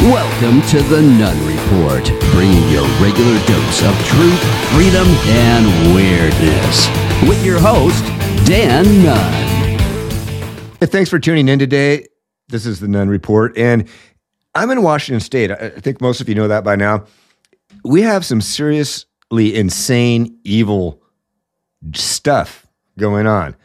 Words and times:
Welcome 0.00 0.60
to 0.68 0.82
the 0.82 1.00
Nunn 1.00 1.46
Report, 1.46 2.04
bringing 2.32 2.68
your 2.68 2.86
regular 3.00 3.38
dose 3.46 3.82
of 3.82 3.96
truth, 4.04 4.40
freedom, 4.74 5.06
and 5.06 5.94
weirdness. 5.94 6.88
With 7.26 7.42
your 7.42 7.58
host, 7.58 8.04
Dan 8.44 8.84
Nunn. 9.02 9.78
Hey, 10.80 10.86
thanks 10.86 11.08
for 11.08 11.18
tuning 11.18 11.48
in 11.48 11.58
today. 11.58 12.06
This 12.48 12.66
is 12.66 12.80
the 12.80 12.88
Nunn 12.88 13.08
Report, 13.08 13.56
and 13.56 13.88
I'm 14.54 14.70
in 14.70 14.82
Washington 14.82 15.20
State. 15.20 15.50
I 15.50 15.70
think 15.70 16.02
most 16.02 16.20
of 16.20 16.28
you 16.28 16.34
know 16.34 16.48
that 16.48 16.64
by 16.64 16.76
now. 16.76 17.04
We 17.82 18.02
have 18.02 18.26
some 18.26 18.42
seriously 18.42 19.54
insane, 19.54 20.38
evil 20.44 21.02
stuff 21.94 22.66
going 22.98 23.26
on 23.26 23.56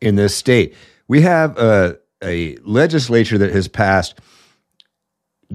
in 0.00 0.14
this 0.14 0.34
state. 0.34 0.74
We 1.08 1.20
have 1.22 1.58
a, 1.58 1.98
a 2.22 2.56
legislature 2.58 3.36
that 3.38 3.52
has 3.52 3.68
passed 3.68 4.18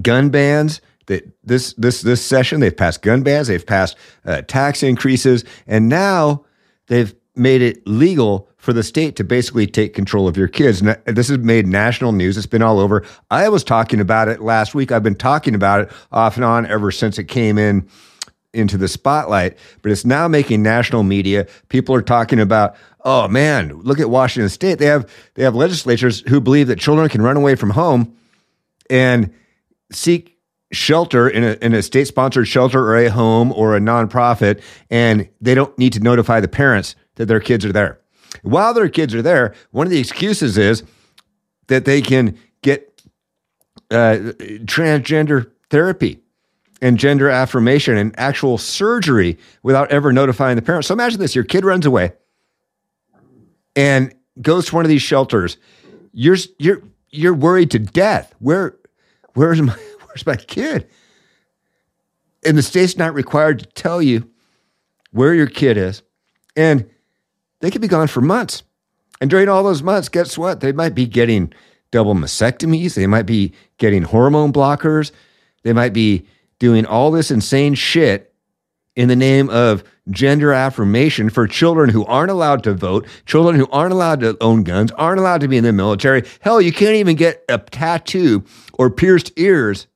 gun 0.02 0.30
bans. 0.30 0.80
That 1.06 1.28
this 1.42 1.72
this 1.74 2.02
this 2.02 2.24
session 2.24 2.60
they've 2.60 2.76
passed 2.76 3.02
gun 3.02 3.22
bans, 3.22 3.48
they've 3.48 3.66
passed 3.66 3.96
uh, 4.24 4.42
tax 4.42 4.82
increases, 4.82 5.44
and 5.66 5.88
now 5.88 6.44
they've 6.86 7.14
made 7.34 7.62
it 7.62 7.84
legal 7.86 8.48
for 8.58 8.72
the 8.72 8.82
state 8.82 9.16
to 9.16 9.24
basically 9.24 9.66
take 9.66 9.94
control 9.94 10.28
of 10.28 10.36
your 10.36 10.46
kids. 10.46 10.82
And 10.82 10.96
this 11.06 11.28
has 11.28 11.38
made 11.38 11.66
national 11.66 12.12
news. 12.12 12.36
It's 12.36 12.46
been 12.46 12.62
all 12.62 12.78
over. 12.78 13.04
I 13.30 13.48
was 13.48 13.64
talking 13.64 14.00
about 14.00 14.28
it 14.28 14.40
last 14.42 14.74
week. 14.74 14.92
I've 14.92 15.02
been 15.02 15.14
talking 15.14 15.54
about 15.54 15.80
it 15.80 15.92
off 16.12 16.36
and 16.36 16.44
on 16.44 16.66
ever 16.66 16.90
since 16.90 17.18
it 17.18 17.24
came 17.24 17.56
in 17.56 17.88
into 18.52 18.76
the 18.76 18.88
spotlight, 18.88 19.56
but 19.80 19.92
it's 19.92 20.04
now 20.04 20.26
making 20.26 20.62
national 20.62 21.04
media. 21.04 21.46
People 21.68 21.94
are 21.94 22.02
talking 22.02 22.40
about, 22.40 22.74
oh 23.04 23.28
man, 23.28 23.72
look 23.82 24.00
at 24.00 24.10
Washington 24.10 24.48
State. 24.48 24.78
They 24.78 24.86
have 24.86 25.08
they 25.34 25.44
have 25.44 25.54
legislatures 25.54 26.20
who 26.28 26.40
believe 26.40 26.66
that 26.66 26.78
children 26.78 27.08
can 27.08 27.22
run 27.22 27.36
away 27.36 27.54
from 27.54 27.70
home 27.70 28.14
and 28.90 29.32
seek 29.92 30.38
shelter 30.72 31.28
in 31.28 31.42
a, 31.42 31.52
in 31.60 31.74
a 31.74 31.82
state 31.82 32.06
sponsored 32.06 32.46
shelter 32.46 32.80
or 32.80 32.96
a 32.96 33.10
home 33.10 33.52
or 33.52 33.76
a 33.76 33.80
nonprofit, 33.80 34.62
and 34.88 35.28
they 35.40 35.54
don't 35.54 35.76
need 35.78 35.92
to 35.92 36.00
notify 36.00 36.40
the 36.40 36.48
parents 36.48 36.94
that 37.16 37.26
their 37.26 37.40
kids 37.40 37.64
are 37.64 37.72
there. 37.72 38.00
While 38.42 38.72
their 38.74 38.88
kids 38.88 39.14
are 39.14 39.22
there, 39.22 39.54
one 39.72 39.86
of 39.86 39.90
the 39.90 39.98
excuses 39.98 40.56
is 40.56 40.84
that 41.66 41.84
they 41.84 42.00
can 42.00 42.38
get 42.62 43.02
uh, 43.90 44.32
transgender 44.64 45.50
therapy 45.70 46.20
and 46.80 46.98
gender 46.98 47.28
affirmation 47.28 47.96
and 47.96 48.18
actual 48.18 48.56
surgery 48.56 49.38
without 49.62 49.90
ever 49.90 50.12
notifying 50.12 50.56
the 50.56 50.62
parents. 50.62 50.88
So 50.88 50.94
imagine 50.94 51.20
this 51.20 51.34
your 51.34 51.44
kid 51.44 51.64
runs 51.64 51.86
away 51.86 52.12
and 53.76 54.14
goes 54.40 54.66
to 54.66 54.74
one 54.74 54.84
of 54.84 54.88
these 54.88 55.02
shelters. 55.02 55.56
You're, 56.12 56.38
you're, 56.58 56.82
you're 57.10 57.34
worried 57.34 57.70
to 57.72 57.78
death. 57.78 58.34
Where, 58.38 58.76
where's 59.34 59.60
my, 59.60 59.72
where's 60.06 60.26
my 60.26 60.36
kid? 60.36 60.88
And 62.44 62.56
the 62.56 62.62
state's 62.62 62.96
not 62.96 63.14
required 63.14 63.60
to 63.60 63.66
tell 63.66 64.00
you 64.00 64.30
where 65.12 65.34
your 65.34 65.46
kid 65.46 65.76
is. 65.76 66.02
And 66.56 66.88
they 67.60 67.70
could 67.70 67.82
be 67.82 67.88
gone 67.88 68.08
for 68.08 68.20
months. 68.20 68.62
And 69.20 69.28
during 69.28 69.48
all 69.48 69.62
those 69.62 69.82
months, 69.82 70.08
guess 70.08 70.38
what? 70.38 70.60
They 70.60 70.72
might 70.72 70.94
be 70.94 71.06
getting 71.06 71.52
double 71.90 72.14
mastectomies. 72.14 72.94
They 72.94 73.06
might 73.06 73.26
be 73.26 73.52
getting 73.78 74.02
hormone 74.02 74.52
blockers. 74.52 75.12
They 75.62 75.72
might 75.72 75.92
be 75.92 76.26
doing 76.58 76.86
all 76.86 77.10
this 77.10 77.30
insane 77.30 77.74
shit 77.74 78.34
in 78.96 79.08
the 79.08 79.16
name 79.16 79.48
of 79.50 79.84
gender 80.10 80.52
affirmation 80.52 81.30
for 81.30 81.46
children 81.46 81.90
who 81.90 82.04
aren't 82.06 82.30
allowed 82.30 82.64
to 82.64 82.74
vote, 82.74 83.06
children 83.26 83.56
who 83.56 83.68
aren't 83.70 83.92
allowed 83.92 84.20
to 84.20 84.36
own 84.40 84.64
guns, 84.64 84.90
aren't 84.92 85.20
allowed 85.20 85.40
to 85.40 85.48
be 85.48 85.56
in 85.56 85.64
the 85.64 85.72
military. 85.72 86.24
Hell, 86.40 86.60
you 86.60 86.72
can't 86.72 86.96
even 86.96 87.16
get 87.16 87.44
a 87.48 87.58
tattoo 87.58 88.44
or 88.80 88.88
pierced 88.88 89.30
ears 89.36 89.88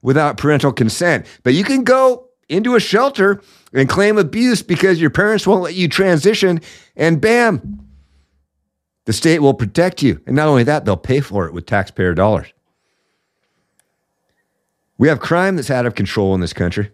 without 0.00 0.38
parental 0.38 0.72
consent. 0.72 1.26
But 1.42 1.52
you 1.52 1.64
can 1.64 1.84
go 1.84 2.30
into 2.48 2.74
a 2.74 2.80
shelter 2.80 3.42
and 3.74 3.90
claim 3.90 4.16
abuse 4.16 4.62
because 4.62 4.98
your 4.98 5.10
parents 5.10 5.46
won't 5.46 5.62
let 5.62 5.74
you 5.74 5.86
transition, 5.86 6.62
and 6.96 7.20
bam, 7.20 7.86
the 9.04 9.12
state 9.12 9.40
will 9.40 9.52
protect 9.52 10.02
you. 10.02 10.18
And 10.26 10.34
not 10.34 10.48
only 10.48 10.64
that, 10.64 10.86
they'll 10.86 10.96
pay 10.96 11.20
for 11.20 11.46
it 11.46 11.52
with 11.52 11.66
taxpayer 11.66 12.14
dollars. 12.14 12.46
We 14.96 15.08
have 15.08 15.20
crime 15.20 15.56
that's 15.56 15.70
out 15.70 15.84
of 15.84 15.94
control 15.94 16.34
in 16.34 16.40
this 16.40 16.54
country. 16.54 16.92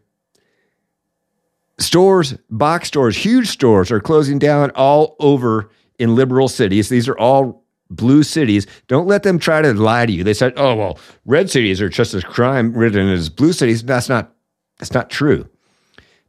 Stores, 1.78 2.34
box 2.50 2.88
stores, 2.88 3.16
huge 3.16 3.46
stores 3.46 3.92
are 3.92 4.00
closing 4.00 4.40
down 4.40 4.72
all 4.72 5.14
over 5.20 5.70
in 6.00 6.16
liberal 6.16 6.48
cities. 6.48 6.88
These 6.88 7.08
are 7.08 7.16
all 7.16 7.61
blue 7.96 8.22
cities. 8.22 8.66
Don't 8.88 9.06
let 9.06 9.22
them 9.22 9.38
try 9.38 9.62
to 9.62 9.72
lie 9.74 10.06
to 10.06 10.12
you. 10.12 10.24
They 10.24 10.34
said, 10.34 10.54
"Oh 10.56 10.74
well, 10.74 10.98
red 11.24 11.50
cities 11.50 11.80
are 11.80 11.88
just 11.88 12.14
as 12.14 12.24
crime 12.24 12.72
ridden 12.72 13.08
as 13.08 13.28
blue 13.28 13.52
cities." 13.52 13.82
That's 13.82 14.08
not 14.08 14.32
that's 14.78 14.92
not 14.92 15.10
true. 15.10 15.48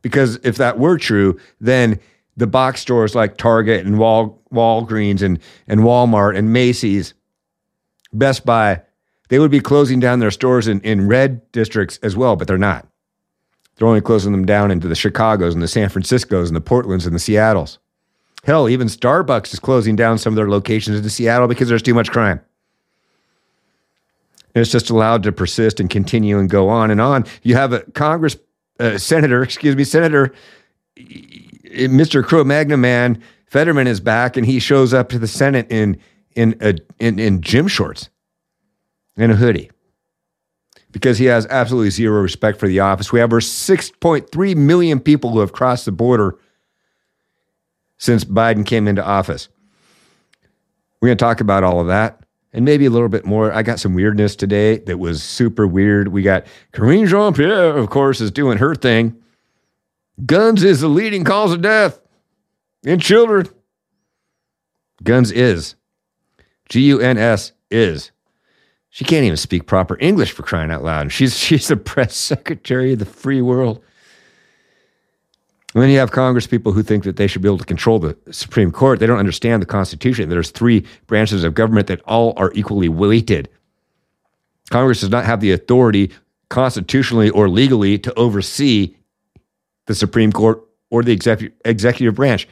Because 0.02 0.36
if 0.44 0.58
that 0.58 0.78
were 0.78 0.98
true, 0.98 1.40
then 1.60 2.00
the 2.38 2.48
box 2.48 2.82
stores 2.82 3.16
like 3.16 3.38
Target 3.38 3.86
and 3.86 3.98
Wal, 3.98 4.42
Walgreens 4.52 5.22
and, 5.22 5.40
and 5.68 5.82
Walmart 5.82 6.38
and 6.38 6.52
Macy's, 6.52 7.14
Best 8.12 8.46
Buy, 8.46 8.82
they 9.30 9.40
would 9.40 9.52
be 9.52 9.60
closing 9.60 10.00
down 10.00 10.20
their 10.20 10.32
stores 10.32 10.68
in, 10.68 10.82
in 10.82 11.08
red 11.08 11.52
districts 11.52 11.98
as 12.04 12.16
well, 12.16 12.36
but 12.36 12.48
they're 12.48 12.58
not. 12.58 12.88
They're 13.76 13.88
only 13.88 14.02
closing 14.02 14.32
them 14.32 14.46
down 14.46 14.70
into 14.70 14.88
the 14.88 14.94
Chicagos 14.94 15.54
and 15.54 15.62
the 15.62 15.68
San 15.68 15.90
Franciscos 15.90 16.48
and 16.48 16.56
the 16.56 16.62
Portlands 16.62 17.06
and 17.06 17.16
the 17.16 17.20
Seattles. 17.20 17.80
Hell, 18.44 18.68
even 18.68 18.88
Starbucks 18.88 19.54
is 19.54 19.60
closing 19.60 19.96
down 19.96 20.18
some 20.18 20.34
of 20.34 20.36
their 20.36 20.50
locations 20.50 21.00
in 21.00 21.10
Seattle 21.10 21.48
because 21.48 21.70
there's 21.70 21.82
too 21.82 21.94
much 21.94 22.12
crime. 22.12 22.42
And 24.54 24.62
it's 24.62 24.72
just 24.72 24.90
allowed 24.90 25.24
to 25.24 25.32
persist 25.32 25.80
and 25.80 25.90
continue 25.90 26.38
and 26.38 26.50
go 26.50 26.70
on 26.70 26.92
and 26.92 27.02
on. 27.02 27.26
You 27.42 27.56
have 27.56 27.74
a 27.74 27.80
Congress 27.92 28.36
uh, 28.80 28.98
Senator, 28.98 29.42
excuse 29.44 29.76
me, 29.76 29.84
Senator 29.84 30.34
Mr. 30.98 32.24
Cro-Magnon 32.24 32.80
man 32.80 33.22
Fetterman 33.54 33.86
is 33.86 34.00
back, 34.00 34.36
and 34.36 34.48
he 34.48 34.58
shows 34.58 34.96
up 34.96 35.10
to 35.10 35.20
the 35.20 35.28
Senate 35.28 35.68
in 35.70 36.00
in 36.36 36.56
a, 36.60 36.74
in, 36.98 37.20
in 37.20 37.40
gym 37.40 37.68
shorts 37.68 38.10
and 39.16 39.32
a 39.32 39.36
hoodie 39.36 39.70
because 40.92 41.20
he 41.20 41.26
has 41.26 41.46
absolutely 41.48 41.92
zero 41.92 42.20
respect 42.20 42.60
for 42.60 42.68
the 42.68 42.80
office. 42.80 43.12
We 43.12 43.20
have 43.20 43.30
over 43.30 43.40
6.3 43.40 44.56
million 44.56 45.00
people 45.00 45.30
who 45.30 45.40
have 45.40 45.54
crossed 45.54 45.86
the 45.86 45.92
border 45.92 46.36
since 48.04 48.26
Biden 48.26 48.66
came 48.66 48.90
into 48.90 49.02
office. 49.02 49.48
We're 51.00 51.08
going 51.08 51.18
to 51.18 51.24
talk 51.24 51.40
about 51.40 51.64
all 51.64 51.80
of 51.80 51.88
that 51.88 52.26
and 52.52 52.66
maybe 52.66 52.86
a 52.86 52.90
little 52.90 53.08
bit 53.08 53.26
more. 53.26 53.54
I 53.54 53.64
got 53.64 53.80
some 53.80 53.94
weirdness 53.94 54.36
today 54.36 54.80
that 54.80 55.00
was 55.00 55.24
super 55.24 55.66
weird. 55.66 56.10
We 56.10 56.22
got 56.22 56.46
Karine 56.74 57.08
Jean 57.08 57.34
Pierre, 57.34 57.78
of 57.78 57.90
course, 57.90 58.20
is 58.20 58.30
doing 58.30 58.58
her 58.58 58.76
thing. 58.76 59.16
Guns 60.26 60.66
is 60.66 60.82
the 60.82 60.90
leading 60.90 61.24
cause 61.24 61.54
of 61.54 61.62
death 61.62 62.02
in 62.84 63.00
children. 63.00 63.48
Guns 65.02 65.32
is. 65.32 65.76
G 66.68 66.82
U 66.82 67.00
N 67.00 67.18
S 67.18 67.54
is. 67.72 68.12
She 68.90 69.06
can't 69.06 69.24
even 69.24 69.38
speak 69.38 69.66
proper 69.66 69.98
English 70.02 70.34
for 70.34 70.44
crying 70.44 70.72
out 70.72 70.84
loud. 70.84 71.14
She's 71.14 71.38
she's 71.38 71.70
the 71.70 71.78
press 71.78 72.16
secretary 72.18 72.94
of 72.94 73.00
the 73.00 73.06
free 73.06 73.42
world. 73.42 73.82
And 75.74 75.82
then 75.82 75.90
you 75.90 75.98
have 75.98 76.12
Congress 76.12 76.46
people 76.46 76.72
who 76.72 76.84
think 76.84 77.04
that 77.04 77.16
they 77.16 77.26
should 77.26 77.42
be 77.42 77.48
able 77.48 77.58
to 77.58 77.66
control 77.66 77.98
the 77.98 78.16
Supreme 78.32 78.72
Court. 78.72 79.00
They 79.00 79.08
don't 79.08 79.18
understand 79.18 79.62
the 79.62 79.68
Constitution. 79.68 80.30
There's 80.30 80.52
three 80.52 80.86
branches 81.08 81.44
of 81.44 81.56
government 81.56 81.88
that 81.88 82.02
all 82.02 82.34
are 82.38 82.52
equally 82.54 82.90
weighted. 82.90 83.50
Congress 84.70 85.02
does 85.02 85.10
not 85.10 85.26
have 85.26 85.42
the 85.42 85.52
authority 85.52 86.12
constitutionally 86.50 87.30
or 87.32 87.50
legally 87.50 87.98
to 87.98 88.14
oversee 88.14 88.96
the 89.88 89.96
Supreme 89.96 90.32
Court 90.32 90.64
or 90.92 91.02
the 91.04 91.12
executive, 91.12 91.58
executive 91.66 92.16
branch. 92.16 92.48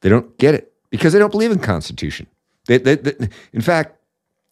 They 0.00 0.08
don't 0.08 0.36
get 0.38 0.54
it 0.54 0.72
because 0.90 1.12
they 1.12 1.18
don't 1.20 1.30
believe 1.30 1.52
in 1.52 1.60
Constitution. 1.60 2.26
They, 2.66 2.78
they, 2.78 2.96
they, 2.96 3.28
in 3.52 3.60
fact, 3.60 3.96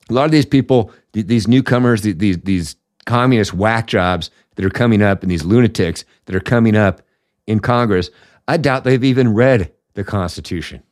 a 0.08 0.12
lot 0.12 0.24
of 0.24 0.30
these 0.30 0.46
people, 0.46 0.92
these 1.12 1.48
newcomers, 1.48 2.02
these, 2.02 2.38
these 2.38 2.76
communist 3.04 3.52
whack 3.52 3.88
jobs 3.88 4.30
that 4.54 4.64
are 4.64 4.70
coming 4.70 5.02
up 5.02 5.22
and 5.22 5.30
these 5.30 5.44
lunatics 5.44 6.04
that 6.26 6.36
are 6.36 6.40
coming 6.40 6.76
up 6.76 7.02
in 7.48 7.60
Congress, 7.60 8.10
I 8.46 8.58
doubt 8.58 8.84
they've 8.84 9.02
even 9.02 9.34
read 9.34 9.72
the 9.94 10.04
Constitution. 10.04 10.82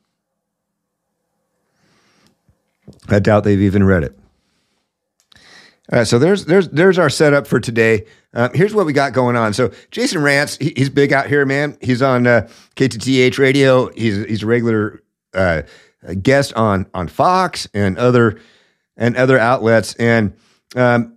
I 3.07 3.19
doubt 3.19 3.43
they've 3.43 3.61
even 3.61 3.83
read 3.83 4.03
it. 4.03 4.17
All 5.89 5.99
right, 5.99 6.07
so 6.07 6.19
there's 6.19 6.45
there's 6.45 6.67
there's 6.69 6.99
our 6.99 7.09
setup 7.09 7.47
for 7.47 7.61
today. 7.61 8.05
Um, 8.33 8.49
here's 8.53 8.73
what 8.73 8.85
we 8.85 8.91
got 8.91 9.13
going 9.13 9.37
on. 9.37 9.53
So 9.53 9.71
Jason 9.91 10.21
Rantz, 10.21 10.61
he, 10.61 10.73
he's 10.75 10.89
big 10.89 11.13
out 11.13 11.27
here, 11.27 11.45
man. 11.45 11.77
He's 11.79 12.01
on 12.01 12.27
uh, 12.27 12.49
KTTH 12.75 13.37
radio. 13.37 13.89
He's 13.93 14.25
he's 14.25 14.43
a 14.43 14.47
regular 14.47 15.01
uh, 15.33 15.61
guest 16.21 16.53
on 16.55 16.87
on 16.93 17.07
Fox 17.07 17.69
and 17.73 17.97
other 17.97 18.37
and 18.97 19.15
other 19.15 19.39
outlets. 19.39 19.93
And 19.95 20.35
um, 20.75 21.15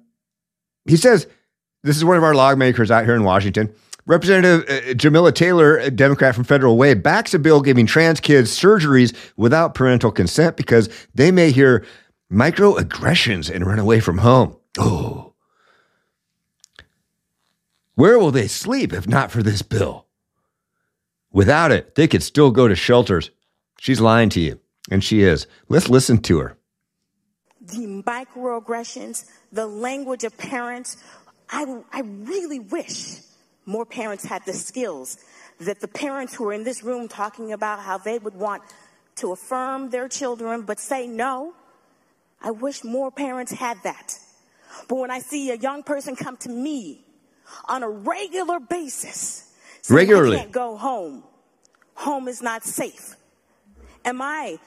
he 0.85 0.97
says 0.97 1.27
this 1.83 1.97
is 1.97 2.05
one 2.05 2.17
of 2.17 2.23
our 2.23 2.35
lawmakers 2.35 2.93
out 2.93 3.05
here 3.05 3.17
in 3.17 3.25
Washington. 3.25 3.75
Representative 4.07 4.91
uh, 4.91 4.95
Jamila 4.95 5.33
Taylor, 5.33 5.77
a 5.77 5.91
Democrat 5.91 6.35
from 6.35 6.45
Federal 6.45 6.77
Way, 6.77 6.95
backs 6.95 7.35
a 7.35 7.39
bill 7.39 7.61
giving 7.61 7.87
trans 7.87 8.21
kids 8.21 8.51
surgeries 8.51 9.15
without 9.37 9.75
parental 9.75 10.11
consent 10.11 10.57
because 10.57 10.89
they 11.15 11.31
may 11.31 11.51
hear 11.51 11.85
microaggressions 12.33 13.51
and 13.55 13.67
run 13.67 13.79
away 13.79 14.01
from 14.01 14.19
home. 14.19 14.57
Oh, 14.79 15.35
Where 17.95 18.19
will 18.19 18.31
they 18.31 18.49
sleep 18.49 18.93
if 18.93 19.07
not 19.07 19.31
for 19.31 19.43
this 19.43 19.63
bill? 19.63 20.07
Without 21.33 21.71
it, 21.71 21.95
they 21.95 22.09
could 22.09 22.23
still 22.23 22.51
go 22.51 22.67
to 22.67 22.75
shelters. 22.75 23.31
She's 23.79 24.01
lying 24.01 24.31
to 24.31 24.41
you, 24.41 24.61
and 24.91 25.05
she 25.05 25.23
is. 25.23 25.47
Let's 25.69 25.89
listen 25.89 26.19
to 26.23 26.39
her. 26.39 26.57
The 27.61 28.03
microaggressions, 28.05 29.31
the 29.53 29.67
language 29.67 30.25
of 30.25 30.37
parents. 30.37 30.97
I, 31.51 31.83
I 31.93 32.01
really 32.01 32.59
wish 32.59 33.21
more 33.67 33.85
parents 33.85 34.25
had 34.25 34.45
the 34.47 34.53
skills 34.53 35.19
that 35.61 35.81
the 35.81 35.89
parents 35.89 36.35
who 36.35 36.49
are 36.49 36.53
in 36.53 36.65
this 36.65 36.83
room 36.83 37.09
talking 37.09 37.53
about 37.53 37.81
how 37.81 37.99
they 37.99 38.19
would 38.19 38.35
want 38.35 38.63
to 39.17 39.33
affirm 39.33 39.91
their 39.91 40.09
children 40.09 40.63
but 40.63 40.81
say 40.81 41.07
no. 41.07 41.53
I 42.43 42.51
wish 42.51 42.83
more 42.85 43.11
parents 43.11 43.53
had 43.53 43.77
that. 43.83 44.19
But 44.89 44.97
when 44.97 45.11
I 45.11 45.19
see 45.19 45.51
a 45.51 45.57
young 45.57 45.83
person 45.83 46.17
come 46.17 46.37
to 46.39 46.49
me 46.49 47.05
on 47.69 47.83
a 47.83 47.89
regular 47.89 48.61
basis, 48.61 49.53
saying, 49.83 49.97
regularly 49.97 50.37
I 50.37 50.41
can't 50.41 50.53
go 50.53 50.77
home. 50.77 51.25
Home 51.95 52.29
is 52.29 52.41
not 52.41 52.65
safe. 52.65 53.17
Am 54.05 54.23
I 54.23 54.59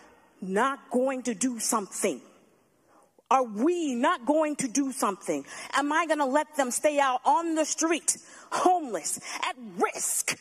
not 0.42 0.92
going 0.92 1.24
to 1.24 1.34
do 1.34 1.58
something? 1.58 2.22
Are 3.34 3.44
we 3.44 3.96
not 3.96 4.28
going 4.28 4.56
to 4.58 4.68
do 4.68 4.92
something? 4.92 5.44
Am 5.74 5.92
I 5.92 6.06
going 6.06 6.20
to 6.20 6.26
let 6.26 6.56
them 6.56 6.70
stay 6.70 7.00
out 7.00 7.20
on 7.26 7.56
the 7.56 7.66
street, 7.66 8.16
homeless, 8.52 9.20
at 9.44 9.56
risk, 9.76 10.38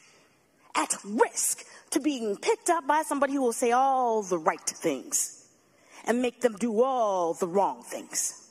at 0.74 0.94
risk 1.02 1.64
to 1.92 2.00
being 2.00 2.36
picked 2.36 2.68
up 2.68 2.86
by 2.86 3.00
somebody 3.00 3.32
who 3.32 3.40
will 3.40 3.54
say 3.54 3.72
all 3.72 4.22
the 4.22 4.36
right 4.36 4.60
things 4.60 5.48
and 6.04 6.20
make 6.20 6.42
them 6.42 6.54
do 6.60 6.82
all 6.82 7.32
the 7.32 7.48
wrong 7.48 7.82
things? 7.82 8.50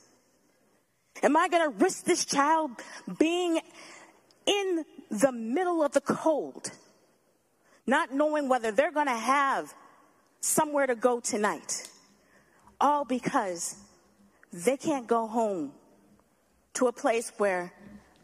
Am 1.22 1.36
I 1.36 1.46
going 1.46 1.70
to 1.70 1.78
risk 1.78 2.04
this 2.04 2.24
child 2.24 2.72
being 3.20 3.60
in 4.44 4.84
the 5.08 5.30
middle 5.30 5.84
of 5.84 5.92
the 5.92 6.00
cold, 6.00 6.72
not 7.86 8.12
knowing 8.12 8.48
whether 8.48 8.72
they're 8.72 8.90
going 8.90 9.06
to 9.06 9.12
have 9.12 9.72
somewhere 10.40 10.88
to 10.88 10.96
go 10.96 11.20
tonight? 11.20 11.88
All 12.80 13.04
because 13.04 13.76
they 14.52 14.76
can't 14.76 15.06
go 15.06 15.26
home 15.26 15.72
to 16.74 16.86
a 16.86 16.92
place 16.92 17.32
where 17.38 17.72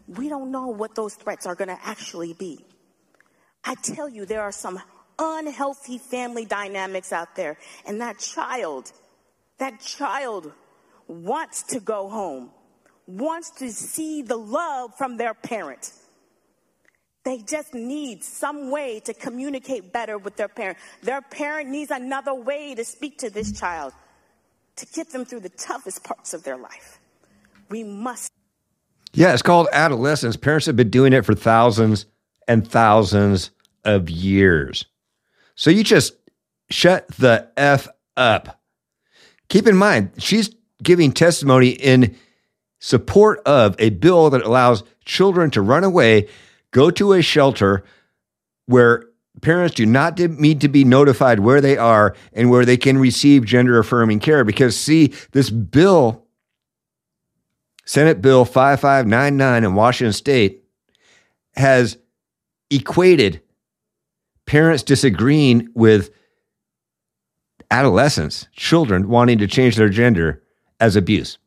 we 0.06 0.28
don't 0.28 0.50
know 0.50 0.68
what 0.68 0.94
those 0.94 1.14
threats 1.14 1.46
are 1.46 1.54
going 1.54 1.68
to 1.68 1.78
actually 1.82 2.32
be. 2.34 2.64
I 3.64 3.74
tell 3.74 4.08
you, 4.08 4.24
there 4.24 4.42
are 4.42 4.52
some 4.52 4.80
unhealthy 5.18 5.98
family 5.98 6.44
dynamics 6.44 7.12
out 7.12 7.34
there, 7.34 7.58
and 7.86 8.00
that 8.00 8.18
child, 8.18 8.92
that 9.58 9.80
child 9.80 10.52
wants 11.06 11.62
to 11.64 11.80
go 11.80 12.08
home, 12.08 12.50
wants 13.06 13.50
to 13.58 13.70
see 13.70 14.22
the 14.22 14.36
love 14.36 14.92
from 14.96 15.16
their 15.16 15.34
parent. 15.34 15.92
They 17.24 17.38
just 17.38 17.74
need 17.74 18.24
some 18.24 18.70
way 18.70 19.00
to 19.00 19.12
communicate 19.12 19.92
better 19.92 20.16
with 20.16 20.36
their 20.36 20.48
parent. 20.48 20.78
Their 21.02 21.20
parent 21.20 21.68
needs 21.68 21.90
another 21.90 22.34
way 22.34 22.74
to 22.74 22.84
speak 22.84 23.18
to 23.18 23.30
this 23.30 23.58
child 23.58 23.92
to 24.78 24.86
get 24.86 25.10
them 25.10 25.24
through 25.24 25.40
the 25.40 25.48
toughest 25.50 26.04
parts 26.04 26.32
of 26.32 26.44
their 26.44 26.56
life. 26.56 26.98
We 27.68 27.84
must. 27.84 28.32
Yeah, 29.12 29.32
it's 29.32 29.42
called 29.42 29.68
adolescence. 29.72 30.36
Parents 30.36 30.66
have 30.66 30.76
been 30.76 30.90
doing 30.90 31.12
it 31.12 31.24
for 31.24 31.34
thousands 31.34 32.06
and 32.46 32.66
thousands 32.66 33.50
of 33.84 34.08
years. 34.08 34.86
So 35.54 35.70
you 35.70 35.82
just 35.82 36.14
shut 36.70 37.08
the 37.18 37.50
F 37.56 37.88
up. 38.16 38.60
Keep 39.48 39.66
in 39.66 39.76
mind, 39.76 40.12
she's 40.18 40.54
giving 40.82 41.12
testimony 41.12 41.70
in 41.70 42.14
support 42.78 43.40
of 43.44 43.74
a 43.78 43.90
bill 43.90 44.30
that 44.30 44.42
allows 44.42 44.84
children 45.04 45.50
to 45.50 45.62
run 45.62 45.84
away, 45.84 46.28
go 46.70 46.90
to 46.90 47.12
a 47.14 47.22
shelter 47.22 47.82
where 48.66 49.07
parents 49.40 49.74
do 49.74 49.86
not 49.86 50.18
need 50.18 50.60
to 50.60 50.68
be 50.68 50.84
notified 50.84 51.40
where 51.40 51.60
they 51.60 51.76
are 51.76 52.14
and 52.32 52.50
where 52.50 52.64
they 52.64 52.76
can 52.76 52.98
receive 52.98 53.44
gender 53.44 53.78
affirming 53.78 54.20
care. 54.20 54.44
Because, 54.44 54.76
see, 54.76 55.12
this 55.32 55.50
bill, 55.50 56.26
Senate 57.84 58.20
Bill 58.20 58.44
5599 58.44 59.64
in 59.64 59.74
Washington 59.74 60.12
State, 60.12 60.64
has 61.54 61.98
equated 62.70 63.40
parents 64.46 64.82
disagreeing 64.82 65.68
with 65.74 66.10
adolescents, 67.70 68.48
children 68.52 69.08
wanting 69.08 69.38
to 69.38 69.46
change 69.46 69.76
their 69.76 69.88
gender 69.88 70.42
as 70.80 70.96
abuse. 70.96 71.38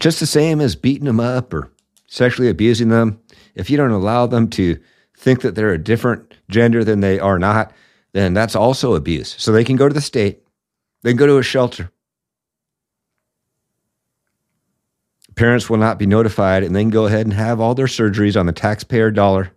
Just 0.00 0.20
the 0.20 0.26
same 0.26 0.60
as 0.60 0.74
beating 0.74 1.04
them 1.04 1.20
up 1.20 1.52
or 1.52 1.70
sexually 2.06 2.48
abusing 2.48 2.88
them. 2.88 3.20
If 3.54 3.70
you 3.70 3.76
don't 3.76 3.90
allow 3.90 4.26
them 4.26 4.48
to 4.50 4.78
think 5.22 5.40
that 5.42 5.54
they're 5.54 5.72
a 5.72 5.78
different 5.78 6.34
gender 6.50 6.84
than 6.84 7.00
they 7.00 7.18
are 7.20 7.38
not, 7.38 7.72
then 8.12 8.34
that's 8.34 8.56
also 8.56 8.94
abuse. 8.94 9.34
So 9.38 9.52
they 9.52 9.64
can 9.64 9.76
go 9.76 9.88
to 9.88 9.94
the 9.94 10.00
state, 10.00 10.42
they 11.02 11.10
can 11.10 11.16
go 11.16 11.26
to 11.26 11.38
a 11.38 11.42
shelter. 11.42 11.90
Parents 15.34 15.70
will 15.70 15.78
not 15.78 15.98
be 15.98 16.06
notified 16.06 16.62
and 16.62 16.76
they 16.76 16.82
can 16.82 16.90
go 16.90 17.06
ahead 17.06 17.24
and 17.24 17.32
have 17.32 17.58
all 17.58 17.74
their 17.74 17.86
surgeries 17.86 18.38
on 18.38 18.46
the 18.46 18.52
taxpayer 18.52 19.10
dollar. 19.10 19.52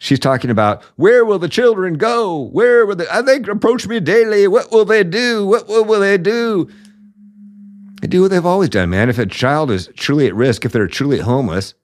She's 0.00 0.18
talking 0.18 0.50
about 0.50 0.82
where 0.96 1.24
will 1.26 1.38
the 1.38 1.48
children 1.48 1.94
go? 1.94 2.48
Where 2.52 2.86
will 2.86 2.96
they? 2.96 3.04
They 3.22 3.36
approach 3.50 3.86
me 3.86 4.00
daily. 4.00 4.48
What 4.48 4.72
will 4.72 4.86
they 4.86 5.04
do? 5.04 5.46
What, 5.46 5.68
what 5.68 5.86
will 5.86 6.00
they 6.00 6.16
do? 6.16 6.68
They 8.00 8.08
do 8.08 8.22
what 8.22 8.30
they've 8.30 8.46
always 8.46 8.70
done, 8.70 8.88
man. 8.88 9.10
If 9.10 9.18
a 9.18 9.26
child 9.26 9.70
is 9.70 9.90
truly 9.94 10.26
at 10.26 10.34
risk, 10.34 10.64
if 10.64 10.72
they're 10.72 10.86
truly 10.86 11.18
homeless, 11.18 11.74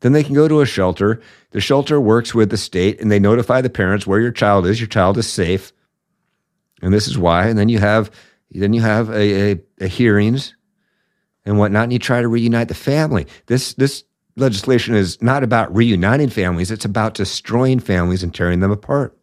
then 0.00 0.12
they 0.12 0.22
can 0.22 0.34
go 0.34 0.48
to 0.48 0.60
a 0.60 0.66
shelter. 0.66 1.20
The 1.50 1.60
shelter 1.60 2.00
works 2.00 2.34
with 2.34 2.50
the 2.50 2.56
state 2.56 3.00
and 3.00 3.10
they 3.10 3.18
notify 3.18 3.60
the 3.60 3.70
parents 3.70 4.06
where 4.06 4.20
your 4.20 4.30
child 4.30 4.66
is. 4.66 4.80
Your 4.80 4.88
child 4.88 5.18
is 5.18 5.28
safe. 5.28 5.72
And 6.82 6.92
this 6.92 7.08
is 7.08 7.18
why. 7.18 7.46
And 7.48 7.58
then 7.58 7.68
you 7.68 7.78
have 7.78 8.10
then 8.50 8.72
you 8.72 8.80
have 8.80 9.10
a, 9.10 9.52
a, 9.52 9.60
a 9.80 9.86
hearings 9.88 10.54
and 11.44 11.58
whatnot, 11.58 11.84
and 11.84 11.92
you 11.92 11.98
try 11.98 12.20
to 12.20 12.28
reunite 12.28 12.68
the 12.68 12.74
family. 12.74 13.26
This 13.46 13.74
this 13.74 14.04
legislation 14.36 14.94
is 14.94 15.20
not 15.20 15.42
about 15.42 15.74
reuniting 15.74 16.30
families, 16.30 16.70
it's 16.70 16.84
about 16.84 17.14
destroying 17.14 17.80
families 17.80 18.22
and 18.22 18.34
tearing 18.34 18.60
them 18.60 18.70
apart. 18.70 19.16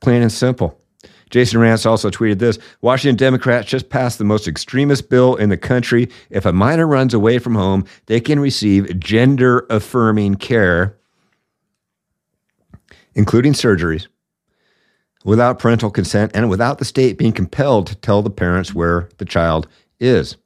Plain 0.00 0.22
and 0.22 0.32
simple. 0.32 0.80
Jason 1.34 1.58
Rantz 1.58 1.84
also 1.84 2.10
tweeted 2.10 2.38
this 2.38 2.60
Washington 2.80 3.16
Democrats 3.16 3.66
just 3.66 3.88
passed 3.88 4.18
the 4.18 4.24
most 4.24 4.46
extremist 4.46 5.10
bill 5.10 5.34
in 5.34 5.48
the 5.48 5.56
country. 5.56 6.08
If 6.30 6.46
a 6.46 6.52
minor 6.52 6.86
runs 6.86 7.12
away 7.12 7.40
from 7.40 7.56
home, 7.56 7.86
they 8.06 8.20
can 8.20 8.38
receive 8.38 9.00
gender 9.00 9.66
affirming 9.68 10.36
care, 10.36 10.96
including 13.16 13.52
surgeries, 13.52 14.06
without 15.24 15.58
parental 15.58 15.90
consent 15.90 16.30
and 16.36 16.48
without 16.48 16.78
the 16.78 16.84
state 16.84 17.18
being 17.18 17.32
compelled 17.32 17.88
to 17.88 17.96
tell 17.96 18.22
the 18.22 18.30
parents 18.30 18.72
where 18.72 19.08
the 19.18 19.24
child 19.24 19.66
is. 19.98 20.36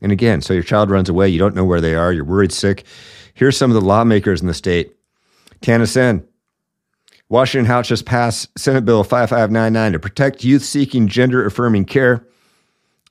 And 0.00 0.12
again, 0.12 0.40
so 0.40 0.54
your 0.54 0.62
child 0.62 0.90
runs 0.90 1.10
away, 1.10 1.28
you 1.28 1.38
don't 1.38 1.54
know 1.54 1.66
where 1.66 1.82
they 1.82 1.94
are, 1.94 2.10
you're 2.10 2.24
worried 2.24 2.52
sick. 2.52 2.86
Here's 3.34 3.58
some 3.58 3.70
of 3.70 3.74
the 3.74 3.86
lawmakers 3.86 4.40
in 4.40 4.46
the 4.46 4.54
state. 4.54 4.96
Tana 5.60 5.86
Senn, 5.86 6.26
Washington 7.28 7.66
House 7.66 7.88
just 7.88 8.06
passed 8.06 8.48
Senate 8.58 8.84
Bill 8.84 9.04
5599 9.04 9.92
to 9.92 9.98
protect 9.98 10.44
youth 10.44 10.64
seeking 10.64 11.08
gender 11.08 11.44
affirming 11.44 11.84
care 11.84 12.26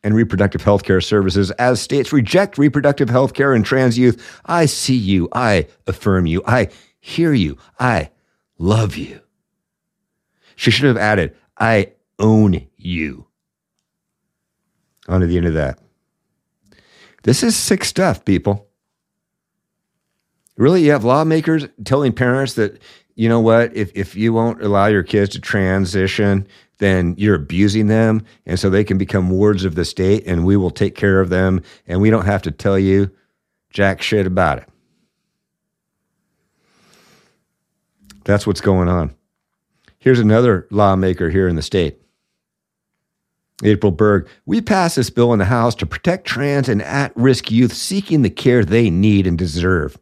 and 0.03 0.15
reproductive 0.15 0.63
health 0.63 0.83
care 0.83 1.01
services 1.01 1.51
as 1.51 1.81
states 1.81 2.11
reject 2.11 2.57
reproductive 2.57 3.09
health 3.09 3.33
care 3.33 3.53
and 3.53 3.65
trans 3.65 3.97
youth. 3.97 4.41
I 4.45 4.65
see 4.65 4.95
you. 4.95 5.27
I 5.33 5.67
affirm 5.85 6.25
you. 6.25 6.41
I 6.47 6.69
hear 6.99 7.33
you. 7.33 7.57
I 7.79 8.09
love 8.57 8.95
you. 8.95 9.21
She 10.55 10.71
should 10.71 10.87
have 10.87 10.97
added, 10.97 11.35
I 11.57 11.93
own 12.17 12.67
you. 12.75 13.27
On 15.07 15.21
to 15.21 15.27
the 15.27 15.37
end 15.37 15.45
of 15.45 15.53
that. 15.53 15.79
This 17.23 17.43
is 17.43 17.55
sick 17.55 17.83
stuff, 17.83 18.25
people. 18.25 18.67
Really, 20.57 20.83
you 20.83 20.91
have 20.91 21.03
lawmakers 21.03 21.67
telling 21.85 22.13
parents 22.13 22.55
that, 22.55 22.81
you 23.17 23.27
know 23.27 23.39
what, 23.39 23.75
if, 23.75 23.91
if 23.95 24.15
you 24.15 24.31
won't 24.31 24.61
allow 24.61 24.85
your 24.85 25.01
kids 25.01 25.31
to 25.31 25.41
transition, 25.41 26.47
then 26.77 27.15
you're 27.17 27.33
abusing 27.33 27.87
them. 27.87 28.23
And 28.45 28.59
so 28.59 28.69
they 28.69 28.83
can 28.83 28.99
become 28.99 29.31
wards 29.31 29.65
of 29.65 29.73
the 29.73 29.85
state 29.85 30.23
and 30.27 30.45
we 30.45 30.55
will 30.55 30.69
take 30.69 30.95
care 30.95 31.19
of 31.19 31.29
them. 31.29 31.63
And 31.87 31.99
we 31.99 32.11
don't 32.11 32.27
have 32.27 32.43
to 32.43 32.51
tell 32.51 32.77
you 32.77 33.09
jack 33.71 34.03
shit 34.03 34.27
about 34.27 34.59
it. 34.59 34.69
That's 38.23 38.45
what's 38.45 38.61
going 38.61 38.87
on. 38.87 39.15
Here's 39.97 40.19
another 40.19 40.67
lawmaker 40.69 41.31
here 41.31 41.47
in 41.47 41.55
the 41.55 41.63
state. 41.63 41.99
April 43.63 43.91
Berg, 43.91 44.27
we 44.45 44.61
passed 44.61 44.95
this 44.95 45.09
bill 45.09 45.33
in 45.33 45.39
the 45.39 45.45
House 45.45 45.73
to 45.75 45.87
protect 45.87 46.27
trans 46.27 46.69
and 46.69 46.83
at 46.83 47.17
risk 47.17 47.49
youth 47.49 47.73
seeking 47.73 48.21
the 48.21 48.29
care 48.29 48.63
they 48.63 48.91
need 48.91 49.25
and 49.25 49.39
deserve. 49.39 49.97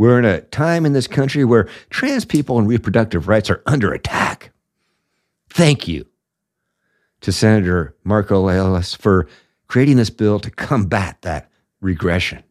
We're 0.00 0.18
in 0.18 0.24
a 0.24 0.40
time 0.40 0.86
in 0.86 0.94
this 0.94 1.06
country 1.06 1.44
where 1.44 1.68
trans 1.90 2.24
people 2.24 2.58
and 2.58 2.66
reproductive 2.66 3.28
rights 3.28 3.50
are 3.50 3.62
under 3.66 3.92
attack. 3.92 4.50
Thank 5.50 5.86
you 5.86 6.06
to 7.20 7.30
Senator 7.30 7.94
Marko 8.02 8.42
Liias 8.42 8.96
for 8.96 9.28
creating 9.66 9.98
this 9.98 10.08
bill 10.08 10.40
to 10.40 10.50
combat 10.50 11.18
that 11.20 11.50
regression. 11.82 12.42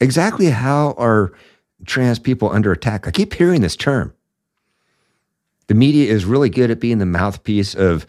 Exactly 0.00 0.46
how 0.46 0.94
are 0.96 1.34
trans 1.84 2.18
people 2.18 2.48
under 2.50 2.72
attack? 2.72 3.06
I 3.06 3.10
keep 3.10 3.34
hearing 3.34 3.60
this 3.60 3.76
term. 3.76 4.14
The 5.66 5.74
media 5.74 6.10
is 6.10 6.24
really 6.24 6.48
good 6.48 6.70
at 6.70 6.80
being 6.80 6.96
the 6.96 7.04
mouthpiece 7.04 7.74
of, 7.74 8.06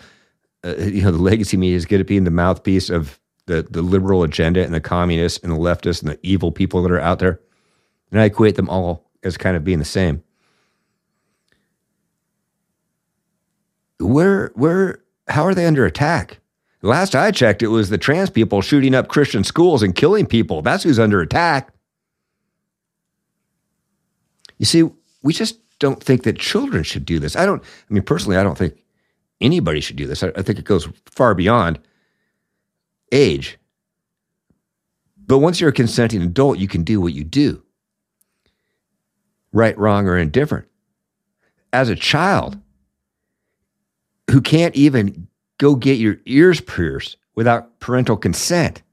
uh, 0.63 0.77
you 0.77 1.01
know, 1.01 1.11
the 1.11 1.21
legacy 1.21 1.57
media 1.57 1.75
is 1.75 1.85
good 1.85 1.99
at 1.99 2.07
being 2.07 2.23
the 2.23 2.31
mouthpiece 2.31 2.89
of 2.89 3.19
the, 3.47 3.63
the 3.69 3.81
liberal 3.81 4.23
agenda 4.23 4.63
and 4.63 4.73
the 4.73 4.81
communists 4.81 5.39
and 5.43 5.51
the 5.51 5.57
leftists 5.57 6.01
and 6.01 6.11
the 6.11 6.19
evil 6.23 6.51
people 6.51 6.81
that 6.81 6.91
are 6.91 6.99
out 6.99 7.19
there. 7.19 7.39
And 8.11 8.19
I 8.19 8.25
equate 8.25 8.55
them 8.55 8.69
all 8.69 9.09
as 9.23 9.37
kind 9.37 9.55
of 9.55 9.63
being 9.63 9.79
the 9.79 9.85
same. 9.85 10.23
Where, 13.99 14.51
where, 14.55 15.03
how 15.27 15.43
are 15.43 15.53
they 15.53 15.65
under 15.65 15.85
attack? 15.85 16.39
Last 16.81 17.15
I 17.15 17.31
checked, 17.31 17.63
it 17.63 17.67
was 17.67 17.89
the 17.89 17.97
trans 17.97 18.29
people 18.29 18.61
shooting 18.61 18.93
up 18.93 19.07
Christian 19.07 19.43
schools 19.43 19.81
and 19.81 19.95
killing 19.95 20.27
people. 20.27 20.61
That's 20.61 20.83
who's 20.83 20.99
under 20.99 21.21
attack. 21.21 21.73
You 24.57 24.65
see, 24.65 24.89
we 25.23 25.33
just 25.33 25.59
don't 25.79 26.01
think 26.01 26.23
that 26.23 26.37
children 26.37 26.83
should 26.83 27.05
do 27.05 27.19
this. 27.19 27.35
I 27.35 27.45
don't, 27.45 27.61
I 27.63 27.93
mean, 27.93 28.03
personally, 28.03 28.37
I 28.37 28.43
don't 28.43 28.57
think 28.57 28.75
anybody 29.41 29.81
should 29.81 29.95
do 29.95 30.05
this. 30.05 30.23
I, 30.23 30.31
I 30.35 30.41
think 30.43 30.59
it 30.59 30.65
goes 30.65 30.87
far 31.05 31.33
beyond 31.33 31.79
age. 33.11 33.57
But 35.27 35.39
once 35.39 35.59
you're 35.59 35.71
a 35.71 35.73
consenting 35.73 36.21
adult, 36.21 36.59
you 36.59 36.67
can 36.67 36.83
do 36.83 37.01
what 37.01 37.13
you 37.13 37.23
do 37.23 37.61
right, 39.55 39.77
wrong, 39.77 40.05
or 40.05 40.17
indifferent. 40.17 40.67
As 41.71 41.87
a 41.87 41.95
child 41.95 42.59
who 44.29 44.41
can't 44.41 44.75
even 44.75 45.27
go 45.57 45.75
get 45.75 45.97
your 45.97 46.17
ears 46.25 46.59
pierced 46.59 47.15
without 47.35 47.79
parental 47.79 48.17
consent 48.17 48.83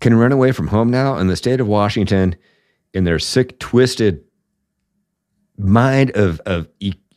can 0.00 0.14
run 0.14 0.32
away 0.32 0.52
from 0.52 0.66
home 0.66 0.90
now 0.90 1.16
in 1.16 1.28
the 1.28 1.36
state 1.36 1.60
of 1.60 1.66
Washington 1.66 2.36
in 2.92 3.04
their 3.04 3.18
sick, 3.18 3.58
twisted 3.58 4.22
mind 5.56 6.10
of, 6.14 6.40
of 6.44 6.68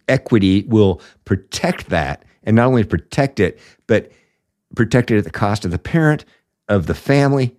equity 0.07 0.63
will 0.69 1.01
protect 1.25 1.89
that 1.89 2.23
and 2.47 2.55
not 2.55 2.67
only 2.67 2.85
protect 2.85 3.41
it, 3.41 3.59
but 3.87 4.09
protect 4.73 5.11
it 5.11 5.17
at 5.17 5.25
the 5.25 5.29
cost 5.29 5.65
of 5.65 5.71
the 5.71 5.77
parent, 5.77 6.23
of 6.69 6.87
the 6.87 6.95
family. 6.95 7.55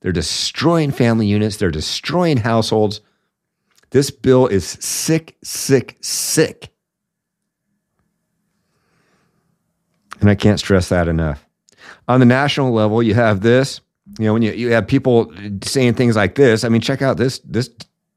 They're 0.00 0.12
destroying 0.12 0.92
family 0.92 1.26
units, 1.26 1.56
they're 1.56 1.70
destroying 1.70 2.38
households. 2.38 3.02
This 3.90 4.10
bill 4.12 4.46
is 4.46 4.64
sick, 4.64 5.36
sick, 5.42 5.98
sick. 6.00 6.68
And 10.20 10.30
I 10.30 10.36
can't 10.36 10.60
stress 10.60 10.88
that 10.90 11.08
enough. 11.08 11.44
On 12.06 12.20
the 12.20 12.26
national 12.26 12.72
level, 12.72 13.02
you 13.02 13.14
have 13.14 13.40
this. 13.40 13.80
You 14.18 14.26
know, 14.26 14.32
when 14.32 14.42
you, 14.42 14.52
you 14.52 14.70
have 14.70 14.86
people 14.86 15.32
saying 15.64 15.94
things 15.94 16.14
like 16.14 16.36
this, 16.36 16.62
I 16.62 16.68
mean, 16.68 16.80
check 16.80 17.02
out 17.02 17.16
this 17.16 17.40
this 17.40 17.70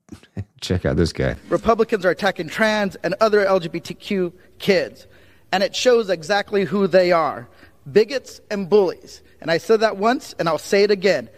check 0.62 0.86
out 0.86 0.96
this 0.96 1.12
guy. 1.12 1.36
Republicans 1.50 2.06
are 2.06 2.12
attacking 2.12 2.50
trans 2.50 2.96
and 2.98 3.16
other 3.20 3.46
LGBTQ 3.46 4.32
kids 4.60 5.08
and 5.54 5.62
it 5.62 5.76
shows 5.76 6.10
exactly 6.10 6.66
who 6.66 6.88
they 6.88 7.12
are 7.12 7.48
bigots 7.92 8.42
and 8.50 8.70
bullies. 8.70 9.22
And 9.40 9.52
I 9.52 9.60
said 9.60 9.82
that 9.82 9.98
once, 9.98 10.34
and 10.40 10.50
I'll 10.50 10.58
say 10.58 10.84
it 10.84 10.90
again. 10.90 11.30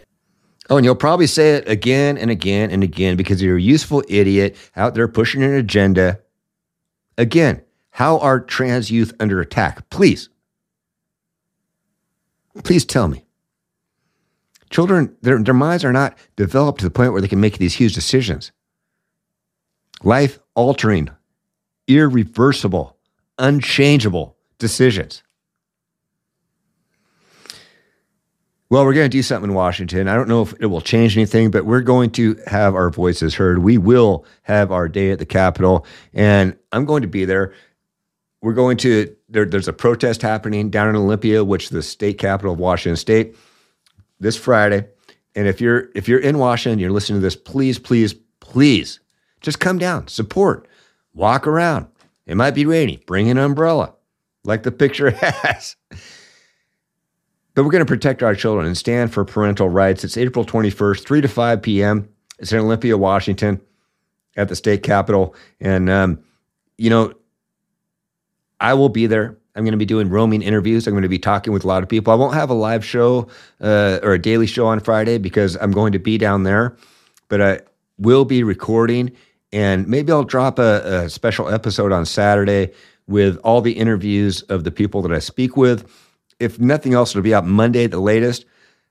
Oh, 0.70 0.76
and 0.78 0.86
you'll 0.86 0.94
probably 0.94 1.26
say 1.26 1.56
it 1.56 1.68
again 1.68 2.16
and 2.16 2.30
again 2.30 2.70
and 2.70 2.82
again 2.82 3.16
because 3.16 3.42
you're 3.42 3.58
a 3.58 3.62
useful 3.62 4.02
idiot 4.08 4.56
out 4.74 4.94
there 4.94 5.06
pushing 5.06 5.42
an 5.42 5.52
agenda. 5.52 6.20
Again, 7.18 7.62
how 7.90 8.18
are 8.18 8.40
trans 8.40 8.90
youth 8.90 9.12
under 9.20 9.40
attack? 9.40 9.90
Please. 9.90 10.30
Please 12.64 12.86
tell 12.86 13.08
me. 13.08 13.26
Children, 14.70 15.14
their, 15.20 15.42
their 15.42 15.52
minds 15.52 15.84
are 15.84 15.92
not 15.92 16.16
developed 16.36 16.80
to 16.80 16.86
the 16.86 16.90
point 16.90 17.12
where 17.12 17.20
they 17.20 17.28
can 17.28 17.40
make 17.40 17.58
these 17.58 17.74
huge 17.74 17.94
decisions. 17.94 18.50
Life 20.02 20.38
altering, 20.54 21.10
irreversible 21.86 22.95
unchangeable 23.38 24.36
decisions. 24.58 25.22
Well, 28.68 28.84
we're 28.84 28.94
going 28.94 29.04
to 29.04 29.16
do 29.16 29.22
something 29.22 29.50
in 29.50 29.54
Washington. 29.54 30.08
I 30.08 30.16
don't 30.16 30.28
know 30.28 30.42
if 30.42 30.52
it 30.58 30.66
will 30.66 30.80
change 30.80 31.16
anything, 31.16 31.52
but 31.52 31.64
we're 31.64 31.82
going 31.82 32.10
to 32.12 32.36
have 32.48 32.74
our 32.74 32.90
voices 32.90 33.36
heard. 33.36 33.60
We 33.60 33.78
will 33.78 34.24
have 34.42 34.72
our 34.72 34.88
day 34.88 35.12
at 35.12 35.20
the 35.20 35.26
Capitol, 35.26 35.86
and 36.12 36.56
I'm 36.72 36.84
going 36.84 37.02
to 37.02 37.08
be 37.08 37.24
there. 37.24 37.54
We're 38.42 38.54
going 38.54 38.76
to, 38.78 39.14
there, 39.28 39.44
there's 39.44 39.68
a 39.68 39.72
protest 39.72 40.20
happening 40.20 40.68
down 40.68 40.88
in 40.88 40.96
Olympia, 40.96 41.44
which 41.44 41.64
is 41.64 41.70
the 41.70 41.82
state 41.82 42.18
capital 42.18 42.54
of 42.54 42.58
Washington 42.58 42.96
State, 42.96 43.36
this 44.18 44.36
Friday. 44.36 44.88
And 45.36 45.46
if 45.46 45.60
you're 45.60 45.90
if 45.94 46.08
you're 46.08 46.18
in 46.18 46.38
Washington, 46.38 46.78
you're 46.78 46.90
listening 46.90 47.20
to 47.20 47.24
this, 47.24 47.36
please, 47.36 47.78
please, 47.78 48.14
please, 48.40 48.98
just 49.42 49.60
come 49.60 49.78
down, 49.78 50.08
support, 50.08 50.66
walk 51.14 51.46
around, 51.46 51.86
it 52.26 52.36
might 52.36 52.52
be 52.54 52.66
rainy. 52.66 53.02
Bring 53.06 53.30
an 53.30 53.38
umbrella, 53.38 53.94
like 54.44 54.62
the 54.62 54.72
picture 54.72 55.10
has. 55.20 55.76
but 57.54 57.64
we're 57.64 57.70
going 57.70 57.84
to 57.84 57.88
protect 57.88 58.22
our 58.22 58.34
children 58.34 58.66
and 58.66 58.76
stand 58.76 59.12
for 59.12 59.24
parental 59.24 59.68
rights. 59.68 60.04
It's 60.04 60.16
April 60.16 60.44
21st, 60.44 61.06
3 61.06 61.20
to 61.22 61.28
5 61.28 61.62
p.m. 61.62 62.08
It's 62.38 62.52
in 62.52 62.58
Olympia, 62.58 62.98
Washington, 62.98 63.60
at 64.36 64.48
the 64.48 64.56
state 64.56 64.82
capitol. 64.82 65.34
And, 65.60 65.88
um, 65.88 66.20
you 66.76 66.90
know, 66.90 67.14
I 68.60 68.74
will 68.74 68.88
be 68.88 69.06
there. 69.06 69.36
I'm 69.54 69.64
going 69.64 69.72
to 69.72 69.78
be 69.78 69.86
doing 69.86 70.10
roaming 70.10 70.42
interviews. 70.42 70.86
I'm 70.86 70.92
going 70.92 71.02
to 71.02 71.08
be 71.08 71.18
talking 71.18 71.52
with 71.52 71.64
a 71.64 71.66
lot 71.66 71.82
of 71.82 71.88
people. 71.88 72.12
I 72.12 72.16
won't 72.16 72.34
have 72.34 72.50
a 72.50 72.54
live 72.54 72.84
show 72.84 73.28
uh, 73.60 74.00
or 74.02 74.12
a 74.12 74.18
daily 74.18 74.46
show 74.46 74.66
on 74.66 74.80
Friday 74.80 75.16
because 75.16 75.56
I'm 75.56 75.70
going 75.70 75.92
to 75.92 75.98
be 75.98 76.18
down 76.18 76.42
there, 76.42 76.76
but 77.28 77.40
I 77.40 77.60
will 77.96 78.26
be 78.26 78.42
recording 78.42 79.12
and 79.56 79.88
maybe 79.88 80.12
I'll 80.12 80.22
drop 80.22 80.58
a, 80.58 81.04
a, 81.04 81.08
special 81.08 81.48
episode 81.48 81.90
on 81.90 82.04
Saturday 82.04 82.72
with 83.06 83.38
all 83.38 83.62
the 83.62 83.72
interviews 83.72 84.42
of 84.42 84.64
the 84.64 84.70
people 84.70 85.00
that 85.00 85.12
I 85.12 85.18
speak 85.18 85.56
with. 85.56 85.90
If 86.38 86.60
nothing 86.60 86.92
else, 86.92 87.12
it'll 87.12 87.22
be 87.22 87.32
out 87.32 87.46
Monday 87.46 87.84
at 87.84 87.90
the 87.90 87.98
latest. 87.98 88.44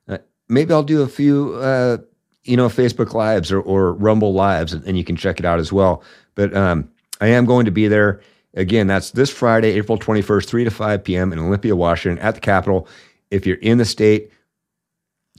Uh, 0.08 0.18
maybe 0.50 0.74
I'll 0.74 0.82
do 0.82 1.04
a 1.04 1.08
few, 1.08 1.54
uh, 1.54 1.98
you 2.46 2.58
know, 2.58 2.68
Facebook 2.68 3.14
Lives 3.14 3.52
or, 3.52 3.62
or 3.62 3.94
Rumble 3.94 4.34
Lives, 4.34 4.74
and, 4.74 4.84
and, 4.86 4.98
you 4.98 5.04
can 5.04 5.16
check 5.16 5.40
it 5.40 5.46
out 5.46 5.60
as 5.60 5.72
well. 5.72 6.02
But 6.34 6.56
um, 6.56 6.90
I 7.22 7.28
am 7.28 7.46
going 7.46 7.66
to 7.66 7.72
be 7.72 7.88
there. 7.88 8.22
Again, 8.56 8.88
that's 8.88 9.12
this 9.12 9.30
Friday, 9.30 9.74
April 9.74 10.00
21st, 10.00 10.48
3 10.48 10.64
to 10.64 10.72
5 10.72 11.04
p.m. 11.04 11.32
in 11.32 11.38
Olympia, 11.38 11.76
Washington 11.76 12.18
at 12.26 12.34
the 12.34 12.42
Capitol. 12.42 12.88
If 13.30 13.46
you're 13.46 13.58
in 13.58 13.78
the 13.78 13.86
state, 13.86 14.32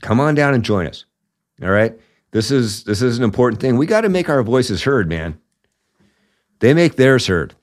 come 0.01 0.21
on 0.21 0.35
down 0.35 0.53
and 0.53 0.63
join 0.63 0.87
us. 0.87 1.03
All 1.61 1.71
right. 1.71 1.99
This 2.31 2.51
is 2.51 2.83
this 2.83 3.01
is 3.01 3.17
an 3.17 3.23
important 3.23 3.61
thing. 3.61 3.77
We 3.77 3.85
got 3.85 4.01
to 4.01 4.09
make 4.09 4.29
our 4.29 4.43
voices 4.43 4.83
heard, 4.83 5.07
man. 5.07 5.39
They 6.59 6.73
make 6.73 6.95
theirs 6.95 7.27
heard. 7.27 7.55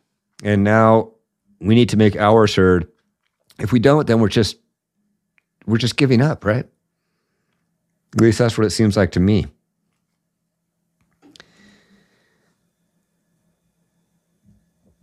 And 0.43 0.65
now 0.65 1.13
we 1.61 1.75
need 1.75 1.91
to 1.91 1.97
make 1.97 2.17
ours 2.17 2.55
heard. 2.55 2.89
If 3.59 3.73
we 3.73 3.79
don't, 3.79 4.07
then 4.07 4.21
we're 4.21 4.29
just 4.29 4.57
we're 5.67 5.79
just 5.79 5.97
giving 5.97 6.21
up, 6.21 6.45
right? 6.45 6.67
At 8.15 8.21
least 8.21 8.39
that's 8.39 8.57
what 8.57 8.67
it 8.67 8.71
seems 8.71 8.97
like 8.97 9.13
to 9.13 9.21
me. 9.21 9.47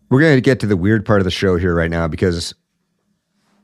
We're 0.09 0.19
going 0.19 0.35
to 0.35 0.41
get 0.41 0.59
to 0.59 0.67
the 0.67 0.75
weird 0.75 1.05
part 1.05 1.21
of 1.21 1.25
the 1.25 1.31
show 1.31 1.55
here 1.55 1.73
right 1.73 1.89
now 1.89 2.07
because 2.07 2.53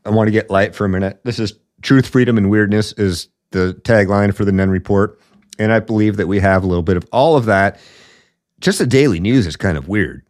I 0.05 0.09
want 0.09 0.27
to 0.27 0.31
get 0.31 0.49
light 0.49 0.73
for 0.73 0.85
a 0.85 0.89
minute. 0.89 1.19
This 1.25 1.39
is 1.39 1.53
Truth, 1.81 2.07
Freedom, 2.07 2.37
and 2.37 2.49
Weirdness 2.49 2.93
is 2.93 3.27
the 3.51 3.79
tagline 3.83 4.33
for 4.33 4.45
the 4.45 4.53
Nunn 4.53 4.69
Report. 4.69 5.19
And 5.59 5.71
I 5.71 5.79
believe 5.79 6.17
that 6.17 6.27
we 6.27 6.39
have 6.39 6.63
a 6.63 6.67
little 6.67 6.83
bit 6.83 6.97
of 6.97 7.05
all 7.11 7.35
of 7.35 7.45
that. 7.45 7.79
Just 8.59 8.79
the 8.79 8.87
daily 8.87 9.19
news 9.19 9.47
is 9.47 9.55
kind 9.55 9.77
of 9.77 9.87
weird. 9.87 10.23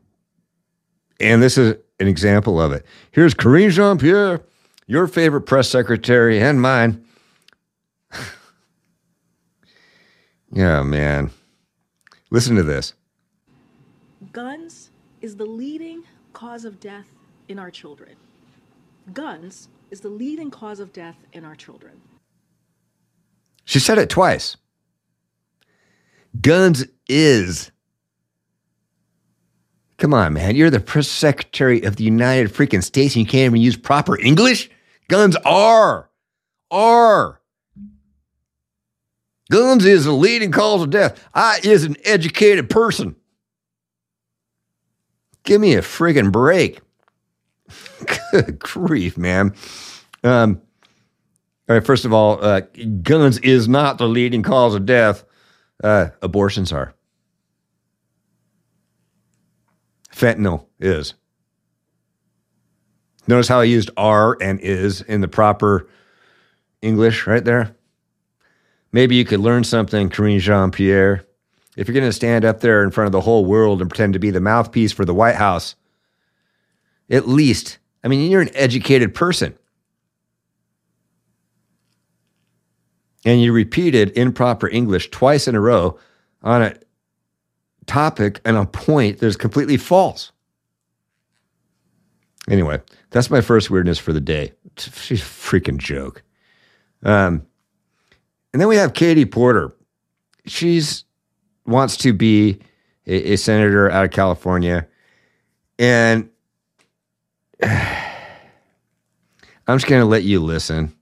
And 1.19 1.41
this 1.41 1.57
is 1.57 1.75
an 1.99 2.07
example 2.07 2.61
of 2.61 2.71
it. 2.71 2.85
Here's 3.11 3.33
Karine 3.33 3.71
Jean 3.71 3.97
Pierre, 3.97 4.41
your 4.85 5.07
favorite 5.07 5.41
press 5.41 5.69
secretary 5.69 6.39
and 6.39 6.61
mine. 6.61 7.03
yeah, 10.51 10.83
man. 10.83 11.31
Listen 12.29 12.55
to 12.55 12.63
this. 12.63 12.93
Guns 14.31 14.91
is 15.21 15.35
the 15.35 15.45
leading 15.45 16.03
cause 16.33 16.65
of 16.65 16.79
death 16.79 17.07
in 17.47 17.57
our 17.57 17.71
children. 17.71 18.15
Guns 19.13 19.69
is 19.89 20.01
the 20.01 20.09
leading 20.09 20.51
cause 20.51 20.79
of 20.79 20.91
death 20.91 21.15
in 21.33 21.45
our 21.45 21.55
children. 21.55 22.01
She 23.65 23.79
said 23.79 23.97
it 23.97 24.09
twice. 24.09 24.57
Guns 26.39 26.85
is. 27.07 27.71
Come 29.97 30.13
on, 30.13 30.33
man. 30.33 30.55
You're 30.55 30.69
the 30.69 30.79
press 30.79 31.07
secretary 31.07 31.81
of 31.81 31.95
the 31.95 32.03
United 32.03 32.53
freaking 32.53 32.83
States 32.83 33.15
and 33.15 33.25
you 33.25 33.29
can't 33.29 33.51
even 33.51 33.61
use 33.61 33.75
proper 33.75 34.19
English? 34.19 34.69
Guns 35.07 35.35
are. 35.37 36.09
Are. 36.69 37.41
Guns 39.49 39.85
is 39.85 40.05
the 40.05 40.11
leading 40.11 40.51
cause 40.51 40.83
of 40.83 40.89
death. 40.89 41.23
I 41.33 41.59
is 41.63 41.83
an 41.83 41.95
educated 42.03 42.69
person. 42.69 43.15
Give 45.43 45.61
me 45.61 45.75
a 45.75 45.81
friggin' 45.81 46.31
break. 46.31 46.81
Good 48.31 48.59
grief, 48.59 49.17
man. 49.17 49.55
Um, 50.23 50.61
all 51.69 51.75
right, 51.75 51.85
first 51.85 52.05
of 52.05 52.13
all, 52.13 52.43
uh, 52.43 52.61
guns 53.01 53.39
is 53.39 53.67
not 53.67 53.97
the 53.97 54.07
leading 54.07 54.43
cause 54.43 54.75
of 54.75 54.85
death. 54.85 55.23
Uh, 55.83 56.09
abortions 56.21 56.71
are. 56.71 56.93
Fentanyl 60.11 60.65
is. 60.79 61.13
Notice 63.27 63.47
how 63.47 63.59
I 63.59 63.65
used 63.65 63.91
are 63.97 64.37
and 64.41 64.59
is 64.59 65.01
in 65.01 65.21
the 65.21 65.27
proper 65.27 65.87
English 66.81 67.27
right 67.27 67.43
there? 67.43 67.75
Maybe 68.91 69.15
you 69.15 69.25
could 69.25 69.41
learn 69.41 69.63
something, 69.63 70.09
Karine 70.09 70.39
Jean 70.39 70.71
Pierre. 70.71 71.25
If 71.75 71.87
you're 71.87 71.93
going 71.93 72.05
to 72.07 72.13
stand 72.13 72.45
up 72.45 72.61
there 72.61 72.83
in 72.83 72.89
front 72.89 73.07
of 73.07 73.11
the 73.11 73.21
whole 73.21 73.45
world 73.45 73.81
and 73.81 73.89
pretend 73.89 74.13
to 74.13 74.19
be 74.19 74.31
the 74.31 74.39
mouthpiece 74.39 74.91
for 74.91 75.05
the 75.05 75.13
White 75.13 75.35
House, 75.35 75.75
at 77.09 77.27
least, 77.27 77.77
I 78.03 78.07
mean, 78.07 78.31
you're 78.31 78.41
an 78.41 78.55
educated 78.55 79.13
person. 79.13 79.55
And 83.27 83.41
you 83.41 83.51
repeated 83.51 84.17
improper 84.17 84.69
English 84.69 85.11
twice 85.11 85.49
in 85.49 85.55
a 85.55 85.59
row 85.59 85.99
on 86.43 86.61
a 86.61 86.75
topic 87.85 88.39
and 88.45 88.55
a 88.55 88.65
point 88.65 89.19
that 89.19 89.27
is 89.27 89.35
completely 89.35 89.75
false. 89.75 90.31
Anyway, 92.49 92.81
that's 93.09 93.29
my 93.29 93.41
first 93.41 93.69
weirdness 93.69 93.99
for 93.99 94.13
the 94.13 94.21
day. 94.21 94.53
She's 94.77 95.21
a 95.21 95.25
freaking 95.25 95.77
joke. 95.77 96.23
Um, 97.03 97.45
and 98.53 98.61
then 98.61 98.69
we 98.69 98.77
have 98.77 98.93
Katie 98.93 99.25
Porter. 99.25 99.75
She's 100.45 101.03
wants 101.65 101.97
to 101.97 102.13
be 102.13 102.61
a, 103.07 103.33
a 103.33 103.35
senator 103.35 103.91
out 103.91 104.05
of 104.05 104.11
California, 104.11 104.87
and 105.77 106.29
I'm 107.61 108.07
just 109.67 109.87
going 109.87 109.99
to 110.01 110.05
let 110.05 110.23
you 110.23 110.41
listen 110.41 110.96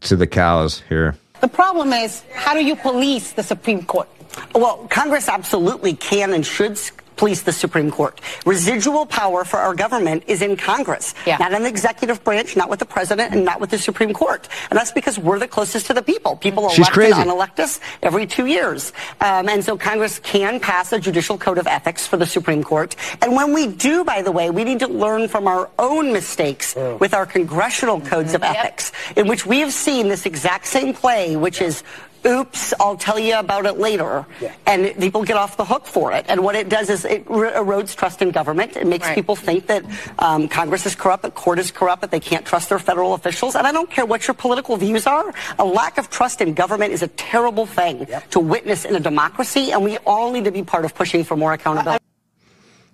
to 0.00 0.16
the 0.16 0.26
cows 0.26 0.82
here. 0.88 1.16
The 1.40 1.48
problem 1.48 1.92
is, 1.92 2.22
how 2.32 2.54
do 2.54 2.64
you 2.64 2.76
police 2.76 3.32
the 3.32 3.42
Supreme 3.42 3.84
Court? 3.84 4.08
Well, 4.54 4.86
Congress 4.88 5.28
absolutely 5.28 5.94
can 5.94 6.32
and 6.32 6.46
should 6.46 6.78
police 7.22 7.42
the 7.42 7.52
Supreme 7.52 7.88
Court. 7.88 8.20
Residual 8.44 9.06
power 9.06 9.44
for 9.44 9.58
our 9.60 9.76
government 9.76 10.24
is 10.26 10.42
in 10.42 10.56
Congress, 10.56 11.14
yeah. 11.24 11.36
not 11.36 11.52
in 11.52 11.62
the 11.62 11.68
executive 11.68 12.24
branch, 12.24 12.56
not 12.56 12.68
with 12.68 12.80
the 12.80 12.84
president, 12.84 13.32
and 13.32 13.44
not 13.44 13.60
with 13.60 13.70
the 13.70 13.78
Supreme 13.78 14.12
Court. 14.12 14.48
And 14.70 14.76
that's 14.76 14.90
because 14.90 15.20
we're 15.20 15.38
the 15.38 15.46
closest 15.46 15.86
to 15.86 15.94
the 15.94 16.02
people. 16.02 16.34
People 16.34 16.68
She's 16.70 16.78
elect 16.78 16.94
crazy. 16.94 17.12
and 17.12 17.30
unelect 17.30 17.60
us 17.60 17.78
every 18.02 18.26
two 18.26 18.46
years. 18.46 18.92
Um, 19.20 19.48
and 19.48 19.64
so 19.64 19.78
Congress 19.78 20.18
can 20.18 20.58
pass 20.58 20.92
a 20.92 20.98
judicial 20.98 21.38
code 21.38 21.58
of 21.58 21.68
ethics 21.68 22.08
for 22.08 22.16
the 22.16 22.26
Supreme 22.26 22.64
Court. 22.64 22.96
And 23.22 23.36
when 23.36 23.54
we 23.54 23.68
do, 23.68 24.02
by 24.02 24.22
the 24.22 24.32
way, 24.32 24.50
we 24.50 24.64
need 24.64 24.80
to 24.80 24.88
learn 24.88 25.28
from 25.28 25.46
our 25.46 25.70
own 25.78 26.12
mistakes 26.12 26.74
mm. 26.74 26.98
with 26.98 27.14
our 27.14 27.24
congressional 27.24 28.00
codes 28.00 28.32
mm-hmm. 28.32 28.42
of 28.42 28.56
ethics, 28.56 28.90
yep. 29.10 29.18
in 29.18 29.28
which 29.28 29.46
we 29.46 29.60
have 29.60 29.72
seen 29.72 30.08
this 30.08 30.26
exact 30.26 30.66
same 30.66 30.92
play, 30.92 31.36
which 31.36 31.62
is 31.62 31.84
oops, 32.26 32.74
I'll 32.80 32.96
tell 32.96 33.18
you 33.18 33.38
about 33.38 33.66
it 33.66 33.78
later. 33.78 34.26
Yeah. 34.40 34.54
And 34.66 34.94
people 34.98 35.24
get 35.24 35.36
off 35.36 35.56
the 35.56 35.64
hook 35.64 35.86
for 35.86 36.12
it. 36.12 36.26
And 36.28 36.42
what 36.42 36.54
it 36.54 36.68
does 36.68 36.90
is 36.90 37.04
it 37.04 37.26
erodes 37.26 37.94
trust 37.96 38.22
in 38.22 38.30
government. 38.30 38.76
It 38.76 38.86
makes 38.86 39.06
right. 39.06 39.14
people 39.14 39.36
think 39.36 39.66
that 39.66 39.84
um, 40.18 40.48
Congress 40.48 40.86
is 40.86 40.94
corrupt, 40.94 41.22
that 41.22 41.34
court 41.34 41.58
is 41.58 41.70
corrupt, 41.70 42.02
that 42.02 42.10
they 42.10 42.20
can't 42.20 42.44
trust 42.44 42.68
their 42.68 42.78
federal 42.78 43.14
officials. 43.14 43.54
And 43.54 43.66
I 43.66 43.72
don't 43.72 43.90
care 43.90 44.06
what 44.06 44.26
your 44.26 44.34
political 44.34 44.76
views 44.76 45.06
are. 45.06 45.32
A 45.58 45.64
lack 45.64 45.98
of 45.98 46.10
trust 46.10 46.40
in 46.40 46.54
government 46.54 46.92
is 46.92 47.02
a 47.02 47.08
terrible 47.08 47.66
thing 47.66 48.06
yep. 48.08 48.30
to 48.30 48.40
witness 48.40 48.84
in 48.84 48.94
a 48.94 49.00
democracy. 49.00 49.72
And 49.72 49.84
we 49.84 49.98
all 49.98 50.32
need 50.32 50.44
to 50.44 50.52
be 50.52 50.62
part 50.62 50.84
of 50.84 50.94
pushing 50.94 51.24
for 51.24 51.36
more 51.36 51.52
accountability. 51.52 52.02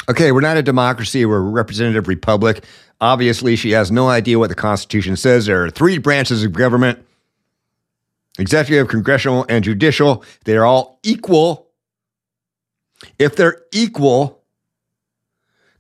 Okay, 0.09 0.33
we're 0.33 0.41
not 0.41 0.57
a 0.57 0.63
democracy. 0.63 1.27
We're 1.27 1.37
a 1.37 1.41
representative 1.41 2.09
republic. 2.09 2.65
Obviously, 2.99 3.57
she 3.57 3.73
has 3.73 3.91
no 3.91 4.09
idea 4.09 4.39
what 4.39 4.49
the 4.49 4.55
Constitution 4.55 5.17
says. 5.17 5.47
There 5.47 5.65
are 5.65 5.71
three 5.71 5.99
branches 5.99 6.43
of 6.43 6.53
government 6.55 7.05
executive, 8.39 8.89
congressional, 8.89 9.45
and 9.49 9.65
judicial, 9.65 10.25
they're 10.45 10.65
all 10.65 11.01
equal. 11.03 11.71
If 13.19 13.37
they're 13.37 13.63
equal, 13.73 14.43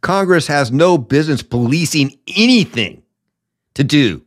Congress 0.01 0.47
has 0.47 0.71
no 0.71 0.99
business 0.99 1.42
policing 1.42 2.18
anything 2.37 3.03
to 3.75 3.85
do 3.85 4.23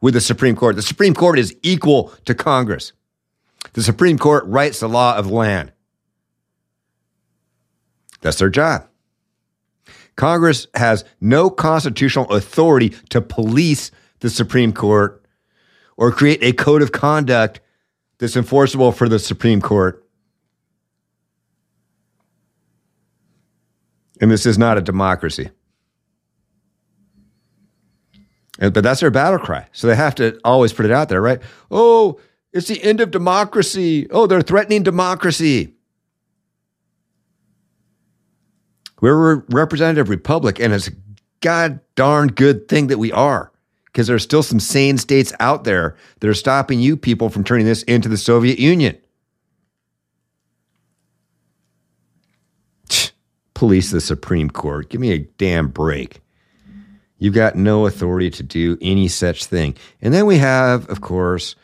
with 0.00 0.14
the 0.14 0.20
Supreme 0.20 0.56
Court. 0.56 0.76
The 0.76 0.82
Supreme 0.82 1.14
Court 1.14 1.38
is 1.38 1.54
equal 1.62 2.12
to 2.24 2.34
Congress. 2.34 2.92
The 3.72 3.82
Supreme 3.82 4.18
Court 4.18 4.44
writes 4.46 4.80
the 4.80 4.88
law 4.88 5.16
of 5.16 5.28
the 5.28 5.34
land. 5.34 5.72
That's 8.20 8.38
their 8.38 8.50
job. 8.50 8.86
Congress 10.16 10.66
has 10.74 11.04
no 11.20 11.50
constitutional 11.50 12.30
authority 12.30 12.90
to 13.08 13.20
police 13.20 13.90
the 14.20 14.30
Supreme 14.30 14.72
Court 14.72 15.19
or 16.00 16.10
create 16.10 16.42
a 16.42 16.52
code 16.54 16.80
of 16.80 16.92
conduct 16.92 17.60
that's 18.18 18.34
enforceable 18.34 18.90
for 18.90 19.06
the 19.06 19.18
Supreme 19.18 19.60
Court. 19.60 20.02
And 24.18 24.30
this 24.30 24.46
is 24.46 24.56
not 24.56 24.78
a 24.78 24.80
democracy. 24.80 25.50
But 28.58 28.74
that's 28.82 29.00
their 29.00 29.10
battle 29.10 29.38
cry. 29.38 29.68
So 29.72 29.86
they 29.86 29.94
have 29.94 30.14
to 30.16 30.40
always 30.42 30.72
put 30.72 30.86
it 30.86 30.90
out 30.90 31.10
there, 31.10 31.20
right? 31.20 31.40
Oh, 31.70 32.18
it's 32.52 32.68
the 32.68 32.82
end 32.82 33.00
of 33.00 33.10
democracy. 33.10 34.06
Oh, 34.10 34.26
they're 34.26 34.42
threatening 34.42 34.82
democracy. 34.82 35.74
We're 39.02 39.32
a 39.32 39.42
representative 39.50 40.08
republic, 40.08 40.58
and 40.60 40.72
it's 40.72 40.88
a 40.88 40.92
god 41.40 41.80
darn 41.94 42.28
good 42.28 42.68
thing 42.68 42.86
that 42.86 42.98
we 42.98 43.12
are 43.12 43.49
because 43.92 44.06
there's 44.06 44.22
still 44.22 44.42
some 44.42 44.60
sane 44.60 44.98
states 44.98 45.32
out 45.40 45.64
there 45.64 45.96
that 46.20 46.28
are 46.28 46.34
stopping 46.34 46.80
you 46.80 46.96
people 46.96 47.28
from 47.28 47.44
turning 47.44 47.66
this 47.66 47.82
into 47.84 48.08
the 48.08 48.16
Soviet 48.16 48.58
Union. 48.58 48.96
Police 53.54 53.90
the 53.90 54.00
Supreme 54.00 54.48
Court. 54.48 54.88
Give 54.88 55.00
me 55.00 55.12
a 55.12 55.18
damn 55.18 55.68
break. 55.68 56.20
You've 57.18 57.34
got 57.34 57.56
no 57.56 57.86
authority 57.86 58.30
to 58.30 58.42
do 58.42 58.78
any 58.80 59.06
such 59.06 59.44
thing. 59.44 59.76
And 60.00 60.14
then 60.14 60.24
we 60.24 60.38
have, 60.38 60.88
of 60.88 61.02
course, 61.02 61.54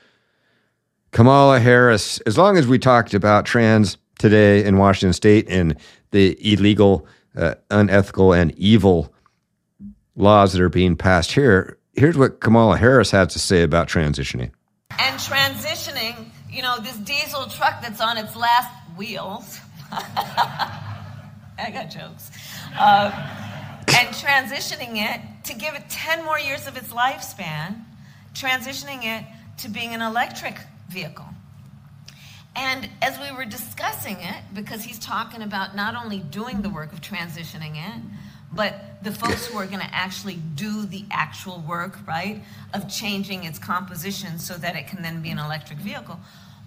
Kamala 1.13 1.59
Harris. 1.61 2.21
As 2.27 2.37
long 2.37 2.59
as 2.59 2.67
we 2.67 2.79
talked 2.79 3.15
about 3.15 3.47
trans 3.47 3.97
today 4.19 4.63
in 4.63 4.77
Washington 4.77 5.15
state 5.15 5.47
and 5.49 5.77
the 6.11 6.37
illegal, 6.53 7.07
uh, 7.35 7.55
unethical, 7.71 8.35
and 8.35 8.53
evil 8.59 9.15
laws 10.15 10.53
that 10.53 10.61
are 10.61 10.69
being 10.69 10.97
passed 10.97 11.33
here, 11.33 11.79
here's 11.97 12.17
what 12.17 12.41
Kamala 12.41 12.77
Harris 12.77 13.11
has 13.11 13.33
to 13.33 13.39
say 13.39 13.63
about 13.63 13.89
transitioning. 13.89 14.51
And 14.99 15.19
transitioning, 15.19 16.27
you 16.51 16.63
know, 16.63 16.79
this 16.81 16.97
diesel 16.99 17.47
truck 17.47 17.83
that's 17.83 18.01
on 18.01 18.17
its 18.19 18.37
last 18.37 18.71
wheels. 18.97 19.59
I 19.93 21.71
got 21.73 21.91
jokes. 21.91 22.31
Uh, 22.79 23.11
and 23.89 24.09
transitioning 24.09 24.97
it 24.97 25.21
to 25.45 25.55
give 25.55 25.75
it 25.75 25.89
10 25.89 26.25
more 26.25 26.39
years 26.39 26.67
of 26.67 26.77
its 26.77 26.89
lifespan, 26.89 27.83
transitioning 28.35 29.05
it 29.05 29.25
to 29.59 29.69
being 29.69 29.95
an 29.95 30.03
electric 30.03 30.59
vehicle. 30.89 31.27
And 32.55 32.89
as 33.03 33.19
we 33.19 33.35
were 33.37 33.45
discussing 33.45 34.17
it, 34.21 34.43
because 34.55 34.85
he's 34.85 34.99
talking 34.99 35.43
about 35.43 35.77
not 35.77 35.95
only 35.95 36.19
doing 36.19 36.63
the 36.63 36.71
work 36.71 36.93
of 36.93 37.01
transitioning 37.01 37.77
it, 37.77 38.03
but 38.57 39.03
the 39.03 39.13
folks 39.13 39.47
who 39.47 39.59
are 39.59 39.67
going 39.67 39.81
to 39.81 39.95
actually 39.95 40.39
do 40.55 40.87
the 40.87 41.05
actual 41.11 41.63
work, 41.69 41.99
right, 42.07 42.43
of 42.73 42.89
changing 42.89 43.45
its 43.45 43.59
composition 43.59 44.39
so 44.39 44.55
that 44.55 44.75
it 44.75 44.87
can 44.89 45.03
then 45.03 45.23
be 45.23 45.31
an 45.31 45.39
electric 45.39 45.79
vehicle. 45.79 46.19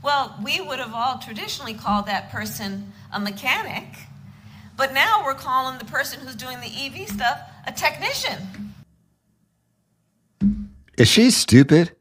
Well, 0.02 0.40
we 0.44 0.62
would 0.62 0.80
have 0.80 0.94
all 0.94 1.18
traditionally 1.18 1.74
called 1.74 2.06
that 2.06 2.32
person 2.32 2.94
a 3.12 3.20
mechanic, 3.20 3.86
but 4.78 4.94
now 4.94 5.24
we're 5.26 5.34
calling 5.34 5.78
the 5.78 5.86
person 5.86 6.22
who's 6.22 6.36
doing 6.36 6.60
the 6.62 6.68
EV 6.68 7.10
stuff 7.10 7.42
a 7.68 7.72
technician. 7.72 8.74
Is 10.98 11.08
she 11.10 11.32
stupid? 11.32 11.92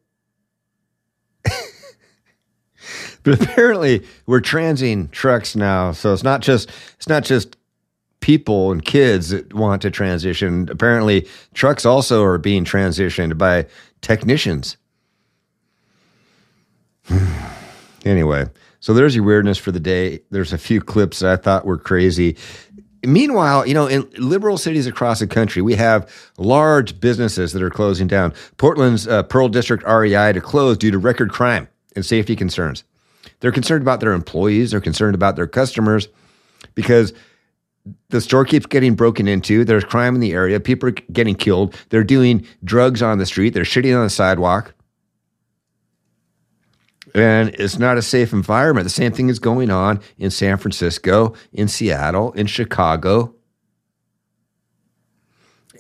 but 3.23 3.43
apparently 3.43 4.05
we're 4.27 4.41
transing 4.41 5.09
trucks 5.09 5.57
now, 5.57 5.93
so 5.93 6.13
it's 6.13 6.23
not 6.23 6.41
just 6.41 6.71
it's 6.97 7.09
not 7.09 7.25
just 7.25 7.57
people 8.21 8.73
and 8.73 8.85
kids 8.85 9.31
that 9.31 9.55
want 9.55 9.83
to 9.83 9.91
transition. 9.91 10.69
Apparently, 10.71 11.27
trucks 11.55 11.87
also 11.87 12.25
are 12.25 12.39
being 12.39 12.65
transitioned 12.65 13.39
by 13.39 13.67
technicians. 14.01 14.77
anyway, 18.05 18.47
so 18.81 18.95
there's 18.95 19.15
your 19.15 19.25
weirdness 19.25 19.59
for 19.59 19.73
the 19.73 19.81
day. 19.81 20.21
There's 20.31 20.53
a 20.53 20.59
few 20.59 20.81
clips 20.81 21.21
that 21.21 21.33
I 21.33 21.37
thought 21.37 21.65
were 21.65 21.79
crazy. 21.79 22.37
Meanwhile, 23.05 23.67
you 23.67 23.75
know, 23.75 23.87
in 23.87 24.09
liberal 24.19 24.59
cities 24.59 24.87
across 24.87 25.21
the 25.21 25.27
country, 25.27 25.63
we 25.63 25.75
have 25.75 26.11
large 26.37 27.01
businesses 27.01 27.53
that 27.53 27.63
are 27.63 27.71
closing 27.71 28.09
down. 28.09 28.35
Portland's 28.57 29.07
uh, 29.07 29.23
Pearl 29.23 29.49
District 29.49 29.85
REI 29.85 30.33
to 30.33 30.41
close 30.41 30.77
due 30.77 30.91
to 30.91 30.99
record 30.99 31.31
crime 31.31 31.69
and 31.95 32.05
safety 32.05 32.35
concerns. 32.35 32.85
They're 33.41 33.53
concerned 33.53 33.83
about 33.83 34.01
their 34.01 34.13
employees, 34.13 34.73
they're 34.73 34.81
concerned 34.81 35.15
about 35.15 35.37
their 35.37 35.47
customers 35.47 36.09
because 36.75 37.13
the 38.11 38.21
store 38.21 38.45
keeps 38.45 38.67
getting 38.67 38.95
broken 38.95 39.29
into. 39.29 39.65
There's 39.65 39.85
crime 39.85 40.15
in 40.15 40.21
the 40.21 40.33
area. 40.33 40.61
People 40.61 40.89
are 40.89 40.93
getting 40.93 41.35
killed. 41.35 41.75
They're 41.91 42.05
doing 42.05 42.47
drugs 42.65 43.03
on 43.03 43.19
the 43.19 43.27
street. 43.27 43.55
They're 43.55 43.65
shitting 43.65 43.97
on 43.97 44.05
the 44.05 44.11
sidewalk. 44.11 44.75
And 47.15 47.51
it's 47.55 47.79
not 47.79 47.99
a 47.99 48.03
safe 48.03 48.33
environment. 48.33 48.85
The 48.85 48.91
same 48.91 49.13
thing 49.13 49.29
is 49.29 49.39
going 49.39 49.71
on 49.71 50.01
in 50.19 50.31
San 50.31 50.59
Francisco, 50.59 51.35
in 51.53 51.69
Seattle, 51.69 52.33
in 52.33 52.47
Chicago. 52.47 53.35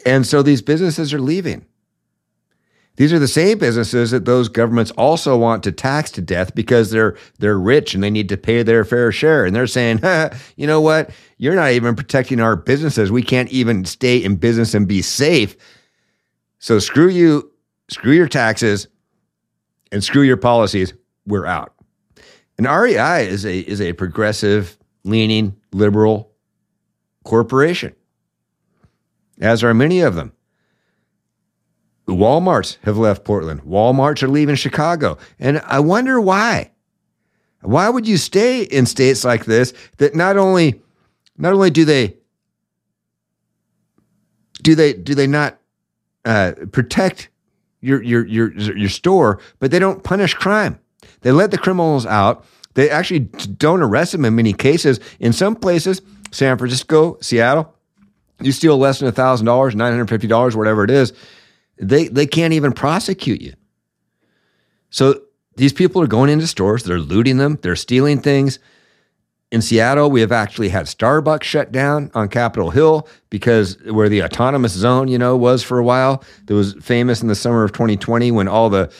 And 0.06 0.26
so 0.26 0.42
these 0.42 0.62
businesses 0.62 1.12
are 1.12 1.20
leaving. 1.20 1.66
These 2.98 3.12
are 3.12 3.20
the 3.20 3.28
same 3.28 3.58
businesses 3.58 4.10
that 4.10 4.24
those 4.24 4.48
governments 4.48 4.90
also 4.98 5.36
want 5.36 5.62
to 5.62 5.70
tax 5.70 6.10
to 6.12 6.20
death 6.20 6.52
because 6.56 6.90
they're 6.90 7.16
they're 7.38 7.58
rich 7.58 7.94
and 7.94 8.02
they 8.02 8.10
need 8.10 8.28
to 8.30 8.36
pay 8.36 8.64
their 8.64 8.84
fair 8.84 9.12
share. 9.12 9.44
And 9.44 9.54
they're 9.54 9.68
saying, 9.68 10.00
you 10.56 10.66
know 10.66 10.80
what? 10.80 11.10
You're 11.38 11.54
not 11.54 11.70
even 11.70 11.94
protecting 11.94 12.40
our 12.40 12.56
businesses. 12.56 13.10
We 13.12 13.22
can't 13.22 13.48
even 13.50 13.84
stay 13.84 14.18
in 14.18 14.36
business 14.36 14.74
and 14.74 14.86
be 14.86 15.02
safe. 15.02 15.56
So 16.58 16.80
screw 16.80 17.08
you, 17.08 17.50
screw 17.88 18.12
your 18.12 18.28
taxes, 18.28 18.88
and 19.92 20.02
screw 20.02 20.22
your 20.22 20.36
policies. 20.36 20.92
We're 21.26 21.46
out. 21.46 21.72
And 22.58 22.66
REI 22.66 23.28
is 23.28 23.46
a 23.46 23.60
is 23.60 23.80
a 23.80 23.92
progressive, 23.92 24.76
leaning, 25.04 25.56
liberal 25.72 26.32
corporation, 27.24 27.94
as 29.40 29.62
are 29.62 29.72
many 29.72 30.00
of 30.00 30.16
them. 30.16 30.32
The 32.06 32.14
Walmarts 32.14 32.78
have 32.82 32.96
left 32.96 33.24
Portland. 33.24 33.62
Walmarts 33.62 34.22
are 34.22 34.28
leaving 34.28 34.56
Chicago. 34.56 35.18
And 35.38 35.60
I 35.66 35.78
wonder 35.78 36.20
why. 36.20 36.72
Why 37.60 37.90
would 37.90 38.08
you 38.08 38.16
stay 38.16 38.62
in 38.62 38.86
states 38.86 39.24
like 39.24 39.44
this 39.44 39.74
that 39.98 40.14
not 40.14 40.36
only 40.36 40.80
not 41.38 41.52
only 41.52 41.70
do 41.70 41.84
they 41.84 42.16
do 44.62 44.74
they 44.74 44.92
do 44.92 45.14
they 45.14 45.26
not 45.26 45.58
uh, 46.24 46.52
protect 46.72 47.30
your 47.80 48.02
your 48.02 48.26
your 48.26 48.52
your 48.52 48.88
store, 48.88 49.40
but 49.58 49.70
they 49.70 49.78
don't 49.78 50.04
punish 50.04 50.34
crime. 50.34 50.78
They 51.22 51.32
let 51.32 51.50
the 51.50 51.58
criminals 51.58 52.04
out. 52.04 52.44
They 52.74 52.90
actually 52.90 53.20
don't 53.20 53.82
arrest 53.82 54.12
them 54.12 54.24
in 54.24 54.34
many 54.34 54.52
cases. 54.52 55.00
In 55.20 55.32
some 55.32 55.56
places, 55.56 56.02
San 56.30 56.58
Francisco, 56.58 57.16
Seattle, 57.20 57.74
you 58.40 58.52
steal 58.52 58.76
less 58.76 58.98
than 58.98 59.10
thousand 59.12 59.46
dollars, 59.46 59.74
nine 59.74 59.92
hundred 59.92 60.08
fifty 60.08 60.26
dollars, 60.26 60.54
whatever 60.54 60.84
it 60.84 60.90
is 60.90 61.12
they 61.80 62.08
they 62.08 62.26
can't 62.26 62.52
even 62.52 62.72
prosecute 62.72 63.40
you. 63.40 63.54
So 64.90 65.22
these 65.56 65.72
people 65.72 66.02
are 66.02 66.06
going 66.06 66.30
into 66.30 66.46
stores, 66.46 66.84
they're 66.84 66.98
looting 66.98 67.38
them, 67.38 67.58
they're 67.62 67.76
stealing 67.76 68.20
things. 68.20 68.58
In 69.50 69.62
Seattle, 69.62 70.10
we 70.10 70.20
have 70.20 70.32
actually 70.32 70.68
had 70.68 70.86
Starbucks 70.86 71.42
shut 71.42 71.72
down 71.72 72.10
on 72.14 72.28
Capitol 72.28 72.70
Hill 72.70 73.08
because 73.30 73.82
where 73.84 74.10
the 74.10 74.22
autonomous 74.22 74.72
zone, 74.72 75.08
you 75.08 75.16
know, 75.16 75.36
was 75.36 75.62
for 75.62 75.78
a 75.78 75.84
while. 75.84 76.22
That 76.46 76.54
was 76.54 76.74
famous 76.82 77.22
in 77.22 77.28
the 77.28 77.34
summer 77.34 77.64
of 77.64 77.72
2020 77.72 78.30
when 78.30 78.46
all 78.46 78.68
the 78.68 78.92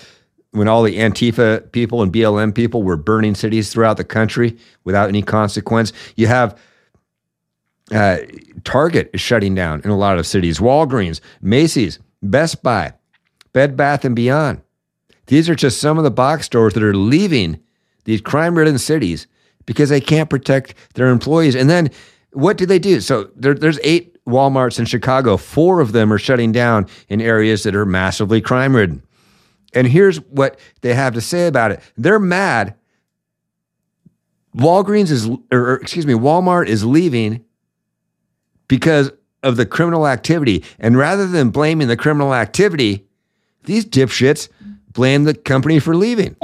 when 0.53 0.67
all 0.67 0.83
the 0.83 0.97
Antifa 0.97 1.71
people 1.73 2.03
and 2.03 2.11
BLM 2.11 2.55
people 2.55 2.83
were 2.83 2.97
burning 2.97 3.35
cities 3.35 3.71
throughout 3.71 3.99
the 3.99 4.05
country 4.05 4.57
without 4.85 5.11
any 5.11 5.21
consequence. 5.21 5.93
You 6.17 6.29
have 6.29 6.59
uh, 7.93 8.19
Target 8.65 9.11
is 9.13 9.21
shutting 9.21 9.55
down 9.55 9.83
in 9.85 9.91
a 9.91 9.97
lot 9.97 10.19
of 10.19 10.27
cities, 10.27 10.59
Walgreens, 10.59 11.21
Macy's, 11.43 11.99
Best 12.23 12.63
Buy, 12.63 12.95
Bed 13.53 13.77
Bath 13.77 14.05
and 14.05 14.17
Beyond. 14.17 14.63
These 15.27 15.51
are 15.51 15.55
just 15.55 15.81
some 15.81 15.99
of 15.99 16.05
the 16.05 16.11
box 16.11 16.47
stores 16.47 16.75
that 16.75 16.83
are 16.83 16.95
leaving 16.95 17.61
these 18.05 18.23
crime-ridden 18.23 18.79
cities 18.79 19.27
because 19.69 19.91
they 19.91 20.01
can't 20.01 20.31
protect 20.31 20.73
their 20.95 21.09
employees. 21.09 21.55
And 21.55 21.69
then 21.69 21.91
what 22.33 22.57
do 22.57 22.65
they 22.65 22.79
do? 22.79 23.03
So 23.03 23.31
there, 23.37 23.53
there's 23.53 23.79
eight 23.83 24.17
Walmarts 24.25 24.79
in 24.79 24.87
Chicago. 24.87 25.37
Four 25.37 25.81
of 25.81 25.93
them 25.93 26.11
are 26.11 26.19
shutting 26.19 26.53
down 26.53 26.87
in 27.11 27.21
areas 27.21 27.65
that 27.65 27.75
are 27.75 27.85
massively 27.85 28.41
crime-ridden. 28.41 29.03
And 29.75 29.87
here's 29.87 30.23
what 30.23 30.59
they 30.81 30.95
have 30.95 31.13
to 31.13 31.21
say 31.21 31.49
about 31.49 31.71
it. 31.71 31.81
They're 31.99 32.19
mad. 32.19 32.77
Walgreens 34.57 35.11
is, 35.11 35.29
or 35.53 35.75
excuse 35.75 36.07
me, 36.07 36.15
Walmart 36.15 36.67
is 36.69 36.83
leaving 36.83 37.45
because 38.69 39.13
of 39.43 39.59
the 39.59 39.67
criminal 39.67 40.09
activity. 40.09 40.65
And 40.79 40.97
rather 40.97 41.27
than 41.27 41.51
blaming 41.51 41.89
the 41.89 41.97
criminal 41.97 42.35
activity, 42.35 43.07
these 43.65 43.85
dipshits 43.85 44.49
blame 44.93 45.25
the 45.25 45.35
company 45.35 45.79
for 45.79 45.95
leaving. 45.95 46.37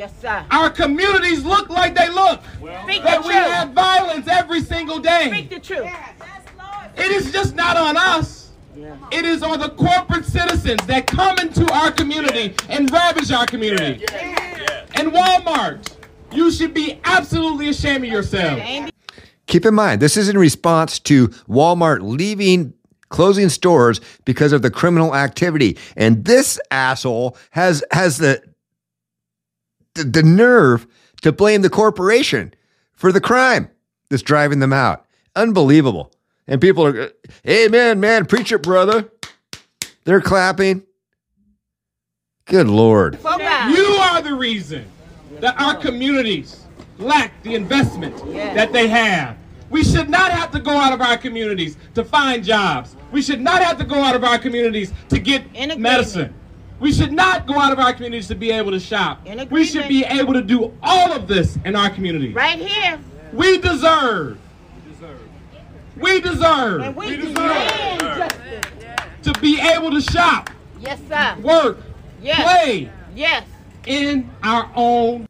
Yes, 0.00 0.12
sir. 0.22 0.46
Our 0.50 0.70
communities 0.70 1.44
look 1.44 1.68
like 1.68 1.94
they 1.94 2.08
look. 2.08 2.40
Well, 2.58 2.82
Speak 2.84 3.02
that 3.02 3.20
the 3.20 3.28
we 3.28 3.34
truth. 3.34 3.46
have 3.52 3.72
violence 3.72 4.26
every 4.28 4.62
single 4.62 4.98
day. 4.98 5.26
Speak 5.28 5.50
the 5.50 5.60
truth. 5.60 5.90
It 6.96 7.10
is 7.10 7.30
just 7.30 7.54
not 7.54 7.76
on 7.76 7.98
us. 7.98 8.48
Yeah. 8.74 8.96
It 9.12 9.26
is 9.26 9.42
on 9.42 9.60
the 9.60 9.68
corporate 9.68 10.24
citizens 10.24 10.86
that 10.86 11.06
come 11.06 11.38
into 11.38 11.70
our 11.70 11.92
community 11.92 12.54
and 12.70 12.90
ravage 12.90 13.30
our 13.30 13.44
community. 13.44 14.06
Yeah. 14.10 14.86
And 14.94 15.12
Walmart, 15.12 15.86
you 16.32 16.50
should 16.50 16.72
be 16.72 16.98
absolutely 17.04 17.68
ashamed 17.68 18.04
of 18.04 18.10
yourself. 18.10 18.58
Keep 19.48 19.66
in 19.66 19.74
mind, 19.74 20.00
this 20.00 20.16
is 20.16 20.30
in 20.30 20.38
response 20.38 20.98
to 21.00 21.28
Walmart 21.46 21.98
leaving 22.00 22.72
closing 23.10 23.50
stores 23.50 24.00
because 24.24 24.52
of 24.54 24.62
the 24.62 24.70
criminal 24.70 25.14
activity. 25.14 25.76
And 25.94 26.24
this 26.24 26.58
asshole 26.70 27.36
has 27.50 27.84
has 27.90 28.16
the 28.16 28.42
the, 29.94 30.04
the 30.04 30.22
nerve 30.22 30.86
to 31.22 31.32
blame 31.32 31.62
the 31.62 31.70
corporation 31.70 32.54
for 32.92 33.12
the 33.12 33.20
crime 33.20 33.70
that's 34.08 34.22
driving 34.22 34.58
them 34.58 34.72
out. 34.72 35.06
Unbelievable. 35.36 36.12
And 36.46 36.60
people 36.60 36.86
are, 36.86 37.12
Amen, 37.46 38.00
man, 38.00 38.26
preach 38.26 38.52
it, 38.52 38.62
brother. 38.62 39.10
They're 40.04 40.20
clapping. 40.20 40.82
Good 42.46 42.66
Lord. 42.66 43.18
You 43.22 43.84
are 44.00 44.20
the 44.22 44.34
reason 44.34 44.84
that 45.38 45.60
our 45.60 45.76
communities 45.76 46.64
lack 46.98 47.40
the 47.42 47.54
investment 47.54 48.16
that 48.34 48.72
they 48.72 48.88
have. 48.88 49.36
We 49.70 49.84
should 49.84 50.10
not 50.10 50.32
have 50.32 50.50
to 50.50 50.58
go 50.58 50.72
out 50.72 50.92
of 50.92 51.00
our 51.00 51.16
communities 51.16 51.76
to 51.94 52.04
find 52.04 52.42
jobs. 52.42 52.96
We 53.12 53.22
should 53.22 53.40
not 53.40 53.62
have 53.62 53.78
to 53.78 53.84
go 53.84 54.02
out 54.02 54.16
of 54.16 54.24
our 54.24 54.38
communities 54.38 54.92
to 55.10 55.20
get 55.20 55.44
medicine. 55.78 56.34
We 56.80 56.92
should 56.92 57.12
not 57.12 57.46
go 57.46 57.58
out 57.58 57.72
of 57.72 57.78
our 57.78 57.92
communities 57.92 58.26
to 58.28 58.34
be 58.34 58.50
able 58.50 58.70
to 58.70 58.80
shop. 58.80 59.26
We 59.50 59.64
should 59.64 59.86
be 59.86 60.04
able 60.04 60.32
to 60.32 60.42
do 60.42 60.72
all 60.82 61.12
of 61.12 61.28
this 61.28 61.58
in 61.64 61.76
our 61.76 61.90
community. 61.90 62.32
Right 62.32 62.58
here. 62.58 62.98
We 63.32 63.58
deserve. 63.58 64.38
We 65.96 66.20
deserve. 66.20 66.80
And 66.80 66.96
we, 66.96 67.16
deserve, 67.16 68.32
to 69.22 69.32
be 69.40 69.60
able 69.60 69.90
to 69.90 70.00
shop. 70.00 70.48
Yes, 70.80 70.98
sir. 71.06 71.36
Work. 71.42 71.78
Yes. 72.22 72.40
Play. 72.40 72.90
Yes. 73.14 73.46
In 73.86 74.30
our 74.42 74.70
own. 74.74 75.28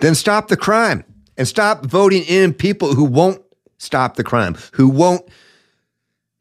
Then 0.00 0.14
stop 0.14 0.46
the 0.46 0.56
crime 0.56 1.04
and 1.36 1.48
stop 1.48 1.84
voting 1.84 2.22
in 2.22 2.54
people 2.54 2.94
who 2.94 3.04
won't 3.04 3.42
stop 3.78 4.14
the 4.14 4.24
crime, 4.24 4.56
who 4.72 4.88
won't. 4.88 5.28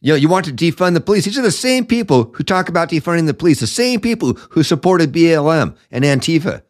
You 0.04 0.12
know, 0.12 0.18
you 0.18 0.28
want 0.28 0.46
to 0.46 0.52
defund 0.52 0.96
the 0.96 1.02
police. 1.02 1.24
These 1.24 1.38
are 1.38 1.44
the 1.44 1.50
same 1.50 1.86
people 1.86 2.26
who 2.34 2.44
talk 2.44 2.68
about 2.68 2.90
defunding 2.90 3.26
the 3.26 3.34
police, 3.34 3.62
the 3.62 3.68
same 3.68 4.02
people 4.02 4.34
who 4.50 4.62
supported 4.62 5.14
BLM 5.14 5.78
and 5.92 6.04
Antifa. 6.04 6.62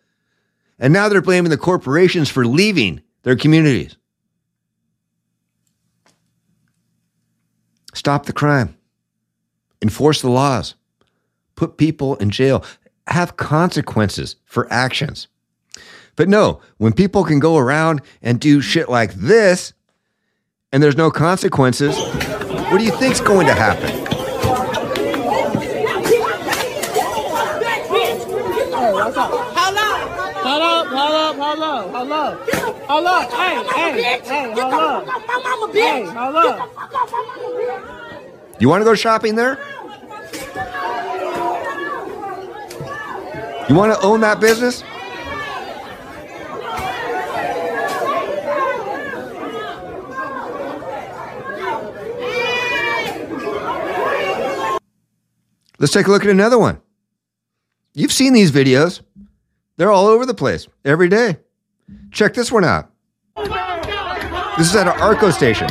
And 0.77 0.93
now 0.93 1.09
they're 1.09 1.19
blaming 1.19 1.49
the 1.49 1.57
corporations 1.57 2.29
for 2.29 2.45
leaving 2.45 3.01
their 3.23 3.35
communities. 3.35 3.97
Stop 7.95 8.27
the 8.27 8.33
crime. 8.33 8.77
Enforce 9.81 10.21
the 10.21 10.29
laws. 10.29 10.75
Put 11.55 11.77
people 11.77 12.15
in 12.17 12.29
jail. 12.29 12.63
Have 13.07 13.35
consequences 13.35 14.35
for 14.45 14.71
actions. 14.71 15.27
But 16.15 16.29
no, 16.29 16.61
when 16.77 16.93
people 16.93 17.23
can 17.23 17.39
go 17.39 17.57
around 17.57 18.03
and 18.21 18.39
do 18.39 18.61
shit 18.61 18.89
like 18.89 19.15
this 19.15 19.73
and 20.71 20.83
there's 20.83 20.97
no 20.97 21.09
consequences, 21.09 21.97
what 22.73 22.79
do 22.79 22.85
you 22.85 22.91
think's 22.93 23.21
going 23.21 23.45
to 23.45 23.53
happen? 23.53 23.91
Hold 28.81 29.15
up, 29.15 30.87
hold 30.87 31.13
up, 31.13 31.35
hold 31.35 31.59
up, 31.61 31.91
hold 31.91 32.11
up. 32.11 32.49
Hold 32.89 33.05
up, 33.05 33.31
hey, 33.31 33.63
hey, 33.75 34.21
hey, 34.23 34.53
hold 34.59 34.73
up. 34.73 35.07
Hey, 35.71 36.05
hold 36.05 36.35
up. 36.35 36.69
You 38.59 38.69
want 38.69 38.81
to 38.81 38.85
go 38.85 38.95
shopping 38.95 39.35
there? 39.35 39.59
You 43.69 43.75
want 43.75 43.93
to 43.93 44.01
own 44.01 44.21
that 44.21 44.39
business? 44.39 44.83
Let's 55.83 55.91
take 55.91 56.07
a 56.07 56.11
look 56.11 56.23
at 56.23 56.29
another 56.29 56.57
one. 56.57 56.79
You've 57.93 58.13
seen 58.13 58.31
these 58.31 58.53
videos. 58.53 59.01
They're 59.75 59.91
all 59.91 60.07
over 60.07 60.25
the 60.25 60.33
place 60.33 60.65
every 60.85 61.09
day. 61.09 61.39
Check 62.09 62.33
this 62.33 62.53
one 62.53 62.63
out. 62.63 62.89
This 64.57 64.69
is 64.69 64.75
at 64.77 64.87
an 64.87 64.97
Arco 65.01 65.29
station. 65.29 65.67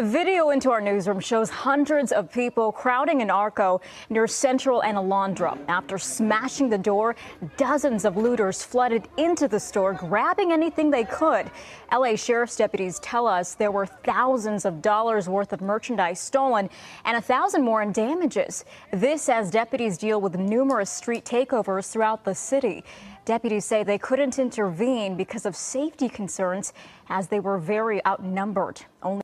Video 0.00 0.48
into 0.48 0.70
our 0.70 0.80
newsroom 0.80 1.20
shows 1.20 1.50
hundreds 1.50 2.10
of 2.10 2.32
people 2.32 2.72
crowding 2.72 3.20
an 3.20 3.28
Arco 3.28 3.82
near 4.08 4.26
Central 4.26 4.82
and 4.82 4.96
Alondra. 4.96 5.58
After 5.68 5.98
smashing 5.98 6.70
the 6.70 6.78
door, 6.78 7.16
dozens 7.58 8.06
of 8.06 8.16
looters 8.16 8.62
flooded 8.62 9.06
into 9.18 9.46
the 9.46 9.60
store, 9.60 9.92
grabbing 9.92 10.52
anything 10.52 10.90
they 10.90 11.04
could. 11.04 11.50
LA 11.92 12.16
Sheriff's 12.16 12.56
deputies 12.56 12.98
tell 13.00 13.26
us 13.26 13.54
there 13.54 13.70
were 13.70 13.84
thousands 13.84 14.64
of 14.64 14.80
dollars 14.80 15.28
worth 15.28 15.52
of 15.52 15.60
merchandise 15.60 16.18
stolen 16.18 16.70
and 17.04 17.18
a 17.18 17.20
thousand 17.20 17.62
more 17.62 17.82
in 17.82 17.92
damages. 17.92 18.64
This 18.94 19.28
as 19.28 19.50
deputies 19.50 19.98
deal 19.98 20.18
with 20.18 20.34
numerous 20.34 20.88
street 20.88 21.26
takeovers 21.26 21.92
throughout 21.92 22.24
the 22.24 22.34
city. 22.34 22.84
Deputies 23.26 23.66
say 23.66 23.84
they 23.84 23.98
couldn't 23.98 24.38
intervene 24.38 25.14
because 25.18 25.44
of 25.44 25.54
safety 25.54 26.08
concerns 26.08 26.72
as 27.10 27.28
they 27.28 27.38
were 27.38 27.58
very 27.58 28.04
outnumbered. 28.06 28.80
Only 29.02 29.20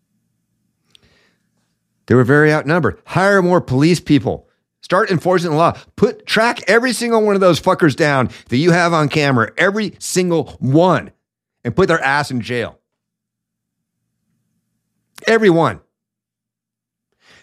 They 2.06 2.14
were 2.14 2.24
very 2.24 2.52
outnumbered. 2.52 3.00
Hire 3.06 3.42
more 3.42 3.60
police 3.60 4.00
people. 4.00 4.48
Start 4.80 5.10
enforcing 5.10 5.50
the 5.50 5.56
law. 5.56 5.76
Put 5.96 6.26
track 6.26 6.62
every 6.68 6.92
single 6.92 7.22
one 7.22 7.34
of 7.34 7.40
those 7.40 7.60
fuckers 7.60 7.96
down 7.96 8.30
that 8.48 8.58
you 8.58 8.70
have 8.70 8.92
on 8.92 9.08
camera, 9.08 9.50
every 9.56 9.96
single 9.98 10.56
one, 10.60 11.10
and 11.64 11.74
put 11.74 11.88
their 11.88 12.00
ass 12.00 12.30
in 12.30 12.40
jail. 12.40 12.78
Everyone. 15.26 15.80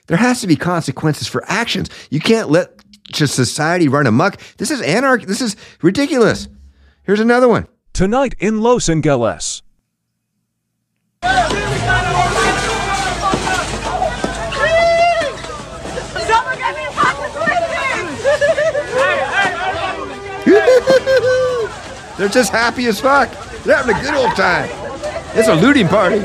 There 0.08 0.18
has 0.18 0.42
to 0.42 0.48
be 0.48 0.56
consequences 0.56 1.28
for 1.28 1.44
actions. 1.48 1.90
You 2.10 2.20
can't 2.20 2.50
let 2.50 2.72
just 3.12 3.36
society 3.36 3.88
run 3.88 4.08
amok. 4.08 4.40
This 4.58 4.72
is 4.72 4.82
anarchy. 4.82 5.26
This 5.26 5.42
is 5.42 5.56
ridiculous. 5.82 6.48
Here's 7.04 7.20
another 7.20 7.48
one. 7.48 7.68
Tonight 7.94 8.36
in 8.40 8.62
Los 8.62 8.90
Angeles. 8.90 9.62
They're 22.24 22.32
just 22.32 22.54
happy 22.54 22.86
as 22.86 23.02
fuck. 23.02 23.30
They're 23.66 23.76
having 23.76 23.98
a 23.98 24.02
good 24.02 24.14
old 24.14 24.34
time. 24.38 24.70
It's 25.36 25.50
a 25.50 25.56
looting 25.56 25.90
party. 25.90 26.22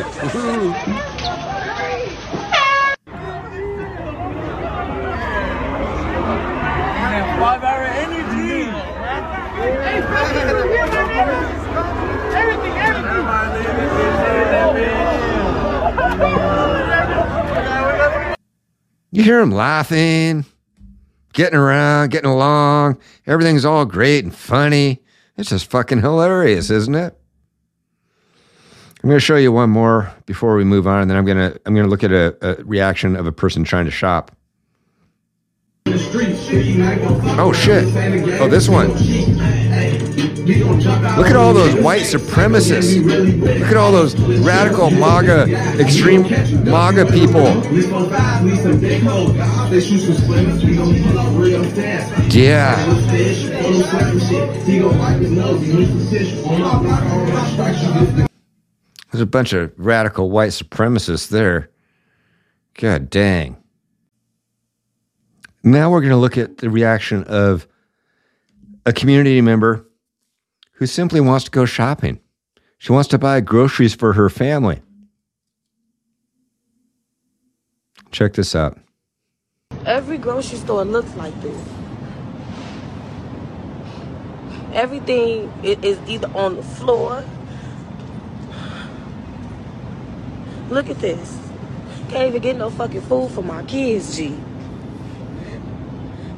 You 19.11 19.25
hear 19.25 19.41
them 19.41 19.51
laughing, 19.51 20.45
getting 21.33 21.59
around, 21.59 22.13
getting 22.13 22.31
along. 22.31 23.01
Everything's 23.27 23.65
all 23.65 23.85
great 23.85 24.23
and 24.23 24.33
funny. 24.33 25.03
It's 25.39 25.51
just 25.51 25.71
fucking 25.71 26.01
hilarious, 26.01 26.69
isn't 26.69 26.97
it? 26.97 27.17
I'm 29.03 29.09
going 29.09 29.17
to 29.17 29.21
show 29.25 29.37
you 29.37 29.53
one 29.53 29.71
more 29.71 30.13
before 30.27 30.57
we 30.57 30.65
move 30.65 30.89
on, 30.89 31.01
and 31.03 31.11
then 31.11 31.17
I'm 31.17 31.25
going 31.25 31.39
to 31.39 31.61
I'm 31.65 31.73
going 31.75 31.87
to 31.87 31.91
look 31.91 32.03
at 32.03 32.11
a, 32.11 32.37
a 32.43 32.65
reaction 32.65 33.15
of 33.15 33.29
a 33.29 33.33
person 33.33 33.63
trying 33.63 33.85
to 33.85 33.93
shop. 33.93 34.33
Oh 35.87 37.53
shit! 37.55 37.85
Oh, 38.41 38.49
this 38.49 38.69
one. 38.69 38.91
Look 40.37 41.27
at 41.29 41.37
all 41.37 41.55
those 41.55 41.75
white 41.83 42.03
supremacists. 42.03 43.03
Look 43.05 43.71
at 43.71 43.77
all 43.77 43.93
those 43.93 44.15
radical 44.41 44.91
MAGA, 44.91 45.47
extreme 45.81 46.23
MAGA 46.65 47.07
people. 47.07 47.45
Yeah. 52.31 52.77
There's 59.11 59.23
a 59.23 59.27
bunch 59.27 59.53
of 59.53 59.73
radical 59.77 60.31
white 60.31 60.51
supremacists 60.51 61.29
there. 61.29 61.71
God 62.75 63.11
dang. 63.11 63.57
Now 65.65 65.91
we're 65.91 66.01
going 66.01 66.11
to 66.11 66.17
look 66.17 66.39
at 66.39 66.59
the 66.59 66.71
reaction 66.71 67.25
of 67.25 67.67
a 68.87 68.93
community 68.93 69.41
member 69.41 69.88
who 70.79 70.87
simply 70.87 71.21
wants 71.21 71.45
to 71.45 71.51
go 71.51 71.65
shopping. 71.65 72.21
She 72.79 72.93
wants 72.93 73.09
to 73.09 73.19
buy 73.19 73.41
groceries 73.41 73.95
for 73.95 74.13
her 74.13 74.31
family. 74.31 74.81
Check 78.13 78.35
this 78.35 78.55
out. 78.55 78.79
Every 79.85 80.19
grocery 80.19 80.59
store 80.59 80.85
looks 80.85 81.13
like 81.17 81.39
this. 81.43 81.69
Everything 84.73 85.53
is 85.65 85.99
either 86.07 86.31
on 86.37 86.55
the 86.55 86.63
floor. 86.63 87.25
Look 90.71 90.89
at 90.89 91.01
this. 91.01 91.39
Can't 92.09 92.29
even 92.29 92.41
get 92.41 92.57
no 92.57 92.71
fucking 92.71 93.01
food 93.03 93.33
for 93.33 93.43
my 93.43 93.65
kids, 93.65 94.17
G. 94.17 94.39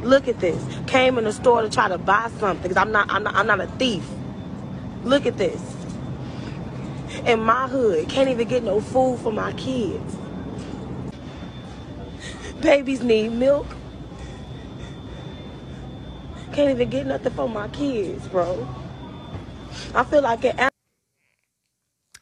Look 0.02 0.28
at 0.28 0.40
this. 0.40 0.64
Came 0.86 1.18
in 1.18 1.24
the 1.24 1.32
store 1.32 1.60
to 1.60 1.68
try 1.68 1.88
to 1.88 1.98
buy 1.98 2.30
something 2.38 2.62
because 2.62 2.78
I'm 2.78 2.90
not, 2.90 3.10
I'm 3.10 3.22
not, 3.22 3.34
I'm 3.34 3.46
not 3.46 3.60
a 3.60 3.66
thief. 3.66 4.02
Look 5.04 5.26
at 5.26 5.38
this. 5.38 5.60
In 7.24 7.40
my 7.40 7.68
hood, 7.68 8.08
can't 8.08 8.28
even 8.28 8.48
get 8.48 8.62
no 8.62 8.80
food 8.80 9.18
for 9.20 9.32
my 9.32 9.52
kids. 9.54 10.16
Babies 12.60 13.02
need 13.02 13.32
milk. 13.32 13.66
Can't 16.52 16.70
even 16.70 16.90
get 16.90 17.06
nothing 17.06 17.32
for 17.32 17.48
my 17.48 17.68
kids, 17.68 18.26
bro. 18.28 18.68
I 19.94 20.04
feel 20.04 20.22
like 20.22 20.44
an 20.44 20.68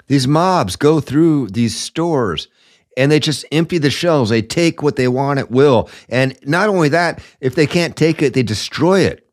These 0.07 0.29
mobs 0.29 0.77
go 0.77 1.01
through 1.01 1.49
these 1.49 1.77
stores 1.77 2.49
and 2.97 3.11
they 3.11 3.21
just 3.21 3.45
empty 3.53 3.79
the 3.79 3.91
shelves. 3.91 4.31
They 4.31 4.43
take 4.43 4.83
what 4.83 4.97
they 4.97 5.09
want 5.09 5.39
at 5.39 5.51
will. 5.51 5.89
And 6.09 6.37
not 6.45 6.69
only 6.69 6.89
that, 6.91 7.23
if 7.41 7.55
they 7.55 7.67
can't 7.67 7.97
take 7.97 8.23
it, 8.23 8.35
they 8.35 8.43
destroy 8.43 9.01
it. 9.01 9.27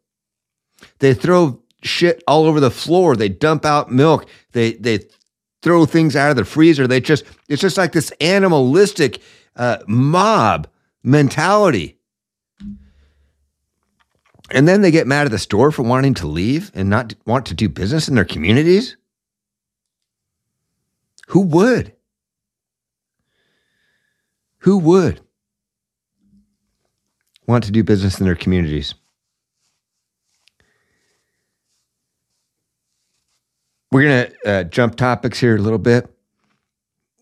They 1.00 1.14
throw 1.14 1.62
shit 1.86 2.24
all 2.28 2.46
over 2.46 2.60
the 2.60 2.72
floor. 2.72 3.16
They 3.16 3.30
dump 3.30 3.66
out 3.66 3.92
milk. 3.92 4.28
They 4.52 4.74
they 4.74 5.00
throw 5.62 5.86
things 5.86 6.16
out 6.16 6.30
of 6.30 6.36
the 6.36 6.46
freezer. 6.46 6.88
They 6.88 7.02
just 7.02 7.24
it's 7.48 7.62
just 7.62 7.78
like 7.78 7.92
this 7.92 8.12
animalistic 8.20 9.22
uh, 9.56 9.78
mob 9.88 10.68
mentality. 11.04 11.98
And 14.52 14.68
then 14.68 14.82
they 14.82 14.92
get 14.92 15.08
mad 15.08 15.26
at 15.26 15.32
the 15.32 15.40
store 15.40 15.72
for 15.72 15.82
wanting 15.82 16.14
to 16.16 16.28
leave 16.28 16.72
and 16.76 16.90
not 16.90 17.16
want 17.26 17.48
to 17.48 17.56
do 17.56 17.68
business 17.68 18.08
in 18.08 18.14
their 18.14 18.26
communities. 18.26 18.96
Who 21.30 21.42
would? 21.42 21.94
Who 24.60 24.78
would 24.78 25.22
want 27.48 27.64
to 27.66 27.72
do 27.72 27.84
business 27.84 28.20
in 28.20 28.26
their 28.26 28.36
communities? 28.36 28.94
We're 33.96 34.04
going 34.04 34.28
to 34.28 34.50
uh, 34.50 34.64
jump 34.66 34.98
topics 34.98 35.40
here 35.40 35.56
a 35.56 35.60
little 35.60 35.80
bit 35.80 36.14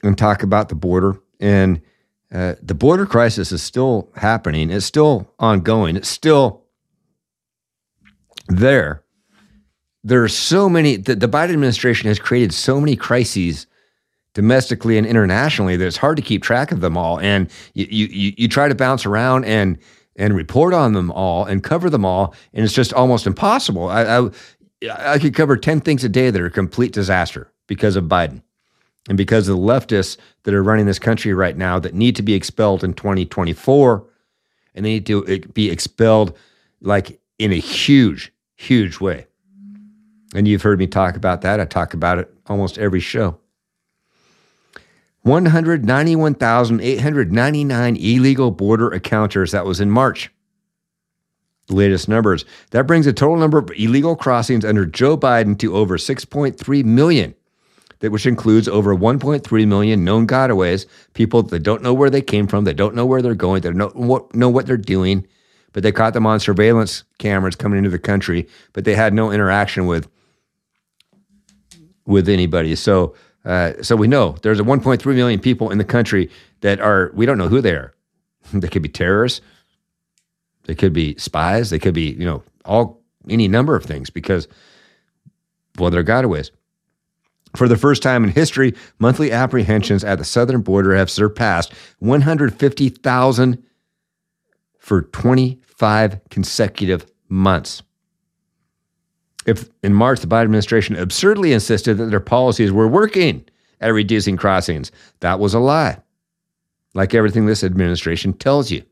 and 0.02 0.18
talk 0.18 0.42
about 0.42 0.70
the 0.70 0.76
border. 0.76 1.20
And 1.40 1.84
uh, 2.34 2.56
the 2.64 2.74
border 2.74 3.06
crisis 3.06 3.52
is 3.52 3.62
still 3.62 4.10
happening, 4.16 4.72
it's 4.72 4.84
still 4.84 5.32
ongoing, 5.38 5.96
it's 5.96 6.10
still 6.10 6.64
there. 8.48 9.04
There 10.04 10.24
are 10.24 10.28
so 10.28 10.68
many, 10.68 10.96
the, 10.96 11.14
the 11.14 11.28
Biden 11.28 11.54
administration 11.54 12.08
has 12.08 12.18
created 12.18 12.56
so 12.56 12.80
many 12.80 12.96
crises 12.96 13.68
domestically 14.34 14.98
and 14.98 15.06
internationally 15.06 15.78
that 15.78 15.86
it's 15.86 15.98
hard 15.98 16.18
to 16.18 16.24
keep 16.24 16.42
track 16.42 16.72
of 16.72 16.82
them 16.82 16.98
all. 16.98 17.20
And 17.20 17.52
you, 17.76 17.86
you, 17.86 18.34
you 18.36 18.48
try 18.48 18.68
to 18.68 18.74
bounce 18.74 19.06
around 19.06 19.46
and, 19.46 19.78
and 20.16 20.36
report 20.36 20.74
on 20.74 20.94
them 20.94 21.12
all 21.12 21.46
and 21.46 21.64
cover 21.64 21.90
them 21.90 22.06
all, 22.06 22.34
and 22.54 22.64
it's 22.64 22.74
just 22.74 22.94
almost 22.94 23.28
impossible. 23.28 23.90
I, 23.90 24.04
I, 24.04 24.30
I 24.92 25.20
could 25.20 25.36
cover 25.36 25.58
10 25.58 25.82
things 25.82 26.04
a 26.04 26.10
day 26.10 26.30
that 26.30 26.42
are 26.42 26.50
complete 26.50 26.94
disaster 26.94 27.52
because 27.68 27.96
of 27.96 28.06
Biden 28.06 28.42
and 29.08 29.18
because 29.18 29.48
of 29.48 29.58
the 29.58 29.62
leftists 29.62 30.18
that 30.44 30.54
are 30.54 30.64
running 30.64 30.86
this 30.86 31.00
country 31.00 31.34
right 31.34 31.58
now 31.58 31.80
that 31.80 31.94
need 31.94 32.16
to 32.18 32.22
be 32.22 32.34
expelled 32.34 32.84
in 32.84 32.94
2024 32.94 34.06
and 34.76 34.86
they 34.86 34.90
need 34.90 35.06
to 35.06 35.26
eh, 35.28 35.40
be 35.54 35.70
expelled 35.70 36.38
like 36.82 37.20
in 37.40 37.52
a 37.52 37.60
huge, 37.60 38.34
huge 38.56 39.00
way. 39.00 39.28
And 40.36 40.48
you've 40.48 40.64
heard 40.64 40.80
me 40.80 40.88
talk 40.88 41.16
about 41.16 41.42
that. 41.42 41.60
I 41.60 41.66
talk 41.66 41.94
about 41.94 42.18
it 42.18 42.34
almost 42.48 42.78
every 42.78 43.00
show. 43.00 43.38
191,899 45.22 47.96
illegal 47.96 48.52
border 48.52 48.94
encounters. 48.94 49.52
That 49.52 49.66
was 49.66 49.80
in 49.80 49.90
March. 49.90 50.30
The 51.68 51.76
latest 51.76 52.10
numbers. 52.10 52.44
That 52.72 52.88
brings 52.88 53.06
the 53.06 53.14
total 53.14 53.38
number 53.38 53.58
of 53.58 53.72
illegal 53.72 54.16
crossings 54.16 54.66
under 54.66 54.86
Joe 54.86 55.18
Biden 55.18 55.58
to 55.60 55.76
over 55.76 55.98
6.3 55.98 56.84
million. 56.84 57.36
that 58.00 58.12
which 58.12 58.26
includes 58.26 58.68
over 58.68 58.94
1.3 58.94 59.68
million 59.68 60.04
known 60.04 60.28
gotaways, 60.28 60.86
people 61.14 61.42
that 61.44 61.60
don't 61.60 61.82
know 61.82 61.94
where 61.94 62.10
they 62.10 62.22
came 62.22 62.48
from, 62.48 62.66
that 62.66 62.76
don't 62.76 62.96
know 62.96 63.06
where 63.06 63.22
they're 63.22 63.34
going, 63.34 63.62
that 63.62 63.78
don't 63.78 63.96
what, 63.96 64.36
know 64.36 64.50
what 64.50 64.66
they're 64.66 64.76
doing, 64.76 65.26
but 65.72 65.84
they 65.84 65.92
caught 65.92 66.14
them 66.14 66.26
on 66.26 66.40
surveillance 66.40 67.04
cameras 67.18 67.56
coming 67.56 67.78
into 67.78 67.90
the 67.90 68.00
country, 68.00 68.48
but 68.74 68.84
they 68.84 68.96
had 68.96 69.14
no 69.14 69.32
interaction 69.32 69.86
with 69.88 70.10
with 72.06 72.28
anybody. 72.28 72.76
So, 72.76 73.16
uh, 73.46 73.74
so 73.82 73.96
we 73.96 74.08
know 74.08 74.36
there's 74.42 74.60
a 74.60 74.64
1.3 74.64 75.06
million 75.16 75.40
people 75.40 75.72
in 75.72 75.78
the 75.78 75.86
country 75.86 76.30
that 76.62 76.80
are 76.80 77.12
we 77.14 77.26
don't 77.26 77.38
know 77.38 77.48
who 77.48 77.62
they 77.62 77.72
are. 77.72 77.94
they 78.54 78.68
could 78.68 78.82
be 78.82 78.90
terrorists, 78.90 79.42
they 80.66 80.76
could 80.76 80.94
be 80.94 81.16
spies, 81.18 81.70
they 81.70 81.80
could 81.80 81.94
be 81.94 82.12
you 82.12 82.26
know 82.26 82.44
all 82.66 83.02
any 83.30 83.48
number 83.48 83.76
of 83.76 83.84
things 83.84 84.10
because 84.10 84.48
well 85.78 85.90
they're 85.90 86.04
gotaways. 86.04 86.52
For 87.56 87.68
the 87.68 87.78
first 87.78 88.02
time 88.02 88.24
in 88.24 88.32
history, 88.32 88.74
monthly 88.98 89.32
apprehensions 89.32 90.04
at 90.04 90.18
the 90.18 90.26
southern 90.26 90.62
border 90.62 90.96
have 90.96 91.10
surpassed 91.10 91.72
150,000 92.00 93.64
for 94.80 95.04
25 95.04 96.20
consecutive 96.30 97.06
months. 97.30 97.84
If 99.46 99.70
in 99.84 99.94
March 99.94 100.22
the 100.22 100.28
Biden 100.28 100.44
administration 100.44 100.96
absurdly 100.96 101.54
insisted 101.54 101.98
that 101.98 102.06
their 102.06 102.20
policies 102.20 102.72
were 102.72 102.88
working 102.88 103.46
at 103.82 103.94
reducing 103.94 104.38
crossings, 104.38 104.92
that 105.20 105.40
was 105.40 105.54
a 105.54 105.60
lie. 105.60 106.00
Like 106.96 107.14
everything 107.14 107.46
this 107.46 107.64
administration 107.64 108.34
tells 108.34 108.72
you. 108.72 108.84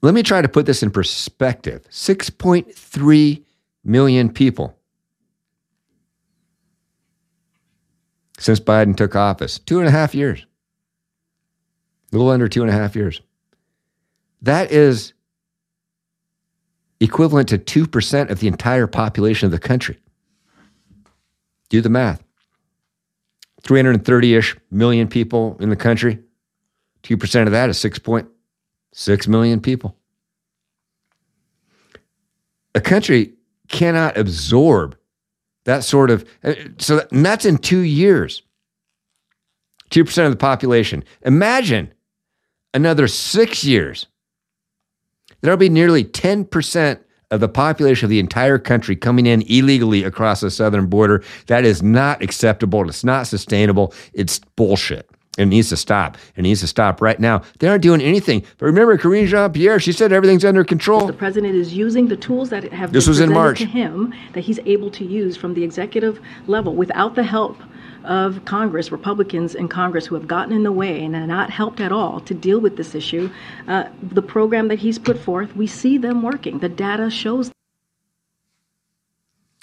Let 0.00 0.14
me 0.14 0.22
try 0.22 0.42
to 0.42 0.48
put 0.48 0.66
this 0.66 0.82
in 0.82 0.90
perspective 0.90 1.84
6.3 1.90 3.44
million 3.84 4.32
people 4.32 4.78
since 8.38 8.60
Biden 8.60 8.96
took 8.96 9.16
office. 9.16 9.58
Two 9.58 9.80
and 9.80 9.88
a 9.88 9.90
half 9.90 10.14
years. 10.14 10.44
A 12.12 12.16
little 12.16 12.30
under 12.30 12.48
two 12.48 12.62
and 12.62 12.70
a 12.70 12.74
half 12.74 12.94
years. 12.96 13.20
That 14.42 14.70
is 14.70 15.12
equivalent 17.00 17.48
to 17.48 17.58
2% 17.58 18.30
of 18.30 18.40
the 18.40 18.46
entire 18.46 18.86
population 18.86 19.46
of 19.46 19.52
the 19.52 19.58
country. 19.58 19.98
Do 21.68 21.80
the 21.80 21.90
math 21.90 22.22
330 23.62 24.34
ish 24.34 24.56
million 24.70 25.08
people 25.08 25.56
in 25.60 25.68
the 25.68 25.76
country. 25.76 26.20
2% 27.02 27.46
of 27.46 27.52
that 27.52 27.68
is 27.68 27.78
6.6 28.94 29.28
million 29.28 29.60
people. 29.60 29.96
A 32.74 32.80
country 32.80 33.34
cannot 33.68 34.16
absorb 34.16 34.96
that 35.64 35.84
sort 35.84 36.10
of, 36.10 36.28
uh, 36.42 36.54
so 36.78 37.06
that's 37.10 37.44
in 37.44 37.58
two 37.58 37.80
years. 37.80 38.42
2% 39.90 40.24
of 40.24 40.30
the 40.30 40.36
population. 40.36 41.02
Imagine 41.22 41.92
another 42.74 43.08
six 43.08 43.64
years. 43.64 44.06
There'll 45.40 45.56
be 45.56 45.68
nearly 45.68 46.04
10% 46.04 47.00
of 47.30 47.40
the 47.40 47.48
population 47.48 48.06
of 48.06 48.10
the 48.10 48.18
entire 48.18 48.58
country 48.58 48.96
coming 48.96 49.26
in 49.26 49.42
illegally 49.42 50.04
across 50.04 50.40
the 50.40 50.50
southern 50.50 50.86
border. 50.86 51.22
That 51.46 51.64
is 51.64 51.82
not 51.82 52.22
acceptable. 52.22 52.88
It's 52.88 53.04
not 53.04 53.26
sustainable. 53.26 53.92
It's 54.12 54.40
bullshit. 54.56 55.10
It 55.38 55.46
needs 55.46 55.68
to 55.68 55.76
stop. 55.76 56.18
It 56.34 56.42
needs 56.42 56.60
to 56.60 56.66
stop 56.66 57.00
right 57.00 57.18
now. 57.18 57.42
They 57.60 57.68
aren't 57.68 57.82
doing 57.82 58.02
anything. 58.02 58.42
But 58.58 58.66
remember, 58.66 58.98
Karine 58.98 59.28
Jean 59.28 59.52
Pierre, 59.52 59.78
she 59.78 59.92
said 59.92 60.12
everything's 60.12 60.44
under 60.44 60.64
control. 60.64 61.06
The 61.06 61.12
president 61.12 61.54
is 61.54 61.72
using 61.72 62.08
the 62.08 62.16
tools 62.16 62.50
that 62.50 62.64
have 62.72 62.92
this 62.92 63.04
been 63.04 63.10
was 63.10 63.20
in 63.20 63.32
March. 63.32 63.60
to 63.60 63.64
him 63.64 64.12
that 64.32 64.40
he's 64.40 64.58
able 64.66 64.90
to 64.90 65.04
use 65.04 65.36
from 65.36 65.54
the 65.54 65.62
executive 65.62 66.20
level 66.48 66.74
without 66.74 67.14
the 67.14 67.22
help 67.22 67.56
of 68.02 68.44
Congress, 68.46 68.90
Republicans 68.90 69.54
in 69.54 69.68
Congress 69.68 70.06
who 70.06 70.16
have 70.16 70.26
gotten 70.26 70.52
in 70.52 70.64
the 70.64 70.72
way 70.72 71.04
and 71.04 71.14
have 71.14 71.28
not 71.28 71.50
helped 71.50 71.80
at 71.80 71.92
all 71.92 72.18
to 72.20 72.34
deal 72.34 72.58
with 72.58 72.76
this 72.76 72.96
issue. 72.96 73.30
Uh, 73.68 73.84
the 74.02 74.22
program 74.22 74.66
that 74.68 74.80
he's 74.80 74.98
put 74.98 75.18
forth, 75.18 75.54
we 75.54 75.68
see 75.68 75.98
them 75.98 76.22
working. 76.22 76.58
The 76.58 76.68
data 76.68 77.10
shows. 77.10 77.52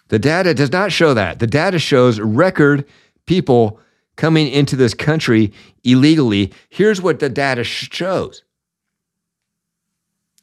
The 0.07 0.19
data 0.19 0.53
does 0.53 0.71
not 0.71 0.93
show 0.93 1.13
that. 1.15 1.39
The 1.39 1.47
data 1.47 1.79
shows 1.79 2.19
record 2.21 2.85
people 3.25 3.79
coming 4.15 4.47
into 4.47 4.75
this 4.75 4.93
country 4.93 5.51
illegally. 5.83 6.53
Here's 6.69 7.01
what 7.01 7.19
the 7.19 7.29
data 7.29 7.63
shows. 7.63 8.43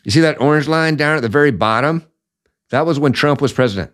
You 0.05 0.11
see 0.11 0.21
that 0.21 0.41
orange 0.41 0.69
line 0.69 0.97
down 0.97 1.17
at 1.17 1.23
the 1.23 1.29
very 1.29 1.51
bottom? 1.51 2.05
That 2.71 2.87
was 2.87 2.99
when 2.99 3.13
Trump 3.13 3.41
was 3.41 3.53
president. 3.53 3.93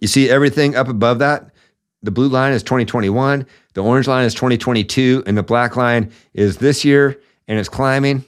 You 0.00 0.08
see 0.08 0.28
everything 0.28 0.76
up 0.76 0.88
above 0.88 1.20
that? 1.20 1.50
The 2.02 2.10
blue 2.10 2.28
line 2.28 2.52
is 2.52 2.62
2021, 2.62 3.44
the 3.74 3.82
orange 3.82 4.06
line 4.06 4.24
is 4.24 4.34
2022, 4.34 5.24
and 5.26 5.36
the 5.36 5.42
black 5.42 5.76
line 5.76 6.12
is 6.32 6.58
this 6.58 6.84
year 6.84 7.20
and 7.48 7.58
it's 7.58 7.68
climbing. 7.68 8.24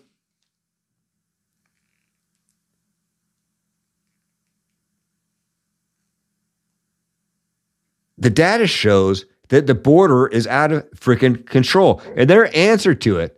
The 8.20 8.30
data 8.30 8.66
shows 8.66 9.24
that 9.48 9.66
the 9.66 9.74
border 9.74 10.28
is 10.28 10.46
out 10.46 10.70
of 10.70 10.88
freaking 10.92 11.44
control. 11.46 12.00
And 12.16 12.30
their 12.30 12.54
answer 12.56 12.94
to 12.94 13.18
it, 13.18 13.36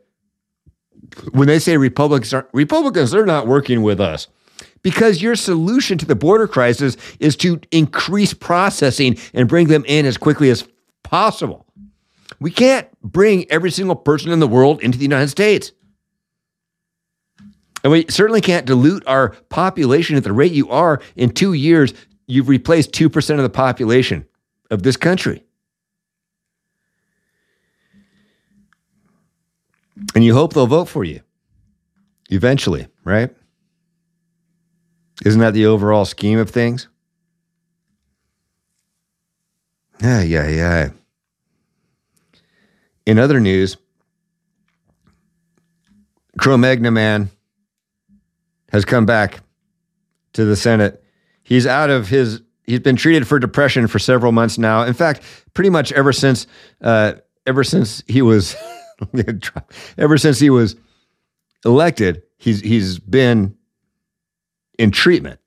when 1.33 1.49
they 1.49 1.59
say 1.59 1.77
Republicans 1.77 2.35
are 2.35 2.49
Republicans, 2.53 3.11
they're 3.11 3.25
not 3.25 3.47
working 3.47 3.83
with 3.83 4.01
us. 4.01 4.29
Because 4.83 5.23
your 5.23 5.37
solution 5.37 5.97
to 5.99 6.07
the 6.07 6.17
border 6.17 6.49
crisis 6.49 6.97
is 7.21 7.37
to 7.37 7.61
increase 7.71 8.35
processing 8.35 9.17
and 9.33 9.49
bring 9.49 9.69
them 9.69 9.85
in 9.87 10.07
as 10.07 10.17
quickly 10.17 10.51
as 10.51 10.67
possible. 11.05 11.67
We 12.41 12.51
can't 12.51 12.89
bring 13.01 13.51
every 13.51 13.71
single 13.71 13.95
person 13.95 14.33
in 14.33 14.41
the 14.41 14.49
world 14.49 14.81
into 14.83 14.99
the 14.99 15.05
United 15.05 15.29
States. 15.29 15.73
And 17.85 17.93
we 17.93 18.07
certainly 18.09 18.41
can't 18.41 18.67
dilute 18.67 19.07
our 19.07 19.31
population 19.49 20.17
at 20.17 20.25
the 20.25 20.33
rate 20.33 20.53
you 20.53 20.69
are. 20.71 21.01
In 21.15 21.31
two 21.31 21.53
years, 21.53 21.95
you've 22.27 22.49
replaced 22.49 22.93
2% 22.93 23.37
of 23.37 23.43
the 23.43 23.51
population 23.51 24.27
of 24.73 24.83
this 24.83 24.97
country. 24.97 25.45
And 30.15 30.25
you 30.25 30.35
hope 30.35 30.55
they'll 30.55 30.67
vote 30.67 30.87
for 30.87 31.05
you 31.05 31.21
eventually, 32.31 32.89
right? 33.05 33.31
Isn't 35.27 35.41
that 35.41 35.53
the 35.53 35.67
overall 35.67 36.07
scheme 36.07 36.39
of 36.39 36.49
things? 36.51 36.89
Yeah, 40.01 40.23
yeah, 40.23 40.49
yeah. 40.49 40.89
In 43.05 43.19
other 43.19 43.39
news, 43.39 43.77
Cro 46.39 46.57
man 46.57 47.31
has 48.73 48.87
come 48.87 49.05
back 49.05 49.41
to 50.33 50.47
the 50.47 50.57
Senate. 50.57 51.05
He's 51.43 51.67
out 51.67 51.91
of 51.91 52.09
his 52.09 52.41
he's 52.65 52.81
been 52.81 52.97
treated 52.97 53.27
for 53.27 53.39
depression 53.39 53.87
for 53.87 53.99
several 53.99 54.33
months 54.33 54.59
now. 54.59 54.83
In 54.85 54.95
fact, 54.95 55.23
pretty 55.55 55.71
much 55.71 55.93
ever 55.93 56.13
since 56.13 56.47
uh, 56.81 57.15
ever 57.47 57.65
since 57.65 58.03
he 58.07 58.23
was 58.23 58.57
ever 59.99 60.19
since 60.19 60.39
he 60.39 60.51
was 60.51 60.77
elected, 61.65 62.23
he's 62.39 62.61
he's 62.61 62.99
been 62.99 63.57
in 64.79 64.91
treatment. 64.91 65.41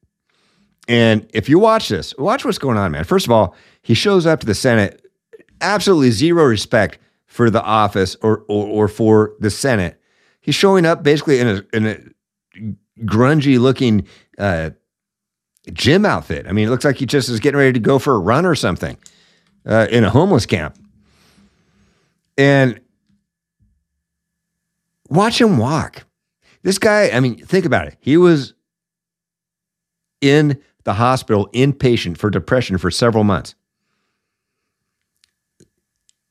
And 0.88 1.28
if 1.34 1.50
you 1.50 1.58
watch 1.58 1.90
this, 1.90 2.16
watch 2.18 2.46
what's 2.46 2.60
going 2.60 2.78
on, 2.78 2.92
man. 2.92 3.06
First 3.06 3.26
of 3.26 3.32
all, 3.32 3.56
he 3.82 3.96
shows 3.96 4.26
up 4.26 4.42
to 4.42 4.46
the 4.46 4.54
Senate, 4.54 5.04
absolutely 5.62 6.12
zero 6.12 6.46
respect 6.46 7.00
for 7.26 7.50
the 7.50 7.64
office 7.64 8.16
or 8.22 8.46
or, 8.48 8.68
or 8.68 8.88
for 8.88 9.34
the 9.40 9.50
Senate. 9.50 10.00
He's 10.42 10.56
showing 10.56 10.86
up 10.86 11.02
basically 11.02 11.40
in 11.40 11.48
a 11.48 11.64
in 11.74 11.88
a 11.88 12.00
grungy 13.04 13.60
looking 13.60 14.08
uh, 14.38 14.72
gym 15.72 16.06
outfit. 16.06 16.48
I 16.48 16.52
mean, 16.52 16.68
it 16.68 16.72
looks 16.72 16.86
like 16.86 16.98
he 16.98 17.06
just 17.06 17.30
is 17.30 17.40
getting 17.40 17.58
ready 17.58 17.74
to 17.74 17.80
go 17.80 18.00
for 18.00 18.16
a 18.16 18.20
run 18.20 18.46
or 18.46 18.56
something 18.56 18.98
uh, 19.66 19.88
in 19.90 20.04
a 20.04 20.10
homeless 20.10 20.46
camp. 20.46 20.78
And 22.38 22.80
watch 25.10 25.40
him 25.40 25.58
walk. 25.58 26.06
This 26.64 26.78
guy, 26.78 27.10
I 27.10 27.20
mean, 27.20 27.38
think 27.38 27.66
about 27.66 27.88
it. 27.88 27.96
He 28.00 28.18
was 28.18 28.54
in 30.22 30.62
the 30.84 30.94
hospital, 30.94 31.50
inpatient 31.54 32.18
for 32.18 32.30
depression 32.30 32.78
for 32.78 32.92
several 32.92 33.24
months. 33.24 33.56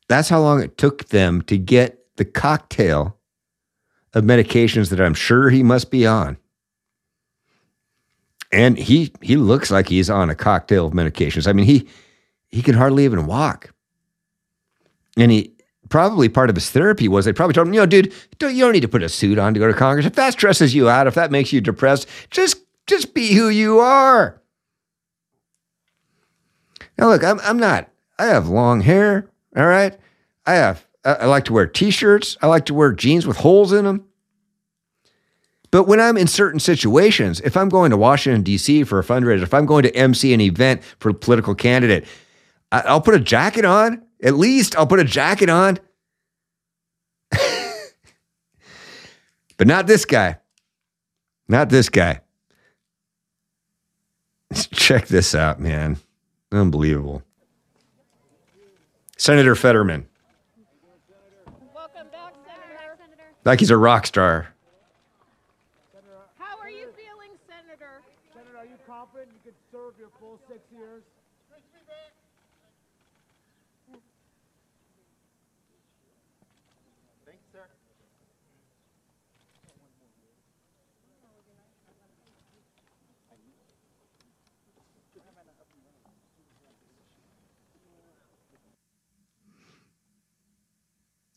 That's 0.09 0.29
how 0.29 0.41
long 0.41 0.63
it 0.63 0.77
took 0.77 1.09
them 1.09 1.43
to 1.43 1.57
get 1.57 1.99
the 2.17 2.25
cocktail 2.25 3.17
of 4.13 4.25
medications 4.25 4.91
that 4.91 5.01
I'm 5.01 5.15
sure 5.15 5.51
he 5.51 5.63
must 5.63 5.91
be 5.91 6.07
on 6.07 6.37
and 8.55 8.79
he 8.79 9.13
he 9.21 9.37
looks 9.37 9.71
like 9.71 9.89
he's 9.89 10.09
on 10.09 10.31
a 10.31 10.35
cocktail 10.35 10.87
of 10.87 10.93
medications. 10.93 11.47
I 11.47 11.53
mean, 11.53 11.67
he 11.67 11.89
he 12.49 12.63
can 12.63 12.75
hardly 12.75 13.05
even 13.05 13.27
walk. 13.27 13.73
And 15.17 15.31
he 15.31 15.53
probably 15.89 16.29
part 16.29 16.51
of 16.51 16.57
his 16.57 16.71
therapy 16.71 17.09
was 17.09 17.25
they 17.25 17.33
probably 17.33 17.55
told 17.55 17.69
him, 17.69 17.75
you 17.75 17.81
know, 17.81 17.87
dude, 17.87 18.13
don't, 18.39 18.55
you 18.55 18.65
don't 18.65 18.73
need 18.73 18.81
to 18.81 18.89
put 18.89 19.03
a 19.03 19.09
suit 19.09 19.39
on 19.39 19.55
to 19.55 19.61
go 19.61 19.69
to 19.69 19.75
Congress. 19.75 20.07
If 20.07 20.15
that 20.15 20.33
stresses 20.33 20.75
you 20.75 20.89
out, 20.89 21.07
if 21.07 21.15
that 21.15 21.31
makes 21.31 21.53
you 21.53 21.61
depressed, 21.61 22.09
just 22.31 22.59
just 22.87 23.15
be 23.15 23.35
who 23.35 23.49
you 23.49 23.81
are. 23.81 24.41
Now, 26.99 27.09
look, 27.09 27.25
I'm, 27.25 27.41
I'm 27.41 27.59
not, 27.59 27.89
I 28.19 28.27
have 28.27 28.49
long 28.49 28.81
hair. 28.81 29.29
All 29.57 29.67
right. 29.67 29.97
I 30.47 30.55
have, 30.55 30.87
I, 31.05 31.15
I 31.15 31.27
like 31.27 31.45
to 31.47 31.53
wear 31.53 31.67
t 31.67 31.91
shirts. 31.91 32.37
I 32.43 32.47
like 32.47 32.67
to 32.67 32.75
wear 32.75 32.93
jeans 32.93 33.27
with 33.27 33.39
holes 33.39 33.73
in 33.73 33.85
them. 33.85 34.05
But 35.75 35.89
when 35.89 35.99
I'm 35.99 36.17
in 36.17 36.29
certain 36.29 36.61
situations, 36.61 37.41
if 37.41 37.57
I'm 37.57 37.69
going 37.69 37.91
to 37.91 37.97
Washington, 37.97 38.45
D.C. 38.45 38.85
for 38.85 39.01
a 39.01 39.03
fundraiser, 39.03 39.43
if 39.43 39.53
I'm 39.53 39.67
going 39.67 39.83
to 39.83 39.93
MC 39.97 40.33
an 40.33 40.41
event 40.41 40.85
for 41.01 41.09
a 41.09 41.15
political 41.15 41.53
candidate, 41.57 42.07
I'll 42.71 43.01
put 43.01 43.15
a 43.15 43.19
jacket 43.19 43.65
on. 43.65 44.07
At 44.23 44.35
least 44.35 44.77
I'll 44.77 44.87
put 44.87 45.01
a 45.01 45.05
jacket 45.05 45.51
on. 45.51 45.81
but 49.57 49.67
not 49.67 49.89
this 49.89 50.05
guy. 50.05 50.37
Not 51.49 51.71
this 51.71 51.89
guy. 51.89 52.21
Check 54.55 55.09
this 55.09 55.35
out, 55.35 55.59
man. 55.59 55.97
Unbelievable. 56.53 57.25
Senator 59.17 59.57
Fetterman. 59.57 60.07
Like 63.45 63.59
he's 63.59 63.71
a 63.71 63.77
rock 63.77 64.07
star. 64.07 64.55
How 66.39 66.59
are 66.61 66.71
you 66.71 66.89
feeling, 66.97 67.31
Senator? 67.49 68.03
Senator, 68.33 68.59
are 68.59 68.65
you 68.65 68.79
confident 68.87 69.29
you 69.33 69.53
could 69.53 69.59
serve 69.73 69.95
your 69.99 70.09
full 70.21 70.39
six 70.49 70.61
years? 70.73 71.03
Thank 71.51 71.63
you, 71.73 71.81
sir. 77.53 77.67